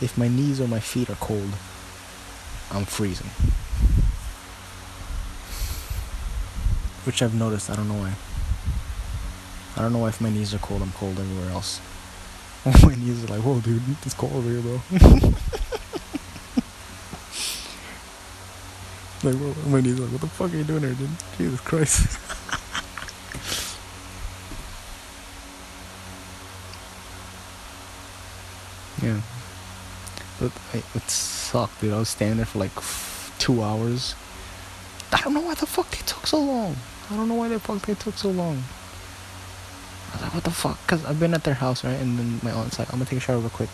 If 0.00 0.16
my 0.16 0.28
knees 0.28 0.60
or 0.60 0.68
my 0.68 0.80
feet 0.80 1.10
are 1.10 1.16
cold, 1.16 1.50
I'm 2.70 2.84
freezing. 2.84 3.30
Which 7.04 7.22
I've 7.22 7.34
noticed, 7.34 7.70
I 7.70 7.76
don't 7.76 7.88
know 7.88 7.94
why. 7.94 8.14
I 9.76 9.82
don't 9.82 9.92
know 9.92 10.00
why 10.00 10.08
if 10.08 10.20
my 10.20 10.30
knees 10.30 10.54
are 10.54 10.58
cold, 10.58 10.82
I'm 10.82 10.92
cold 10.92 11.18
everywhere 11.18 11.50
else. 11.50 11.80
my 12.82 12.94
knees 12.94 13.24
are 13.24 13.28
like, 13.28 13.42
whoa 13.42 13.60
dude, 13.60 13.82
it's 14.02 14.14
cold 14.14 14.32
over 14.32 14.48
here, 14.48 14.60
bro. 14.60 14.80
like, 19.26 19.66
my 19.66 19.80
knees 19.80 19.98
like, 19.98 20.10
what 20.12 20.20
the 20.20 20.28
fuck 20.28 20.52
are 20.52 20.56
you 20.56 20.64
doing 20.64 20.82
here, 20.82 20.94
dude? 20.94 21.10
Jesus 21.38 21.60
Christ. 21.60 22.18
Yeah. 29.02 29.20
But 30.40 30.52
I, 30.72 30.78
it 30.94 31.10
sucked, 31.10 31.80
dude. 31.80 31.92
I 31.92 31.98
was 31.98 32.08
standing 32.08 32.38
there 32.38 32.46
for 32.46 32.58
like 32.58 32.72
two 33.38 33.62
hours. 33.62 34.14
I 35.12 35.20
don't 35.20 35.34
know 35.34 35.40
why 35.40 35.54
the 35.54 35.66
fuck 35.66 35.90
they 35.90 36.02
took 36.06 36.26
so 36.26 36.40
long. 36.40 36.76
I 37.10 37.16
don't 37.16 37.28
know 37.28 37.34
why 37.34 37.48
the 37.48 37.60
fuck 37.60 37.82
they 37.82 37.94
took 37.94 38.14
so 38.14 38.30
long. 38.30 38.64
I 40.10 40.12
was 40.14 40.22
like, 40.22 40.34
what 40.34 40.44
the 40.44 40.50
fuck? 40.50 40.80
Because 40.82 41.04
I've 41.04 41.20
been 41.20 41.34
at 41.34 41.44
their 41.44 41.54
house, 41.54 41.84
right? 41.84 41.98
And 42.00 42.18
then 42.18 42.40
my 42.42 42.50
aunt's 42.50 42.78
like, 42.78 42.92
I'm 42.92 42.98
gonna 42.98 43.08
take 43.08 43.18
a 43.18 43.20
shower 43.20 43.38
real 43.38 43.50
quick. 43.50 43.68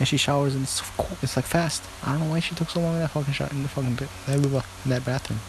And 0.00 0.08
she 0.08 0.16
showers 0.16 0.54
and 0.54 0.64
it's, 0.64 0.82
it's 1.22 1.36
like 1.36 1.44
fast. 1.44 1.84
I 2.02 2.12
don't 2.12 2.20
know 2.20 2.30
why 2.30 2.40
she 2.40 2.54
took 2.54 2.70
so 2.70 2.80
long 2.80 2.94
in 2.94 3.00
that 3.00 3.10
fucking 3.10 3.34
shower, 3.34 3.50
in 3.52 3.62
the 3.62 3.68
fucking 3.68 3.98
in 3.98 4.90
that 4.90 5.04
bathroom. 5.04 5.40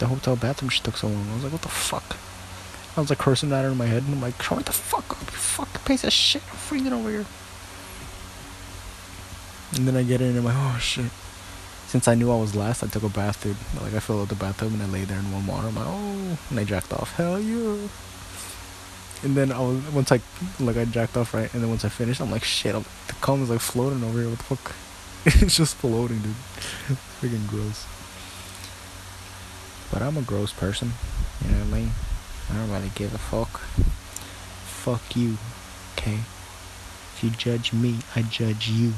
The 0.00 0.06
hotel 0.06 0.34
bathroom 0.34 0.70
she 0.70 0.82
took 0.82 0.96
so 0.96 1.06
long. 1.06 1.28
I 1.30 1.34
was 1.34 1.44
like, 1.44 1.52
what 1.52 1.62
the 1.62 1.68
fuck? 1.68 2.16
I 2.96 3.00
was 3.00 3.10
like 3.10 3.18
cursing 3.18 3.52
at 3.52 3.64
her 3.64 3.70
in 3.70 3.76
my 3.76 3.86
head 3.86 4.04
and 4.04 4.14
I'm 4.14 4.20
like, 4.20 4.40
shut 4.40 4.64
the 4.64 4.72
fuck 4.72 5.10
up, 5.10 5.20
you 5.30 5.36
fucking 5.36 5.82
piece 5.84 6.04
of 6.04 6.12
shit. 6.12 6.42
I'm 6.50 6.56
freezing 6.56 6.92
over 6.92 7.10
here. 7.10 7.26
And 9.76 9.86
then 9.86 9.96
I 9.96 10.04
get 10.04 10.20
in 10.20 10.28
and 10.28 10.38
I'm 10.38 10.44
like, 10.44 10.56
oh 10.56 10.78
shit. 10.78 11.10
Since 11.86 12.08
I 12.08 12.14
knew 12.14 12.32
I 12.32 12.36
was 12.36 12.56
last, 12.56 12.82
I 12.82 12.86
took 12.86 13.02
a 13.02 13.08
bath, 13.08 13.42
dude. 13.42 13.56
Like 13.82 13.94
I 13.94 14.00
filled 14.00 14.22
up 14.22 14.28
the 14.28 14.36
bathtub 14.36 14.72
and 14.72 14.82
I 14.82 14.86
lay 14.86 15.04
there 15.04 15.18
in 15.18 15.30
warm 15.30 15.46
water. 15.46 15.68
I'm 15.68 15.74
like, 15.74 15.86
oh, 15.86 16.38
and 16.50 16.58
I 16.58 16.64
jacked 16.64 16.92
off. 16.92 17.14
Hell 17.16 17.38
yeah. 17.38 17.88
And 19.24 19.34
then 19.34 19.50
I 19.50 19.58
was 19.58 19.82
once 19.92 20.12
I 20.12 20.20
like 20.60 20.76
I 20.76 20.84
jacked 20.84 21.16
off 21.16 21.32
right, 21.32 21.52
and 21.54 21.62
then 21.62 21.70
once 21.70 21.84
I 21.84 21.88
finished, 21.88 22.20
I'm 22.20 22.30
like, 22.30 22.44
shit. 22.44 22.74
I'm, 22.74 22.84
the 23.06 23.14
cum 23.22 23.42
is 23.42 23.50
like 23.50 23.60
floating 23.60 24.04
over 24.04 24.20
here. 24.20 24.28
What 24.28 24.38
the 24.38 24.44
fuck? 24.44 24.74
it's 25.42 25.56
just 25.56 25.76
floating, 25.76 26.18
dude. 26.18 26.34
Freaking 27.20 27.48
gross. 27.48 27.86
But 29.90 30.02
I'm 30.02 30.18
a 30.18 30.22
gross 30.22 30.52
person. 30.52 30.92
You 31.42 31.52
know 31.52 31.58
what 31.64 31.66
I 31.66 31.78
mean? 31.80 31.90
I 32.50 32.56
don't 32.56 32.70
really 32.70 32.90
give 32.94 33.14
a 33.14 33.18
fuck. 33.18 33.60
Fuck 34.66 35.16
you, 35.16 35.38
okay? 35.96 36.18
If 37.14 37.20
you 37.22 37.30
judge 37.30 37.72
me, 37.72 38.00
I 38.14 38.22
judge 38.22 38.68
you. 38.68 38.92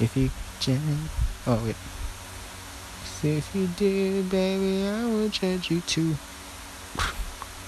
If 0.00 0.16
you 0.16 0.30
judge, 0.58 0.80
oh 1.46 1.62
wait. 1.64 1.76
If 3.24 3.54
you 3.54 3.68
did, 3.76 4.28
baby, 4.28 4.88
I 4.88 5.06
would 5.06 5.30
judge 5.30 5.70
you 5.70 5.80
too. 5.82 6.16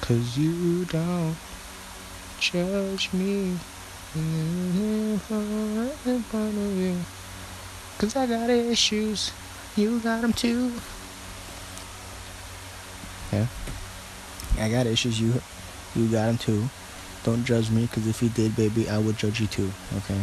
Cause 0.04 0.36
you 0.36 0.84
don't 0.84 1.34
judge 2.38 3.10
me. 3.14 3.56
Mm-hmm. 4.12 5.16
Cause 7.96 8.14
I 8.14 8.26
got 8.26 8.50
issues, 8.50 9.32
you 9.76 10.00
got 10.00 10.20
them 10.20 10.34
too. 10.34 10.74
Yeah. 13.32 13.46
I 14.58 14.68
got 14.68 14.86
issues. 14.86 15.18
You, 15.18 15.40
you 15.96 16.08
got 16.08 16.26
them 16.26 16.36
too. 16.36 16.68
Don't 17.22 17.46
judge 17.46 17.70
me, 17.70 17.86
cause 17.86 18.06
if 18.06 18.22
you 18.22 18.28
did, 18.28 18.54
baby, 18.56 18.90
I 18.90 18.98
would 18.98 19.16
judge 19.16 19.40
you 19.40 19.46
too. 19.46 19.72
Okay. 19.96 20.20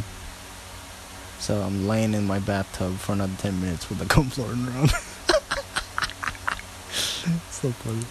So 1.40 1.60
I'm 1.60 1.88
laying 1.88 2.14
in 2.14 2.28
my 2.28 2.38
bathtub 2.38 2.98
for 2.98 3.14
another 3.14 3.34
ten 3.40 3.60
minutes 3.60 3.90
with 3.90 3.98
the 3.98 4.06
cum 4.06 4.30
floating 4.30 4.68
around. 4.68 4.90
so 7.50 7.72
funny. 7.72 8.06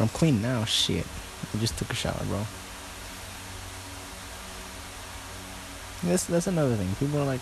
I'm 0.00 0.08
clean 0.08 0.40
now. 0.40 0.64
Shit. 0.64 1.06
I 1.54 1.58
just 1.58 1.76
took 1.78 1.90
a 1.90 1.94
shower, 1.94 2.22
bro. 2.24 2.46
That's 6.02 6.24
that's 6.24 6.46
another 6.46 6.76
thing. 6.76 6.88
People 6.98 7.20
are 7.20 7.26
like, 7.26 7.40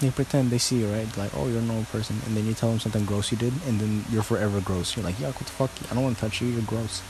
they 0.00 0.10
pretend 0.10 0.50
they 0.50 0.58
see 0.58 0.80
you, 0.80 0.88
right? 0.88 1.06
Like, 1.16 1.30
oh, 1.36 1.46
you're 1.46 1.60
a 1.60 1.62
normal 1.62 1.84
person, 1.86 2.16
and 2.26 2.36
then 2.36 2.46
you 2.46 2.54
tell 2.54 2.70
them 2.70 2.80
something 2.80 3.04
gross 3.04 3.30
you 3.30 3.38
did, 3.38 3.52
and 3.66 3.78
then 3.78 4.04
you're 4.10 4.22
forever 4.22 4.60
gross. 4.60 4.96
You're 4.96 5.04
like, 5.04 5.16
yuck, 5.16 5.34
what 5.34 5.46
the 5.46 5.52
fuck? 5.52 5.70
I 5.90 5.94
don't 5.94 6.02
want 6.02 6.16
to 6.16 6.20
touch 6.20 6.40
you. 6.40 6.48
You're 6.48 6.62
gross. 6.62 7.02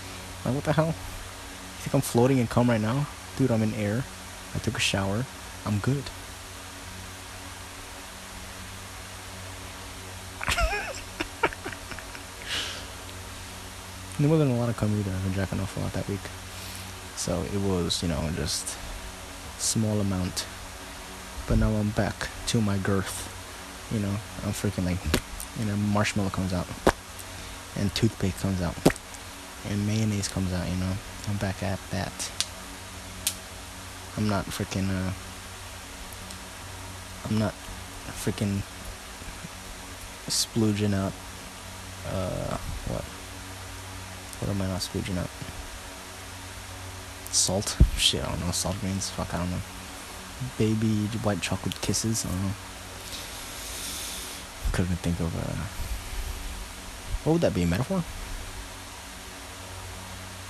Like, 0.45 0.55
what 0.55 0.64
the 0.64 0.72
hell? 0.72 0.89
You 0.89 1.80
think 1.80 1.95
I'm 1.95 2.03
floating 2.03 2.39
in 2.39 2.47
cum 2.47 2.68
right 2.68 2.80
now, 2.80 3.07
dude? 3.37 3.51
I'm 3.51 3.62
in 3.62 3.74
air. 3.74 4.05
I 4.55 4.59
took 4.59 4.76
a 4.76 4.80
shower. 4.80 5.24
I'm 5.64 5.78
good. 5.78 6.05
There 14.18 14.28
wasn't 14.28 14.50
a 14.50 14.54
lot 14.54 14.68
of 14.68 14.76
cum 14.76 14.96
either. 14.98 15.10
I've 15.10 15.24
been 15.24 15.34
jacking 15.34 15.60
off 15.60 15.76
a 15.76 15.80
lot 15.80 15.92
that 15.94 16.08
week. 16.08 16.20
So 17.16 17.42
it 17.42 17.60
was, 17.60 18.02
you 18.02 18.08
know, 18.08 18.30
just 18.36 18.76
small 19.58 20.00
amount. 20.00 20.46
But 21.48 21.58
now 21.58 21.70
I'm 21.70 21.90
back 21.90 22.28
to 22.48 22.60
my 22.60 22.78
girth. 22.78 23.30
You 23.92 24.00
know, 24.00 24.16
I'm 24.44 24.52
freaking 24.52 24.84
like, 24.84 24.98
you 25.58 25.66
know, 25.66 25.76
marshmallow 25.76 26.30
comes 26.30 26.52
out, 26.52 26.66
and 27.76 27.94
toothpaste 27.94 28.40
comes 28.40 28.62
out, 28.62 28.76
and 29.68 29.86
mayonnaise 29.86 30.28
comes 30.28 30.52
out. 30.52 30.66
You 30.68 30.76
know, 30.76 30.92
I'm 31.28 31.36
back 31.36 31.62
at 31.62 31.78
that. 31.90 32.32
I'm 34.16 34.28
not 34.28 34.46
freaking. 34.46 34.88
Uh, 34.88 35.12
I'm 37.28 37.38
not 37.38 37.54
freaking 38.06 38.62
splooging 40.28 40.94
out. 40.94 41.12
Uh, 42.08 42.56
what? 42.88 43.04
What 44.41 44.51
am 44.51 44.62
I 44.62 44.66
not 44.66 44.80
splooging 44.80 45.18
out? 45.18 45.30
Salt? 47.32 47.76
Shit, 47.97 48.22
I 48.24 48.28
don't 48.28 48.41
know. 48.41 48.53
Salt 48.53 48.78
grains? 48.80 49.11
Fuck, 49.11 49.35
I 49.35 49.39
don't 49.39 49.51
know. 49.51 49.61
Baby 50.59 51.07
white 51.22 51.41
chocolate 51.41 51.80
kisses? 51.80 52.24
I 52.24 52.28
don't 52.28 52.43
know. 52.43 52.55
Couldn't 54.72 54.93
even 54.93 54.97
think 54.99 55.20
of 55.20 55.35
a. 55.35 55.47
What 57.24 57.35
would 57.35 57.43
that 57.43 57.55
be? 57.55 57.62
A 57.62 57.66
metaphor? 57.66 58.03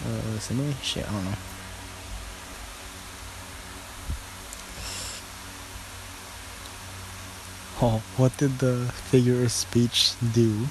Uh, 0.05 0.39
simile? 0.39 0.74
Shit, 0.82 1.09
I 1.09 1.12
don't 1.12 1.24
know. 1.24 1.37
Oh, 7.82 8.03
what 8.16 8.37
did 8.39 8.61
the 8.61 8.91
figure 9.11 9.43
of 9.43 9.53
speech 9.53 10.14
do 10.32 10.66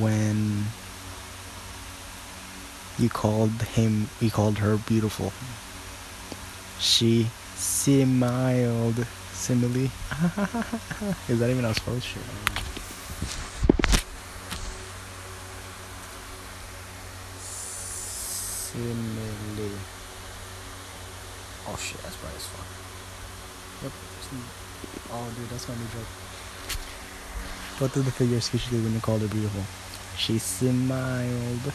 when 0.00 0.64
you 2.98 3.08
called 3.10 3.50
him 3.62 4.08
you 4.20 4.30
called 4.30 4.58
her 4.58 4.76
beautiful. 4.76 5.32
She 6.78 7.28
smiled 7.54 9.06
simile. 9.32 9.84
Is 11.28 11.38
that 11.38 11.50
even 11.50 11.64
how 11.64 11.70
it's 11.70 11.78
supposed 11.78 12.04
shit 12.04 12.22
simile. 18.76 19.78
Oh 21.68 21.76
shit 21.76 22.00
that's 22.02 22.16
bright 22.16 22.34
as 22.36 22.46
fuck 22.46 22.66
yep 23.82 23.92
oh 25.12 25.32
dude 25.36 25.48
that's 25.50 25.68
my 25.68 25.74
new 25.74 25.84
joke. 25.92 26.06
What 27.78 27.92
did 27.92 28.04
the 28.04 28.10
figure 28.10 28.40
speech 28.40 28.70
do 28.70 28.82
when 28.82 28.94
you 28.94 29.00
called 29.00 29.20
her 29.20 29.28
beautiful 29.28 29.85
she 30.16 30.38
smiled. 30.38 31.60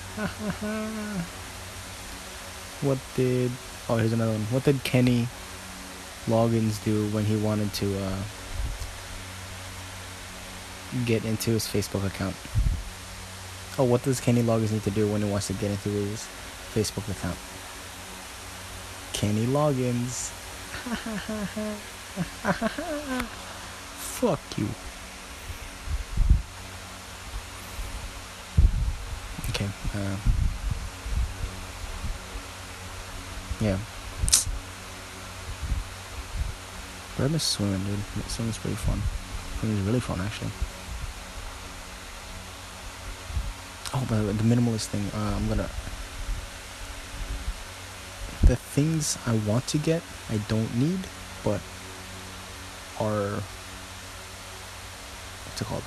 what 2.81 2.97
did. 3.15 3.51
Oh, 3.89 3.97
here's 3.97 4.13
another 4.13 4.31
one. 4.31 4.41
What 4.51 4.63
did 4.63 4.83
Kenny 4.83 5.27
Loggins 6.27 6.83
do 6.83 7.07
when 7.09 7.25
he 7.25 7.35
wanted 7.35 7.73
to 7.73 7.99
uh, 7.99 8.17
get 11.05 11.25
into 11.25 11.51
his 11.51 11.65
Facebook 11.65 12.05
account? 12.05 12.35
Oh, 13.77 13.85
what 13.85 14.03
does 14.03 14.19
Kenny 14.19 14.43
Loggins 14.43 14.71
need 14.71 14.83
to 14.83 14.91
do 14.91 15.07
when 15.07 15.21
he 15.21 15.29
wants 15.29 15.47
to 15.47 15.53
get 15.53 15.71
into 15.71 15.89
his 15.89 16.27
Facebook 16.73 17.09
account? 17.09 17.37
Kenny 19.13 19.45
Loggins. 19.45 20.31
Fuck 24.21 24.39
you. 24.57 24.67
Okay. 29.49 29.67
Uh, 29.93 30.15
yeah. 33.59 33.77
But 37.17 37.25
I 37.25 37.27
miss 37.27 37.43
swimming, 37.43 37.83
dude. 37.83 37.99
Swimming's 38.29 38.57
pretty 38.57 38.77
fun. 38.77 39.01
Swimming's 39.59 39.85
really 39.85 39.99
fun, 39.99 40.21
actually. 40.21 40.49
Oh, 43.93 44.05
but 44.07 44.37
the 44.37 44.43
minimalist 44.43 44.87
thing, 44.87 45.05
uh, 45.13 45.35
I'm 45.35 45.47
gonna. 45.49 45.69
The 48.47 48.55
things 48.55 49.17
I 49.27 49.35
want 49.45 49.67
to 49.67 49.77
get, 49.77 50.01
I 50.29 50.37
don't 50.47 50.73
need, 50.77 50.99
but 51.43 51.59
are. 52.97 53.43
What's 55.45 55.61
it 55.61 55.65
called? 55.65 55.83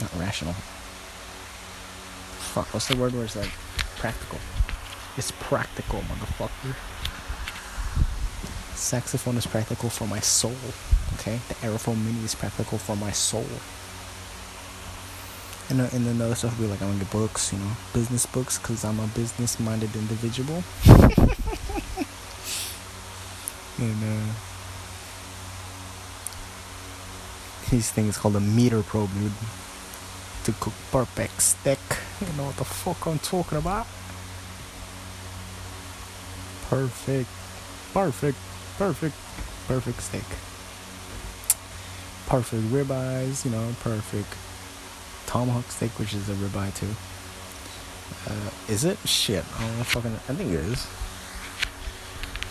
Not 0.00 0.14
rational 0.20 0.54
fuck, 2.54 2.72
what's 2.72 2.86
the 2.86 2.96
word 2.96 3.12
where 3.12 3.24
it's 3.24 3.34
like 3.34 3.50
practical? 3.96 4.38
It's 5.16 5.32
practical, 5.32 5.98
motherfucker. 6.02 6.76
Saxophone 8.76 9.36
is 9.36 9.44
practical 9.44 9.90
for 9.90 10.06
my 10.06 10.20
soul. 10.20 10.54
Okay? 11.14 11.40
The 11.48 11.54
Aerophone 11.66 12.04
Mini 12.04 12.24
is 12.24 12.36
practical 12.36 12.78
for 12.78 12.94
my 12.94 13.10
soul. 13.10 13.46
And, 15.68 15.80
uh, 15.80 15.88
and 15.96 16.06
then 16.06 16.18
the 16.18 16.26
other 16.26 16.36
stuff 16.36 16.56
will 16.56 16.66
be 16.66 16.70
like, 16.70 16.80
I'm 16.80 16.90
gonna 16.90 17.00
get 17.00 17.10
books, 17.10 17.52
you 17.52 17.58
know, 17.58 17.72
business 17.92 18.24
books, 18.24 18.56
because 18.58 18.84
I'm 18.84 19.00
a 19.00 19.08
business 19.08 19.58
minded 19.58 19.96
individual. 19.96 20.62
and, 23.78 24.04
uh, 24.04 24.32
these 27.70 27.90
things 27.90 28.16
called 28.16 28.36
a 28.36 28.40
meter 28.40 28.82
probe, 28.82 29.10
dude 29.14 29.32
to 30.44 30.52
cook 30.60 30.74
perfect 30.92 31.40
steak. 31.40 31.78
You 32.30 32.36
know 32.38 32.46
what 32.46 32.56
the 32.56 32.64
fuck 32.64 33.06
I'm 33.06 33.18
talking 33.18 33.58
about? 33.58 33.86
Perfect, 36.70 37.28
perfect, 37.92 38.38
perfect, 38.78 39.14
perfect 39.68 40.00
steak. 40.02 40.24
Perfect 42.26 42.62
ribeyes, 42.72 43.44
you 43.44 43.50
know, 43.50 43.74
perfect 43.80 44.34
tomahawk 45.26 45.70
steak, 45.70 45.90
which 45.98 46.14
is 46.14 46.28
a 46.30 46.34
ribeye 46.34 46.74
too. 46.74 46.88
Uh, 48.26 48.50
is 48.72 48.84
it? 48.84 48.98
Shit, 49.04 49.44
I 49.58 49.60
don't 49.60 49.84
fucking. 49.84 50.12
I 50.12 50.34
think 50.34 50.50
it 50.50 50.60
is. 50.60 50.86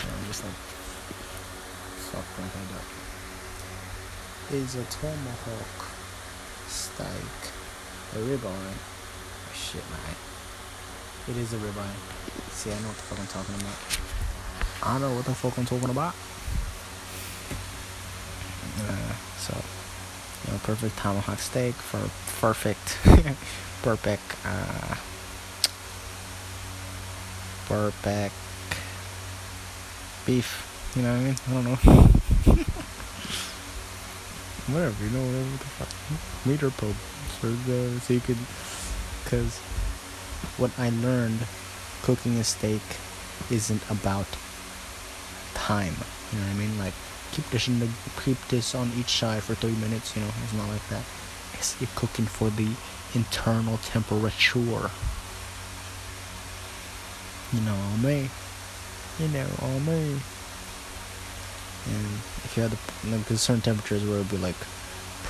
I'm 0.03 0.27
just 0.27 0.43
like, 0.43 0.53
fuck, 2.13 2.25
thinking 2.37 2.67
that. 2.71 2.85
Is 4.55 4.75
a 4.75 4.83
tomahawk 4.85 5.87
steak 6.67 7.51
a 8.13 8.17
ribeye. 8.17 8.92
Shit, 9.73 9.81
man. 9.89 10.15
It 11.29 11.37
is 11.41 11.51
a 11.53 11.57
ribeye. 11.57 11.97
See, 12.51 12.69
I 12.69 12.79
know 12.79 12.89
what 12.89 12.97
the 12.97 13.03
fuck 13.09 13.19
I'm 13.19 13.25
talking 13.25 13.55
about. 13.55 13.75
I 14.83 14.93
don't 14.93 15.01
know 15.01 15.15
what 15.15 15.25
the 15.25 15.33
fuck 15.33 15.57
I'm 15.57 15.65
talking 15.65 15.89
about. 15.89 16.13
Uh, 18.85 19.15
so, 19.39 19.57
you 20.45 20.53
know, 20.53 20.59
perfect 20.59 20.95
tomahawk 20.97 21.39
steak 21.39 21.73
for 21.73 22.07
perfect, 22.39 22.99
perfect, 23.81 24.21
uh, 24.45 24.95
perfect 27.65 28.35
beef. 30.27 30.69
You 30.95 31.01
know 31.01 31.13
what 31.13 31.19
I 31.19 31.23
mean? 31.23 31.35
I 31.47 31.53
don't 31.53 31.65
know. 31.65 31.75
whatever, 34.69 35.03
you 35.03 35.09
know, 35.09 35.25
whatever 35.25 35.49
the 35.49 35.65
fuck. 35.81 35.89
Meter 36.45 36.69
probe 36.69 36.95
for 37.39 37.47
the 37.47 37.99
so 38.01 38.13
you 38.13 38.19
could, 38.19 38.37
because 39.23 39.57
what 40.57 40.71
I 40.77 40.89
learned 40.89 41.39
cooking 42.03 42.37
a 42.37 42.43
steak 42.43 42.81
isn't 43.49 43.81
about 43.89 44.27
time. 45.53 45.93
You 46.31 46.39
know 46.39 46.45
what 46.45 46.55
I 46.55 46.59
mean? 46.59 46.77
Like 46.77 46.93
keep 47.31 47.49
this 47.49 47.67
in 47.67 47.79
the 47.79 47.89
keep 48.23 48.37
this 48.47 48.75
on 48.75 48.91
each 48.97 49.09
side 49.09 49.43
for 49.43 49.55
three 49.55 49.75
minutes. 49.75 50.15
You 50.15 50.21
know, 50.21 50.29
it's 50.43 50.53
not 50.53 50.67
like 50.69 50.87
that. 50.89 51.03
It's 51.53 51.79
you're 51.81 51.89
cooking 51.95 52.25
for 52.25 52.49
the 52.49 52.69
internal 53.15 53.77
temperature. 53.77 54.89
You 57.53 57.61
know 57.61 57.77
me. 58.01 58.29
You 59.19 59.27
know 59.29 59.79
me. 59.85 60.19
And 61.85 62.07
if 62.45 62.53
you 62.55 62.63
had 62.63 62.71
the 62.71 63.17
there's 63.27 63.41
certain 63.41 63.61
temperatures 63.61 64.03
where 64.05 64.19
it'd 64.19 64.31
be 64.31 64.37
like 64.37 64.55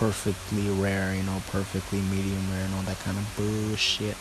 perfectly 0.04 0.68
rare, 0.84 1.16
you 1.16 1.24
know, 1.24 1.42
perfectly 1.48 2.02
medium 2.02 2.52
rare 2.52 2.66
and 2.66 2.76
all 2.76 2.82
that 2.82 3.00
kind 3.00 3.18
of 3.18 3.24
bullshit. 3.38 4.18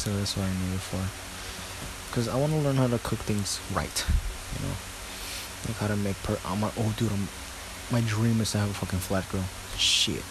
So 0.00 0.16
that's 0.16 0.34
what 0.34 0.46
I 0.46 0.52
need 0.64 0.72
it 0.72 0.80
for. 0.80 1.04
Cause 2.14 2.26
I 2.26 2.36
want 2.36 2.52
to 2.52 2.58
learn 2.60 2.76
how 2.76 2.86
to 2.86 2.98
cook 3.00 3.18
things 3.18 3.60
right, 3.74 4.04
you 4.56 4.64
know, 4.64 4.72
like 5.68 5.76
how 5.76 5.88
to 5.88 5.96
make 5.96 6.16
per. 6.22 6.38
I'm 6.46 6.62
like, 6.62 6.72
oh 6.78 6.94
dude, 6.96 7.12
I'm, 7.12 7.28
my 7.92 8.00
dream 8.08 8.40
is 8.40 8.52
to 8.52 8.58
have 8.64 8.70
a 8.70 8.72
fucking 8.72 8.98
flat 8.98 9.28
grill. 9.28 9.44
Shit, 9.76 10.24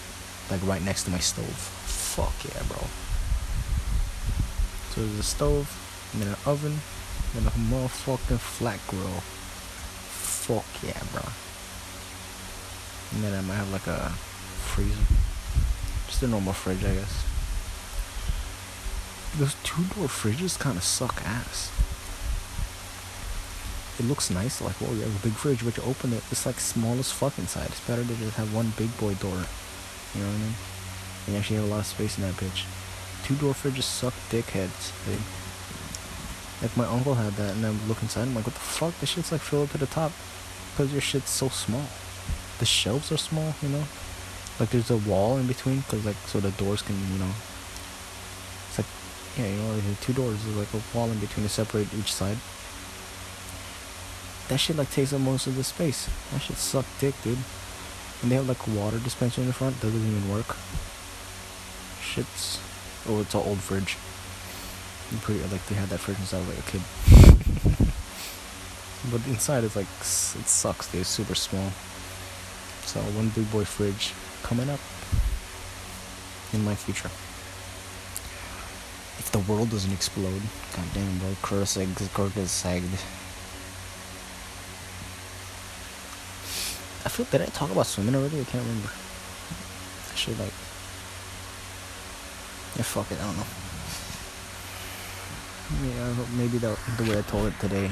like 0.49 0.65
right 0.65 0.83
next 0.83 1.03
to 1.03 1.11
my 1.11 1.19
stove. 1.19 1.45
Fuck 1.45 2.33
yeah, 2.49 2.63
bro. 2.67 2.81
So 4.89 5.05
there's 5.05 5.19
a 5.19 5.23
stove, 5.23 5.69
and 6.13 6.23
then 6.23 6.29
an 6.29 6.39
oven, 6.47 6.79
and 7.37 7.45
a 7.45 7.51
motherfucking 7.69 8.39
flat 8.39 8.79
grill. 8.87 9.21
Fuck 10.17 10.65
yeah, 10.81 10.97
bro. 11.13 11.29
And 13.13 13.23
then 13.23 13.33
I 13.33 13.41
might 13.41 13.55
have 13.55 13.71
like 13.71 13.87
a 13.87 14.09
freezer. 14.69 15.05
Just 16.07 16.23
a 16.23 16.27
normal 16.27 16.53
fridge, 16.53 16.83
I 16.85 16.93
guess. 16.93 17.25
Those 19.37 19.55
two 19.63 19.83
door 19.95 20.07
fridges 20.07 20.59
kind 20.59 20.77
of 20.77 20.83
suck 20.83 21.21
ass. 21.25 21.71
It 23.99 24.05
looks 24.05 24.29
nice, 24.29 24.61
like, 24.61 24.75
oh, 24.81 24.93
you 24.93 25.01
have 25.01 25.23
a 25.23 25.27
big 25.27 25.33
fridge, 25.33 25.63
but 25.65 25.75
you 25.75 25.83
open 25.83 26.13
it, 26.13 26.23
it's 26.31 26.45
like 26.45 26.59
small 26.59 26.97
as 26.99 27.11
fuck 27.11 27.37
inside. 27.37 27.67
It's 27.67 27.85
better 27.85 28.03
to 28.03 28.15
just 28.15 28.37
have 28.37 28.53
one 28.53 28.71
big 28.77 28.95
boy 28.97 29.13
door. 29.15 29.43
You 30.15 30.21
know 30.21 30.27
what 30.27 30.35
I 30.35 30.39
mean? 30.39 30.55
And 31.25 31.33
you 31.33 31.37
actually 31.37 31.57
have 31.57 31.65
a 31.65 31.69
lot 31.69 31.79
of 31.81 31.85
space 31.85 32.17
in 32.17 32.23
that 32.23 32.35
bitch. 32.35 32.65
Two 33.25 33.35
door 33.35 33.53
fridges 33.53 33.83
suck 33.83 34.13
dickheads. 34.29 34.93
Like, 36.61 36.77
my 36.77 36.85
uncle 36.85 37.15
had 37.15 37.33
that, 37.33 37.55
and 37.55 37.65
I 37.65 37.71
look 37.87 38.01
inside, 38.01 38.23
I'm 38.23 38.35
like, 38.35 38.45
what 38.45 38.55
the 38.55 38.61
fuck? 38.61 38.97
This 38.99 39.09
shit's 39.09 39.31
like 39.31 39.41
filled 39.41 39.71
to 39.71 39.77
the 39.77 39.87
top. 39.87 40.11
Because 40.71 40.93
your 40.93 41.01
shit's 41.01 41.29
so 41.29 41.49
small 41.49 41.85
the 42.59 42.65
shelves 42.65 43.11
are 43.11 43.17
small, 43.17 43.55
you 43.61 43.69
know. 43.69 43.83
Like 44.59 44.69
there's 44.69 44.91
a 44.91 44.97
wall 44.97 45.37
in 45.37 45.47
between, 45.47 45.81
cause 45.83 46.05
like 46.05 46.17
so 46.27 46.39
the 46.39 46.51
doors 46.51 46.81
can, 46.81 46.95
you 47.11 47.19
know. 47.19 47.31
It's 48.67 48.77
like, 48.77 48.87
yeah, 49.37 49.49
you 49.49 49.57
know, 49.57 49.73
like 49.73 49.99
two 50.01 50.13
doors. 50.13 50.43
There's 50.43 50.57
like 50.57 50.73
a 50.73 50.97
wall 50.97 51.09
in 51.09 51.19
between 51.19 51.45
to 51.45 51.49
separate 51.49 51.87
each 51.93 52.13
side. 52.13 52.37
That 54.49 54.57
shit 54.57 54.75
like 54.75 54.91
takes 54.91 55.13
up 55.13 55.21
most 55.21 55.47
of 55.47 55.55
the 55.55 55.63
space. 55.63 56.09
That 56.31 56.41
shit 56.41 56.57
suck 56.57 56.85
dick, 56.99 57.15
dude. 57.23 57.37
And 58.21 58.31
they 58.31 58.35
have 58.35 58.49
like 58.49 58.67
a 58.67 58.71
water 58.71 58.99
dispenser 58.99 59.41
in 59.41 59.47
the 59.47 59.53
front. 59.53 59.79
Doesn't 59.79 59.99
even 59.99 60.29
work. 60.29 60.57
Shit's. 62.01 62.59
Oh, 63.07 63.21
it's 63.21 63.33
an 63.33 63.41
old 63.45 63.59
fridge. 63.59 63.97
I'm 65.11 65.19
pretty 65.19 65.41
like 65.47 65.65
they 65.67 65.75
had 65.75 65.89
that 65.89 65.99
fridge 65.99 66.17
since 66.17 66.33
I 66.33 66.39
was 66.39 66.49
like 66.49 66.59
a 66.59 66.69
kid. 66.69 66.81
but 69.11 69.25
inside 69.27 69.63
it's 69.63 69.75
like 69.75 69.87
it 69.87 70.47
sucks. 70.47 70.93
It's 70.93 71.07
super 71.07 71.35
small. 71.35 71.71
So 72.89 72.99
one 73.13 73.29
big 73.29 73.45
boy 73.51 73.65
fridge 73.65 74.13
coming 74.41 74.67
up 74.67 74.79
in 76.53 76.65
my 76.65 76.73
future. 76.73 77.11
If 79.21 79.29
the 79.31 79.45
world 79.45 79.69
doesn't 79.69 79.93
explode, 79.93 80.41
goddamn 80.73 81.19
bro, 81.19 81.35
is 82.35 82.49
sagged. 82.49 82.91
I 87.05 87.09
feel 87.13 87.27
did 87.29 87.43
I 87.43 87.53
talk 87.53 87.69
about 87.69 87.85
swimming 87.85 88.15
already? 88.15 88.41
I 88.41 88.43
can't 88.45 88.65
remember. 88.65 88.89
I 88.89 90.15
should 90.15 90.39
like 90.39 90.57
Yeah 92.73 92.81
fuck 92.81 93.11
it, 93.11 93.21
I 93.21 93.25
don't 93.29 93.37
know. 93.37 93.45
Yeah, 95.85 96.25
maybe 96.41 96.57
the 96.57 96.75
the 96.97 97.03
way 97.03 97.19
I 97.19 97.21
told 97.21 97.53
it 97.53 97.59
today, 97.59 97.91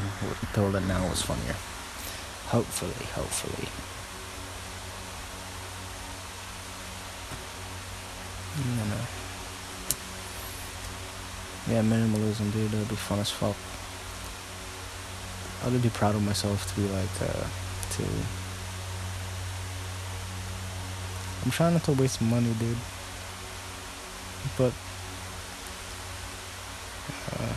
told 0.54 0.74
it 0.74 0.88
now 0.88 1.08
was 1.08 1.22
funnier. 1.22 1.56
Hopefully, 2.50 3.06
hopefully. 3.14 3.70
No. 8.58 8.98
Yeah, 11.70 11.82
minimalism, 11.82 12.52
dude. 12.54 12.72
That'd 12.72 12.90
be 12.90 12.96
fun 12.96 13.20
as 13.20 13.30
fuck. 13.30 13.56
I 15.64 15.70
would 15.70 15.84
be 15.84 15.90
proud 15.90 16.16
of 16.16 16.24
myself 16.24 16.74
to 16.74 16.82
be 16.82 16.88
like, 16.88 17.22
uh, 17.22 17.46
to. 17.92 18.04
I'm 21.46 21.52
trying 21.52 21.74
not 21.74 21.84
to 21.84 21.92
waste 21.94 22.22
money, 22.22 22.54
dude. 22.60 22.78
But. 24.58 24.74
Uh, 27.34 27.54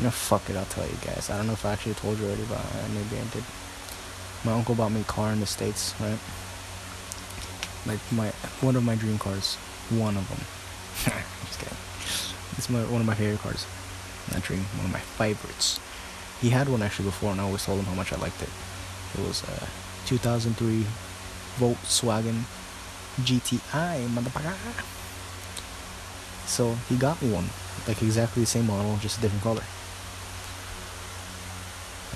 no, 0.00 0.10
fuck 0.10 0.48
it, 0.50 0.56
I'll 0.56 0.64
tell 0.66 0.86
you 0.86 0.96
guys. 1.04 1.30
I 1.30 1.36
don't 1.38 1.46
know 1.46 1.54
if 1.54 1.64
I 1.64 1.72
actually 1.72 1.94
told 1.94 2.18
you 2.18 2.26
already, 2.26 2.44
but 2.48 2.60
maybe 2.92 3.16
I 3.20 3.24
did. 3.32 3.44
My 4.44 4.52
uncle 4.52 4.74
bought 4.74 4.92
me 4.92 5.00
a 5.00 5.04
car 5.04 5.32
in 5.32 5.40
the 5.40 5.46
States, 5.46 5.94
right? 5.98 6.18
Like 7.88 8.00
my 8.12 8.28
one 8.60 8.76
of 8.76 8.84
my 8.84 8.94
dream 8.94 9.18
cars. 9.18 9.56
One 9.90 10.16
of 10.16 10.28
them. 10.28 10.38
Just 11.46 11.58
kidding. 11.58 11.78
It's 12.56 12.68
my 12.68 12.84
one 12.84 13.00
of 13.00 13.06
my 13.06 13.14
favorite 13.14 13.40
cars. 13.40 13.66
Not 14.32 14.42
dream, 14.42 14.60
one 14.76 14.86
of 14.86 14.92
my 14.92 15.00
favorites. 15.00 15.80
He 16.40 16.50
had 16.50 16.68
one 16.68 16.82
actually 16.82 17.06
before, 17.06 17.32
and 17.32 17.40
I 17.40 17.44
always 17.44 17.64
told 17.64 17.78
him 17.80 17.86
how 17.86 17.94
much 17.94 18.12
I 18.12 18.16
liked 18.16 18.42
it. 18.42 18.50
It 19.18 19.26
was 19.26 19.42
uh, 19.42 19.64
a 19.64 20.06
2003 20.06 20.84
Volkswagen 21.56 22.44
GTI, 23.22 24.06
motherfucker. 24.08 24.54
So 26.46 26.74
he 26.88 26.96
got 26.96 27.20
me 27.22 27.32
one, 27.32 27.48
like 27.88 28.02
exactly 28.02 28.42
the 28.42 28.46
same 28.46 28.66
model, 28.66 28.96
just 29.00 29.18
a 29.18 29.20
different 29.22 29.42
color. 29.42 29.64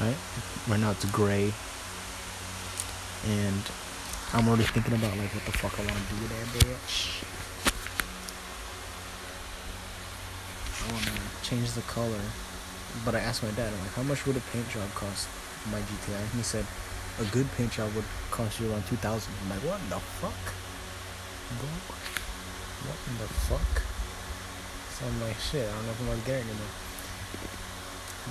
Right? 0.01 0.17
Right 0.69 0.81
now 0.81 0.91
it's 0.91 1.05
gray, 1.11 1.53
and 3.27 3.63
I'm 4.35 4.49
already 4.49 4.65
thinking 4.65 4.95
about 4.95 5.13
like 5.19 5.29
what 5.37 5.45
the 5.45 5.53
fuck 5.53 5.77
I 5.77 5.85
want 5.85 5.93
to 5.93 6.09
do 6.09 6.17
with 6.25 6.33
that 6.33 6.49
bitch. 6.57 7.21
I 10.81 10.93
want 10.93 11.05
to 11.05 11.21
change 11.45 11.73
the 11.73 11.85
color, 11.85 12.25
but 13.05 13.15
I 13.15 13.21
asked 13.21 13.43
my 13.43 13.51
dad, 13.53 13.69
I'm 13.69 13.81
like, 13.85 13.93
how 13.93 14.03
much 14.09 14.25
would 14.25 14.41
a 14.41 14.45
paint 14.49 14.65
job 14.71 14.89
cost 14.97 15.29
my 15.71 15.77
GTI? 15.85 16.17
And 16.17 16.41
he 16.41 16.43
said, 16.43 16.65
a 17.21 17.25
good 17.29 17.45
paint 17.61 17.73
job 17.73 17.93
would 17.95 18.09
cost 18.31 18.59
you 18.59 18.73
around 18.73 18.87
2000 18.87 19.05
I'm 19.05 19.51
like, 19.51 19.61
what 19.69 19.81
the 19.93 20.01
fuck? 20.01 20.43
Bro, 21.61 21.69
what 22.89 22.97
in 23.13 23.21
the 23.21 23.29
fuck? 23.53 23.85
So 24.97 25.13
I'm 25.13 25.21
like, 25.29 25.37
shit, 25.45 25.69
I 25.69 25.73
don't 25.77 25.85
know 25.85 25.93
if 25.93 26.01
I'm 26.01 26.07
gonna 26.09 26.25
get 26.25 26.41
it 26.41 26.49
anymore. 26.49 26.73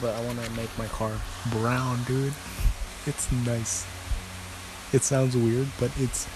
But 0.02 0.16
I 0.18 0.26
want 0.26 0.42
to 0.42 0.50
make 0.58 0.76
my 0.82 0.88
car 0.88 1.14
brown, 1.54 2.02
dude. 2.10 2.34
It's 3.06 3.32
nice. 3.46 3.86
It 4.94 5.04
sounds 5.04 5.38
weird, 5.38 5.68
but 5.80 5.90
it's 5.98 6.28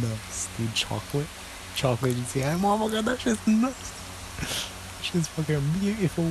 nuts, 0.00 0.48
dude. 0.56 0.72
Chocolate, 0.72 1.26
chocolate. 1.74 2.14
See, 2.26 2.44
I'm 2.44 2.64
oh 2.64 2.78
my 2.78 2.88
god, 2.88 3.04
that 3.06 3.20
shit's 3.20 3.44
nuts. 3.46 3.92
shit's 5.02 5.26
fucking 5.28 5.60
beautiful. 5.80 6.30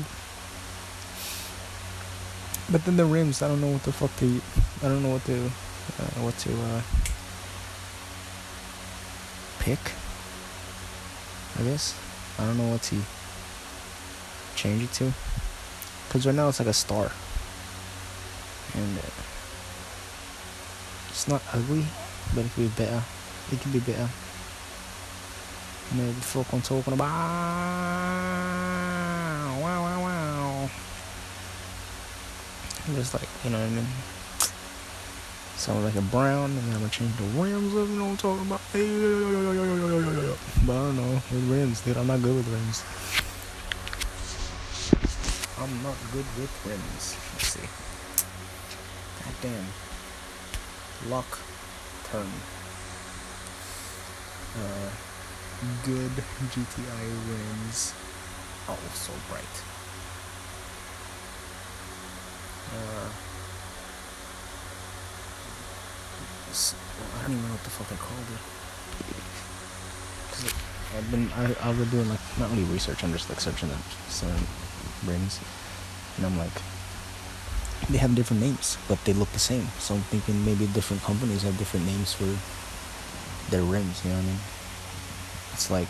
But 2.71 2.85
then 2.85 2.95
the 2.95 3.03
rims, 3.03 3.41
I 3.41 3.49
don't 3.49 3.59
know 3.59 3.71
what 3.71 3.83
the 3.83 3.91
fuck 3.91 4.15
to. 4.17 4.41
I 4.81 4.89
don't 4.89 5.03
know 5.03 5.09
what 5.09 5.25
to, 5.25 5.45
uh, 5.45 6.23
what 6.23 6.37
to 6.37 6.53
uh, 6.53 6.81
pick. 9.59 9.79
I 11.59 11.63
guess 11.63 11.99
I 12.39 12.45
don't 12.45 12.57
know 12.57 12.71
what 12.71 12.81
to 12.83 12.95
change 14.55 14.83
it 14.83 14.93
to. 14.93 15.11
Cause 16.09 16.25
right 16.25 16.35
now 16.35 16.47
it's 16.47 16.59
like 16.59 16.69
a 16.69 16.73
star, 16.73 17.11
and. 18.73 18.97
Uh, 18.99 19.32
it's 21.13 21.27
not 21.27 21.43
ugly, 21.53 21.85
but 22.33 22.43
it 22.43 22.51
could 22.53 22.63
be 22.63 22.69
better. 22.69 23.03
It 23.51 23.61
could 23.61 23.71
be 23.71 23.79
better. 23.79 24.09
Maybe 25.93 26.09
the 26.09 26.21
fuck 26.21 26.51
I'm 26.51 26.61
talking 26.61 26.93
about. 26.93 27.07
Wow, 29.61 29.61
wow, 29.61 30.01
wow. 30.01 30.69
Just 32.95 33.13
like, 33.13 33.29
you 33.43 33.51
know 33.51 33.59
what 33.59 33.67
I 33.67 33.69
mean? 33.69 33.85
Sounds 35.55 35.85
like 35.85 35.95
a 35.95 36.01
brown, 36.01 36.49
and 36.49 36.57
then 36.57 36.73
I'm 36.73 36.79
gonna 36.79 36.89
change 36.89 37.15
the 37.15 37.25
rims 37.39 37.75
up, 37.75 37.87
you 37.87 37.95
know 37.95 38.05
what 38.05 38.11
I'm 38.11 38.17
talking 38.17 38.47
about? 38.47 38.61
But 40.65 40.73
I 40.73 40.81
don't 40.81 40.97
know, 40.97 41.13
with 41.13 41.47
rims, 41.47 41.81
dude, 41.81 41.95
I'm 41.95 42.07
not 42.07 42.23
good 42.23 42.35
with 42.35 42.47
rims. 42.47 42.83
I'm 45.61 45.83
not 45.83 45.95
good 46.11 46.25
with 46.41 46.51
rims. 46.65 47.15
Let's 47.33 47.47
see. 47.53 47.69
God 49.23 49.35
damn 49.43 49.82
lock 51.09 51.39
turn. 52.05 52.27
Uh, 54.57 54.89
good 55.85 56.11
GTI 56.51 57.05
rims. 57.29 57.93
Oh, 58.69 58.77
so 58.93 59.11
bright. 59.29 59.63
Uh, 62.73 63.09
I 66.53 67.21
don't 67.23 67.31
even 67.31 67.43
know 67.43 67.53
what 67.53 67.63
the 67.63 67.69
fuck 67.69 67.91
I 67.91 67.97
called 67.97 68.29
it. 68.29 68.41
I've 70.95 71.09
been 71.09 71.31
I 71.33 71.49
I've 71.67 71.77
been 71.77 71.89
doing 71.89 72.09
like 72.09 72.19
not 72.37 72.51
really 72.51 72.63
research. 72.65 73.03
I'm 73.03 73.11
just 73.11 73.29
like 73.29 73.39
searching 73.39 73.69
the 73.69 73.77
certain 74.09 74.45
rings, 75.05 75.39
and 76.17 76.25
I'm 76.27 76.37
like, 76.37 76.53
they 77.89 77.97
have 77.97 78.15
different 78.15 78.41
names, 78.41 78.77
but 78.87 79.03
they 79.05 79.13
look 79.13 79.29
the 79.31 79.39
same. 79.39 79.67
So 79.79 79.95
I'm 79.95 80.01
thinking 80.01 80.45
maybe 80.45 80.67
different 80.67 81.01
companies 81.03 81.43
have 81.43 81.57
different 81.57 81.85
names 81.85 82.13
for 82.13 82.29
their 83.51 83.63
rims. 83.63 84.03
You 84.03 84.11
know 84.11 84.17
what 84.17 84.23
I 84.23 84.27
mean? 84.27 84.39
It's 85.53 85.69
like 85.69 85.89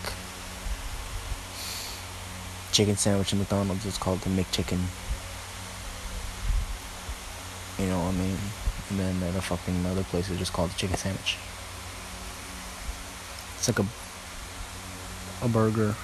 chicken 2.72 2.96
sandwich 2.96 3.32
in 3.32 3.38
McDonald's 3.38 3.86
is 3.86 3.98
called 3.98 4.20
the 4.20 4.30
McChicken. 4.30 4.80
You 7.78 7.86
know 7.86 7.98
what 7.98 8.14
I 8.14 8.18
mean? 8.18 8.38
And 8.90 8.98
then 8.98 9.28
at 9.28 9.36
a 9.36 9.42
fucking 9.42 9.86
other 9.86 10.04
place 10.04 10.28
is 10.30 10.38
just 10.38 10.52
called 10.52 10.70
the 10.70 10.76
chicken 10.76 10.96
sandwich. 10.96 11.38
It's 13.56 13.68
like 13.68 13.78
a 13.78 13.86
a 15.44 15.48
burger. 15.48 15.94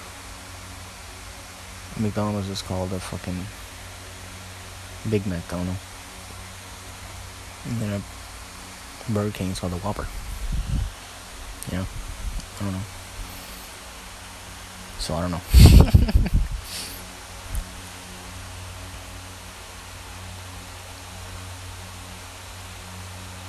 McDonald's 1.99 2.49
is 2.49 2.61
called 2.61 2.93
a 2.93 2.99
fucking 2.99 3.45
Big 5.09 5.25
Mac, 5.25 5.51
I 5.51 5.57
don't 5.57 5.65
know. 5.65 5.75
And 7.65 7.81
then 7.81 8.01
a 8.01 8.01
Burger 9.11 9.31
King 9.31 9.49
is 9.51 9.59
called 9.59 9.73
a 9.73 9.77
Whopper. 9.77 10.07
Yeah. 11.71 11.85
I 12.59 12.63
don't 12.63 12.73
know. 12.73 12.81
So 14.99 15.15
I 15.15 15.21
don't 15.21 15.31
know. 15.31 15.41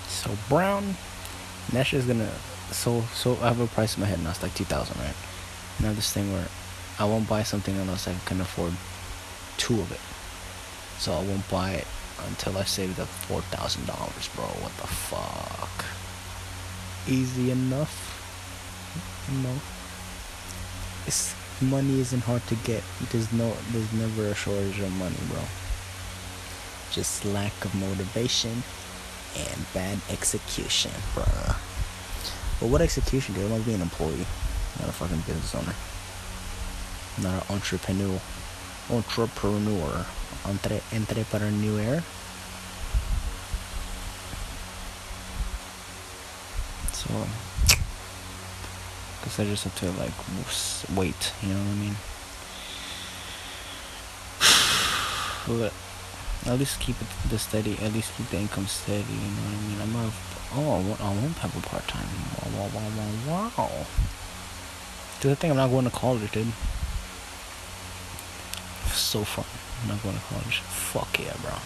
so 0.09 0.31
brown. 0.49 0.97
That 1.73 1.93
is 1.93 2.07
gonna 2.07 2.31
so 2.71 3.03
so 3.15 3.37
I 3.43 3.49
have 3.49 3.61
a 3.61 3.67
price 3.67 3.97
in 3.97 4.01
my 4.01 4.07
head 4.07 4.23
now, 4.23 4.31
it's 4.31 4.43
like 4.43 4.55
two 4.55 4.65
thousand, 4.65 4.99
right? 5.01 5.15
Now 5.81 5.93
this 5.93 6.13
thing 6.13 6.33
where 6.33 6.49
I 6.99 7.05
won't 7.05 7.29
buy 7.29 7.43
something 7.43 7.77
unless 7.77 8.09
I 8.09 8.15
can 8.25 8.41
afford 8.41 8.73
two 9.59 9.81
of 9.81 9.93
it. 9.93 10.01
So 11.03 11.13
I 11.15 11.23
won't 11.25 11.51
buy 11.51 11.73
it 11.73 11.87
until 12.29 12.57
I 12.57 12.63
save 12.63 12.95
the 12.95 13.07
four 13.07 13.41
thousand 13.51 13.87
dollars, 13.87 14.29
bro. 14.37 14.45
What 14.45 14.71
the 14.77 14.87
fuck? 14.87 15.85
Easy 17.09 17.51
enough. 17.51 17.91
No. 19.43 19.51
It's 21.05 21.35
money 21.61 21.99
isn't 21.99 22.23
hard 22.23 22.47
to 22.47 22.55
get. 22.63 22.85
There's 23.11 23.33
no 23.33 23.53
there's 23.73 23.93
never 23.95 24.29
a 24.29 24.35
shortage 24.37 24.79
of 24.79 24.93
money, 24.93 25.17
bro. 25.29 25.43
Just 26.93 27.25
lack 27.25 27.65
of 27.65 27.75
motivation 27.75 28.63
and 29.37 29.67
bad 29.75 29.99
execution, 30.09 30.93
bro. 31.15 31.25
But 32.61 32.69
what 32.71 32.81
execution, 32.81 33.35
dude? 33.35 33.47
I 33.47 33.51
want 33.51 33.65
to 33.65 33.69
be 33.69 33.75
an 33.75 33.83
employee, 33.83 34.25
not 34.79 34.89
a 34.89 34.93
fucking 34.93 35.27
business 35.27 35.53
owner. 35.57 35.75
Not 37.21 37.43
an 37.43 37.57
entrepreneur. 37.57 38.21
Entrepreneur. 38.91 40.07
Entre 40.45 40.80
entrepreneur. 40.93 42.03
So, 46.93 47.11
guess 49.22 49.41
I 49.41 49.45
just 49.45 49.64
have 49.64 49.74
to 49.76 49.91
like 49.99 50.12
wait. 50.97 51.33
You 51.43 51.55
know 51.55 51.61
what 51.61 51.70
I 51.70 51.83
mean? 51.83 51.97
But 55.61 55.72
at 56.51 56.59
least 56.59 56.80
keep 56.80 57.01
it 57.01 57.07
the 57.28 57.39
steady. 57.39 57.78
At 57.83 57.93
least 57.93 58.16
keep 58.16 58.28
the 58.30 58.39
income 58.39 58.66
steady. 58.66 59.12
You 59.12 59.30
know 59.30 59.43
what 59.47 59.59
I 59.59 59.68
mean? 59.68 59.80
I'm 59.80 59.93
gonna. 59.93 60.12
Oh, 60.55 60.76
I 60.76 60.80
won't, 60.83 61.01
I 61.01 61.09
won't 61.09 61.39
have 61.39 61.57
a 61.57 61.61
part 61.66 61.87
time. 61.89 62.07
Wow, 62.55 62.68
wow, 62.74 62.91
wow, 62.97 63.09
wow, 63.26 63.53
wow. 63.57 63.87
Dude, 65.20 65.33
I 65.33 65.35
think 65.35 65.51
I'm 65.53 65.57
not 65.57 65.70
going 65.70 65.85
to 65.85 65.91
college, 65.91 66.30
dude. 66.30 66.53
So 68.93 69.24
fun. 69.24 69.45
I'm 69.82 69.88
not 69.88 70.03
going 70.03 70.14
to 70.14 70.22
college. 70.22 70.61
Fuck 70.61 71.18
yeah, 71.18 71.34
bro. 71.43 71.57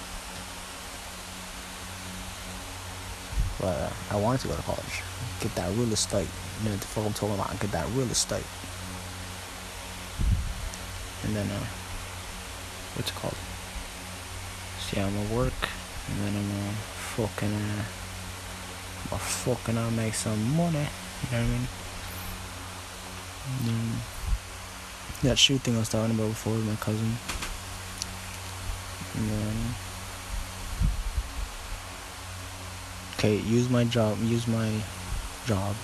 But 3.60 3.76
uh, 3.76 3.90
I 4.10 4.20
wanted 4.20 4.42
to 4.42 4.48
go 4.48 4.56
to 4.56 4.62
college. 4.62 5.02
Get 5.40 5.54
that 5.56 5.70
real 5.76 5.92
estate. 5.92 6.28
Know 6.64 6.70
what 6.70 6.80
the 6.80 6.86
fuck 6.86 7.04
I'm 7.04 7.12
talking 7.12 7.34
about? 7.34 7.60
Get 7.60 7.72
that 7.72 7.88
real 7.94 8.10
estate. 8.10 8.44
And 11.24 11.34
then, 11.34 11.50
uh, 11.50 11.66
what's 12.94 13.10
it 13.10 13.16
called? 13.16 13.34
See, 14.78 15.00
I'm 15.00 15.12
gonna 15.12 15.34
work, 15.34 15.68
and 16.08 16.20
then 16.20 16.36
I'm 16.36 16.48
gonna 16.48 16.72
fucking, 17.16 17.52
uh, 17.52 17.84
I'm 19.02 19.10
gonna 19.10 19.22
fucking 19.22 19.76
uh, 19.76 19.90
make 19.90 20.14
some 20.14 20.56
money. 20.56 20.86
You 20.86 21.28
know 21.32 21.42
what 21.42 21.46
I 21.46 21.48
mean? 21.48 21.68
And 23.46 23.66
then, 23.66 24.00
that 25.26 25.38
shoe 25.38 25.58
thing 25.58 25.74
I 25.74 25.80
was 25.80 25.88
talking 25.88 26.14
about 26.14 26.28
before 26.28 26.52
with 26.52 26.66
my 26.66 26.76
cousin. 26.76 27.16
Then, 29.14 29.74
okay, 33.14 33.36
use 33.38 33.68
my 33.68 33.84
job, 33.84 34.18
use 34.22 34.46
my 34.46 34.70
job 35.46 35.74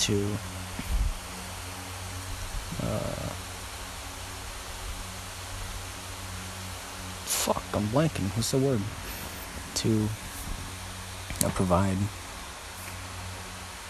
to, 0.00 0.36
uh, 2.82 3.28
fuck, 7.26 7.62
I'm 7.74 7.86
blanking. 7.88 8.30
What's 8.34 8.52
the 8.52 8.58
word? 8.58 8.80
To 9.74 10.08
uh, 11.44 11.50
provide. 11.50 11.98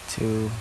To. 0.09 0.51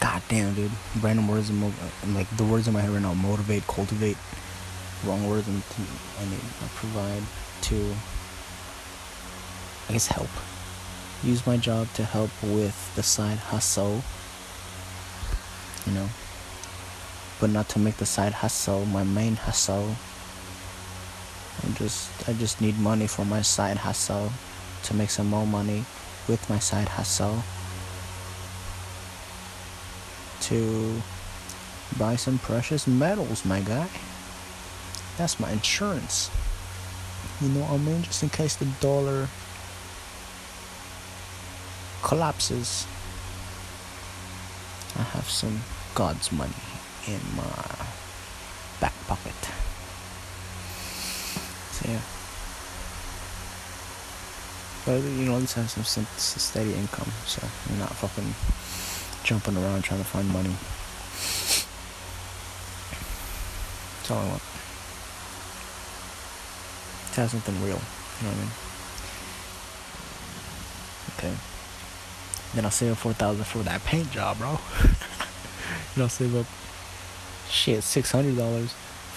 God 0.00 0.22
damn, 0.28 0.54
dude. 0.54 0.70
Random 1.02 1.28
words, 1.28 1.52
mo- 1.52 1.72
like 2.08 2.28
the 2.38 2.44
words 2.44 2.66
in 2.66 2.72
my 2.72 2.80
head 2.80 2.90
right 2.90 3.02
now 3.02 3.12
motivate, 3.12 3.66
cultivate. 3.66 4.16
Wrong 5.04 5.28
words, 5.28 5.46
and 5.46 5.62
I 6.18 6.24
need 6.24 6.40
uh, 6.62 6.68
provide 6.74 7.22
to. 7.62 7.94
I 9.88 9.92
guess 9.92 10.06
help. 10.06 10.28
Use 11.22 11.46
my 11.46 11.58
job 11.58 11.92
to 11.94 12.04
help 12.04 12.30
with 12.42 12.94
the 12.96 13.02
side 13.02 13.38
hustle. 13.38 14.02
You 15.86 15.92
know? 15.92 16.08
But 17.40 17.50
not 17.50 17.68
to 17.70 17.78
make 17.78 17.96
the 17.96 18.06
side 18.06 18.32
hustle 18.32 18.86
my 18.86 19.04
main 19.04 19.36
hustle. 19.36 19.96
I 21.62 21.72
just 21.74 22.28
I 22.28 22.32
just 22.34 22.60
need 22.60 22.78
money 22.78 23.06
for 23.06 23.24
my 23.26 23.42
side 23.42 23.76
hustle 23.76 24.32
to 24.84 24.94
make 24.94 25.10
some 25.10 25.26
more 25.26 25.46
money 25.46 25.84
with 26.26 26.48
my 26.48 26.58
side 26.58 26.88
hustle 26.88 27.42
to 30.50 31.00
buy 31.96 32.16
some 32.16 32.38
precious 32.40 32.86
metals, 32.86 33.44
my 33.44 33.60
guy. 33.60 33.88
That's 35.16 35.38
my 35.38 35.50
insurance. 35.50 36.30
You 37.40 37.48
know 37.50 37.60
what 37.60 37.70
I 37.70 37.78
mean? 37.78 38.02
Just 38.02 38.22
in 38.22 38.30
case 38.30 38.56
the 38.56 38.66
dollar 38.80 39.28
collapses. 42.02 42.86
I 44.98 45.02
have 45.14 45.28
some 45.28 45.60
God's 45.94 46.32
money 46.32 46.52
in 47.06 47.20
my 47.36 47.86
back 48.80 48.94
pocket. 49.06 49.38
So 51.72 51.88
yeah. 51.88 52.00
But 54.84 55.02
you 55.06 55.26
know, 55.26 55.34
at 55.34 55.40
least 55.40 55.54
have 55.54 55.70
some, 55.70 55.84
some 55.84 56.06
steady 56.16 56.74
income, 56.74 57.12
so 57.24 57.46
I'm 57.70 57.78
not 57.78 57.90
fucking 57.90 58.34
jumping 59.24 59.56
around 59.56 59.82
trying 59.82 60.00
to 60.00 60.06
find 60.06 60.28
money. 60.28 60.54
That's 63.98 64.10
all 64.10 64.18
I 64.18 64.28
want. 64.28 64.42
To 67.14 67.20
have 67.20 67.30
something 67.30 67.54
real, 67.56 67.68
you 67.68 68.26
know 68.26 68.30
what 68.30 68.36
I 68.36 68.40
mean? 68.40 68.50
Okay. 71.18 71.34
Then 72.54 72.64
I'll 72.64 72.70
save 72.70 72.92
up 72.92 72.98
four 72.98 73.12
thousand 73.12 73.44
for 73.44 73.58
that 73.58 73.84
paint 73.84 74.10
job, 74.10 74.38
bro. 74.38 74.58
and 75.94 76.02
I'll 76.02 76.08
save 76.08 76.34
up 76.36 76.46
shit 77.48 77.82
six 77.82 78.10
hundred 78.10 78.36
dollars 78.36 78.72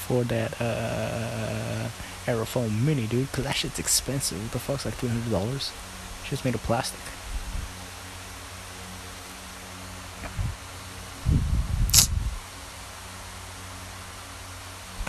for 0.08 0.24
that 0.26 0.60
uh 0.62 1.90
Aerophone 2.26 2.84
Mini, 2.86 3.06
dude, 3.08 3.30
because 3.32 3.44
that 3.44 3.56
shit's 3.56 3.80
expensive. 3.80 4.42
What 4.42 4.52
the 4.52 4.60
fuck's 4.60 4.86
like 4.86 4.94
three 4.96 5.10
hundred 5.10 5.32
dollars? 5.32 5.72
Shit's 6.26 6.46
made 6.46 6.56
of 6.56 6.64
plastic. 6.64 7.00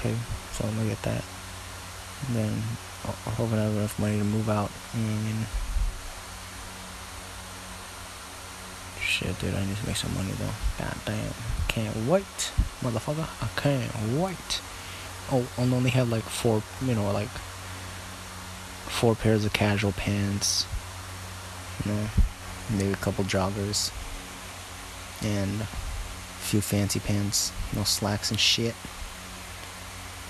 Okay, 0.05 0.15
so 0.53 0.69
I'm 0.69 0.77
gonna 0.77 0.91
get 0.91 1.03
that. 1.05 1.25
And 2.27 2.37
then 2.37 2.53
I'm 3.07 3.33
hoping 3.33 3.59
I 3.59 3.63
have 3.63 3.77
enough 3.77 3.99
money 3.99 4.19
to 4.19 4.25
move 4.25 4.51
out. 4.51 4.71
And 4.93 5.47
shit, 9.01 9.39
dude, 9.39 9.55
I 9.55 9.65
need 9.65 9.79
to 9.79 9.87
make 9.87 9.97
some 9.97 10.13
money 10.13 10.33
though. 10.33 10.53
God 10.79 10.95
damn, 11.07 11.33
can't 11.69 11.97
wait, 12.07 12.53
motherfucker. 12.83 13.27
I 13.41 13.49
can't 13.59 14.21
wait. 14.21 14.61
Oh, 15.33 15.47
I'll 15.57 15.73
only 15.73 15.89
have 15.91 16.11
like 16.11 16.25
four, 16.25 16.63
you 16.85 16.95
know, 16.95 17.11
like 17.11 17.31
four 18.89 19.15
pairs 19.15 19.47
of 19.47 19.55
casual 19.55 19.93
pants, 19.93 20.67
You 21.87 21.93
know, 21.93 22.09
maybe 22.77 22.93
a 22.93 22.97
couple 22.97 23.25
joggers 23.25 23.91
and 25.23 25.63
a 25.63 25.65
few 26.45 26.61
fancy 26.61 27.01
pants, 27.01 27.53
you 27.73 27.79
know, 27.79 27.85
slacks 27.85 28.31
and 28.31 28.39
shit. 28.39 28.75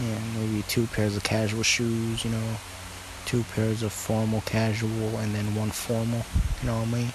And 0.00 0.34
maybe 0.34 0.62
two 0.62 0.86
pairs 0.88 1.16
of 1.16 1.22
casual 1.22 1.62
shoes, 1.62 2.24
you 2.24 2.30
know, 2.30 2.56
two 3.26 3.44
pairs 3.54 3.82
of 3.82 3.92
formal 3.92 4.40
casual 4.42 5.18
and 5.18 5.34
then 5.34 5.54
one 5.54 5.70
formal, 5.70 6.24
you 6.60 6.68
know 6.68 6.78
what 6.78 6.88
I 6.88 6.90
mean? 6.90 7.12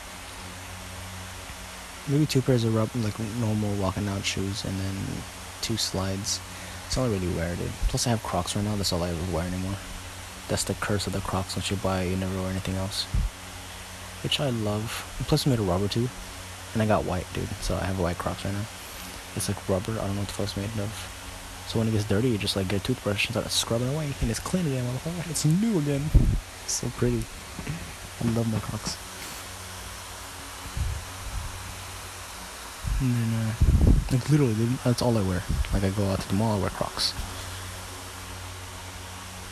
Maybe 2.07 2.25
two 2.25 2.41
pairs 2.41 2.63
of 2.63 2.73
rub 2.73 2.89
like 3.03 3.19
normal 3.39 3.73
walking 3.75 4.07
out 4.07 4.23
shoes 4.23 4.63
and 4.63 4.79
then 4.79 4.95
two 5.61 5.77
slides. 5.77 6.39
It's 6.87 6.97
all 6.97 7.05
I 7.05 7.09
really 7.09 7.27
wear, 7.35 7.55
dude. 7.55 7.69
Plus 7.89 8.07
I 8.07 8.11
have 8.11 8.23
Crocs 8.23 8.55
right 8.55 8.65
now, 8.65 8.75
that's 8.75 8.93
all 8.93 9.03
I 9.03 9.09
ever 9.09 9.35
wear 9.35 9.45
anymore. 9.45 9.75
That's 10.47 10.63
the 10.63 10.73
curse 10.75 11.05
of 11.05 11.13
the 11.13 11.19
Crocs. 11.19 11.55
Once 11.55 11.69
you 11.69 11.77
buy, 11.77 12.03
you 12.03 12.17
never 12.17 12.35
wear 12.41 12.49
anything 12.49 12.75
else. 12.75 13.05
Which 14.23 14.39
I 14.39 14.49
love. 14.49 15.05
Plus, 15.27 15.45
I 15.45 15.51
made 15.51 15.59
a 15.59 15.61
rubber 15.61 15.87
too. 15.87 16.09
And 16.73 16.81
I 16.81 16.87
got 16.87 17.05
white, 17.05 17.27
dude. 17.33 17.47
So 17.61 17.75
I 17.75 17.85
have 17.85 17.99
white 17.99 18.17
Crocs 18.17 18.43
right 18.43 18.53
now. 18.53 18.65
It's 19.35 19.47
like 19.47 19.69
rubber. 19.69 19.91
I 19.91 20.07
don't 20.07 20.15
know 20.15 20.21
what 20.21 20.27
the 20.27 20.33
fuck 20.33 20.45
it's 20.45 20.57
made 20.57 20.83
of. 20.83 21.18
So 21.69 21.77
when 21.77 21.87
it 21.87 21.91
gets 21.91 22.05
dirty, 22.05 22.29
you 22.29 22.39
just 22.39 22.55
like 22.55 22.67
get 22.67 22.81
a 22.81 22.83
toothbrush 22.83 23.27
and 23.27 23.35
start 23.35 23.51
scrubbing 23.51 23.93
away, 23.93 24.11
and 24.21 24.31
it's 24.31 24.39
clean 24.39 24.65
again, 24.65 24.83
motherfucker. 24.85 25.29
It's 25.29 25.45
new 25.45 25.77
again. 25.77 26.01
It's 26.63 26.73
so 26.73 26.87
pretty. 26.97 27.23
I 28.21 28.27
love 28.31 28.51
my 28.51 28.57
Crocs. 28.57 28.97
And 33.01 33.13
then, 33.13 33.33
uh, 33.39 33.53
like 34.11 34.29
literally, 34.31 34.53
that's 34.83 35.03
all 35.03 35.15
I 35.15 35.21
wear. 35.21 35.43
Like 35.71 35.83
I 35.83 35.91
go 35.91 36.05
out 36.05 36.19
to 36.21 36.27
the 36.29 36.33
mall, 36.33 36.57
I 36.57 36.59
wear 36.59 36.71
Crocs. 36.71 37.13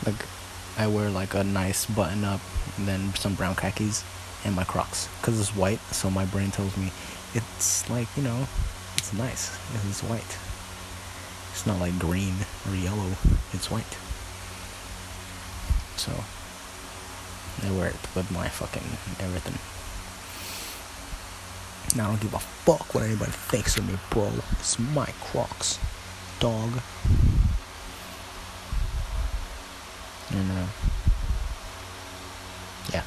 Like 0.04 0.26
I 0.76 0.88
wear 0.88 1.10
like 1.10 1.34
a 1.34 1.44
nice 1.44 1.86
button 1.86 2.24
up 2.24 2.40
and 2.78 2.88
then 2.88 3.14
some 3.14 3.34
brown 3.36 3.54
khakis 3.54 4.02
and 4.44 4.56
my 4.56 4.64
Crocs 4.64 5.08
because 5.20 5.38
it's 5.38 5.54
white. 5.54 5.78
So 5.92 6.10
my 6.10 6.24
brain 6.24 6.50
tells 6.50 6.76
me 6.76 6.90
it's 7.34 7.88
like 7.88 8.08
you 8.16 8.24
know, 8.24 8.48
it's 8.96 9.12
nice 9.12 9.56
it's 9.88 10.02
white. 10.02 10.47
It's 11.58 11.66
not 11.66 11.80
like 11.80 11.98
green 11.98 12.34
or 12.68 12.76
yellow. 12.76 13.16
It's 13.52 13.68
white. 13.68 13.98
So 15.96 16.12
it 17.66 17.72
with 18.14 18.30
my 18.30 18.48
fucking 18.48 18.84
everything. 19.18 19.58
Now 21.98 22.04
I 22.04 22.10
don't 22.10 22.20
give 22.20 22.34
a 22.34 22.38
fuck 22.38 22.94
what 22.94 23.02
anybody 23.02 23.32
thinks 23.32 23.76
of 23.76 23.88
me, 23.88 23.98
bro. 24.10 24.30
It's 24.52 24.78
my 24.78 25.06
Crocs, 25.20 25.80
dog. 26.38 26.70
And 30.30 30.52
uh, 30.52 30.66
yeah, 32.92 33.02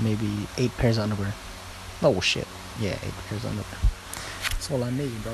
maybe 0.00 0.48
eight 0.56 0.74
pairs 0.78 0.96
of 0.96 1.02
underwear. 1.02 1.34
Oh 2.02 2.18
shit, 2.22 2.48
yeah, 2.80 2.96
eight 3.04 3.12
pairs 3.28 3.44
of 3.44 3.50
underwear. 3.50 3.91
All 4.72 4.82
I 4.84 4.90
need, 4.90 5.22
bro. 5.22 5.32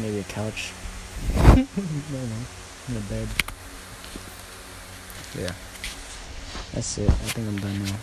Maybe 0.00 0.20
a 0.20 0.24
couch. 0.24 0.72
no, 1.36 1.52
no, 1.54 2.38
in 2.88 2.96
a 2.96 3.00
bed. 3.10 3.28
Yeah, 5.36 5.52
that's 6.72 6.96
it. 6.96 7.10
I 7.10 7.12
think 7.12 7.48
I'm 7.48 7.58
done 7.58 7.84
now 7.84 7.96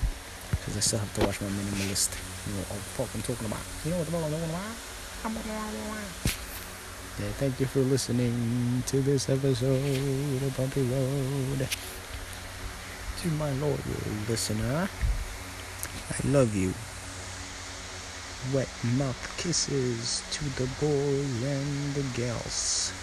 because 0.51 0.77
I 0.77 0.81
still 0.81 0.99
have 0.99 1.13
to 1.15 1.25
watch 1.25 1.41
my 1.41 1.47
minimalist. 1.47 2.13
You 2.45 2.53
know, 2.53 2.59
what 2.59 2.77
the 2.77 2.93
fuck 2.93 3.09
I'm 3.15 3.21
talking 3.23 3.47
about. 3.47 3.65
You 3.85 3.91
know 3.91 3.97
what 3.97 4.05
the 4.05 4.11
fuck 4.11 4.23
I'm 4.23 4.31
talking 4.31 4.49
about? 4.53 4.93
Yeah, 7.19 7.31
thank 7.37 7.59
you 7.59 7.65
for 7.65 7.79
listening 7.79 8.83
to 8.85 9.01
this 9.01 9.29
episode 9.29 9.81
of 10.43 10.57
Bumpy 10.57 10.81
Road. 10.83 11.67
To 13.21 13.27
my 13.29 13.51
loyal 13.53 13.79
listener, 14.27 14.89
I 16.11 16.27
love 16.27 16.55
you. 16.55 16.72
Wet 18.51 18.67
mouth 18.83 19.37
kisses 19.37 20.21
to 20.31 20.43
the 20.57 20.67
boys 20.79 21.41
and 21.43 21.95
the 21.95 22.03
gals. 22.17 23.02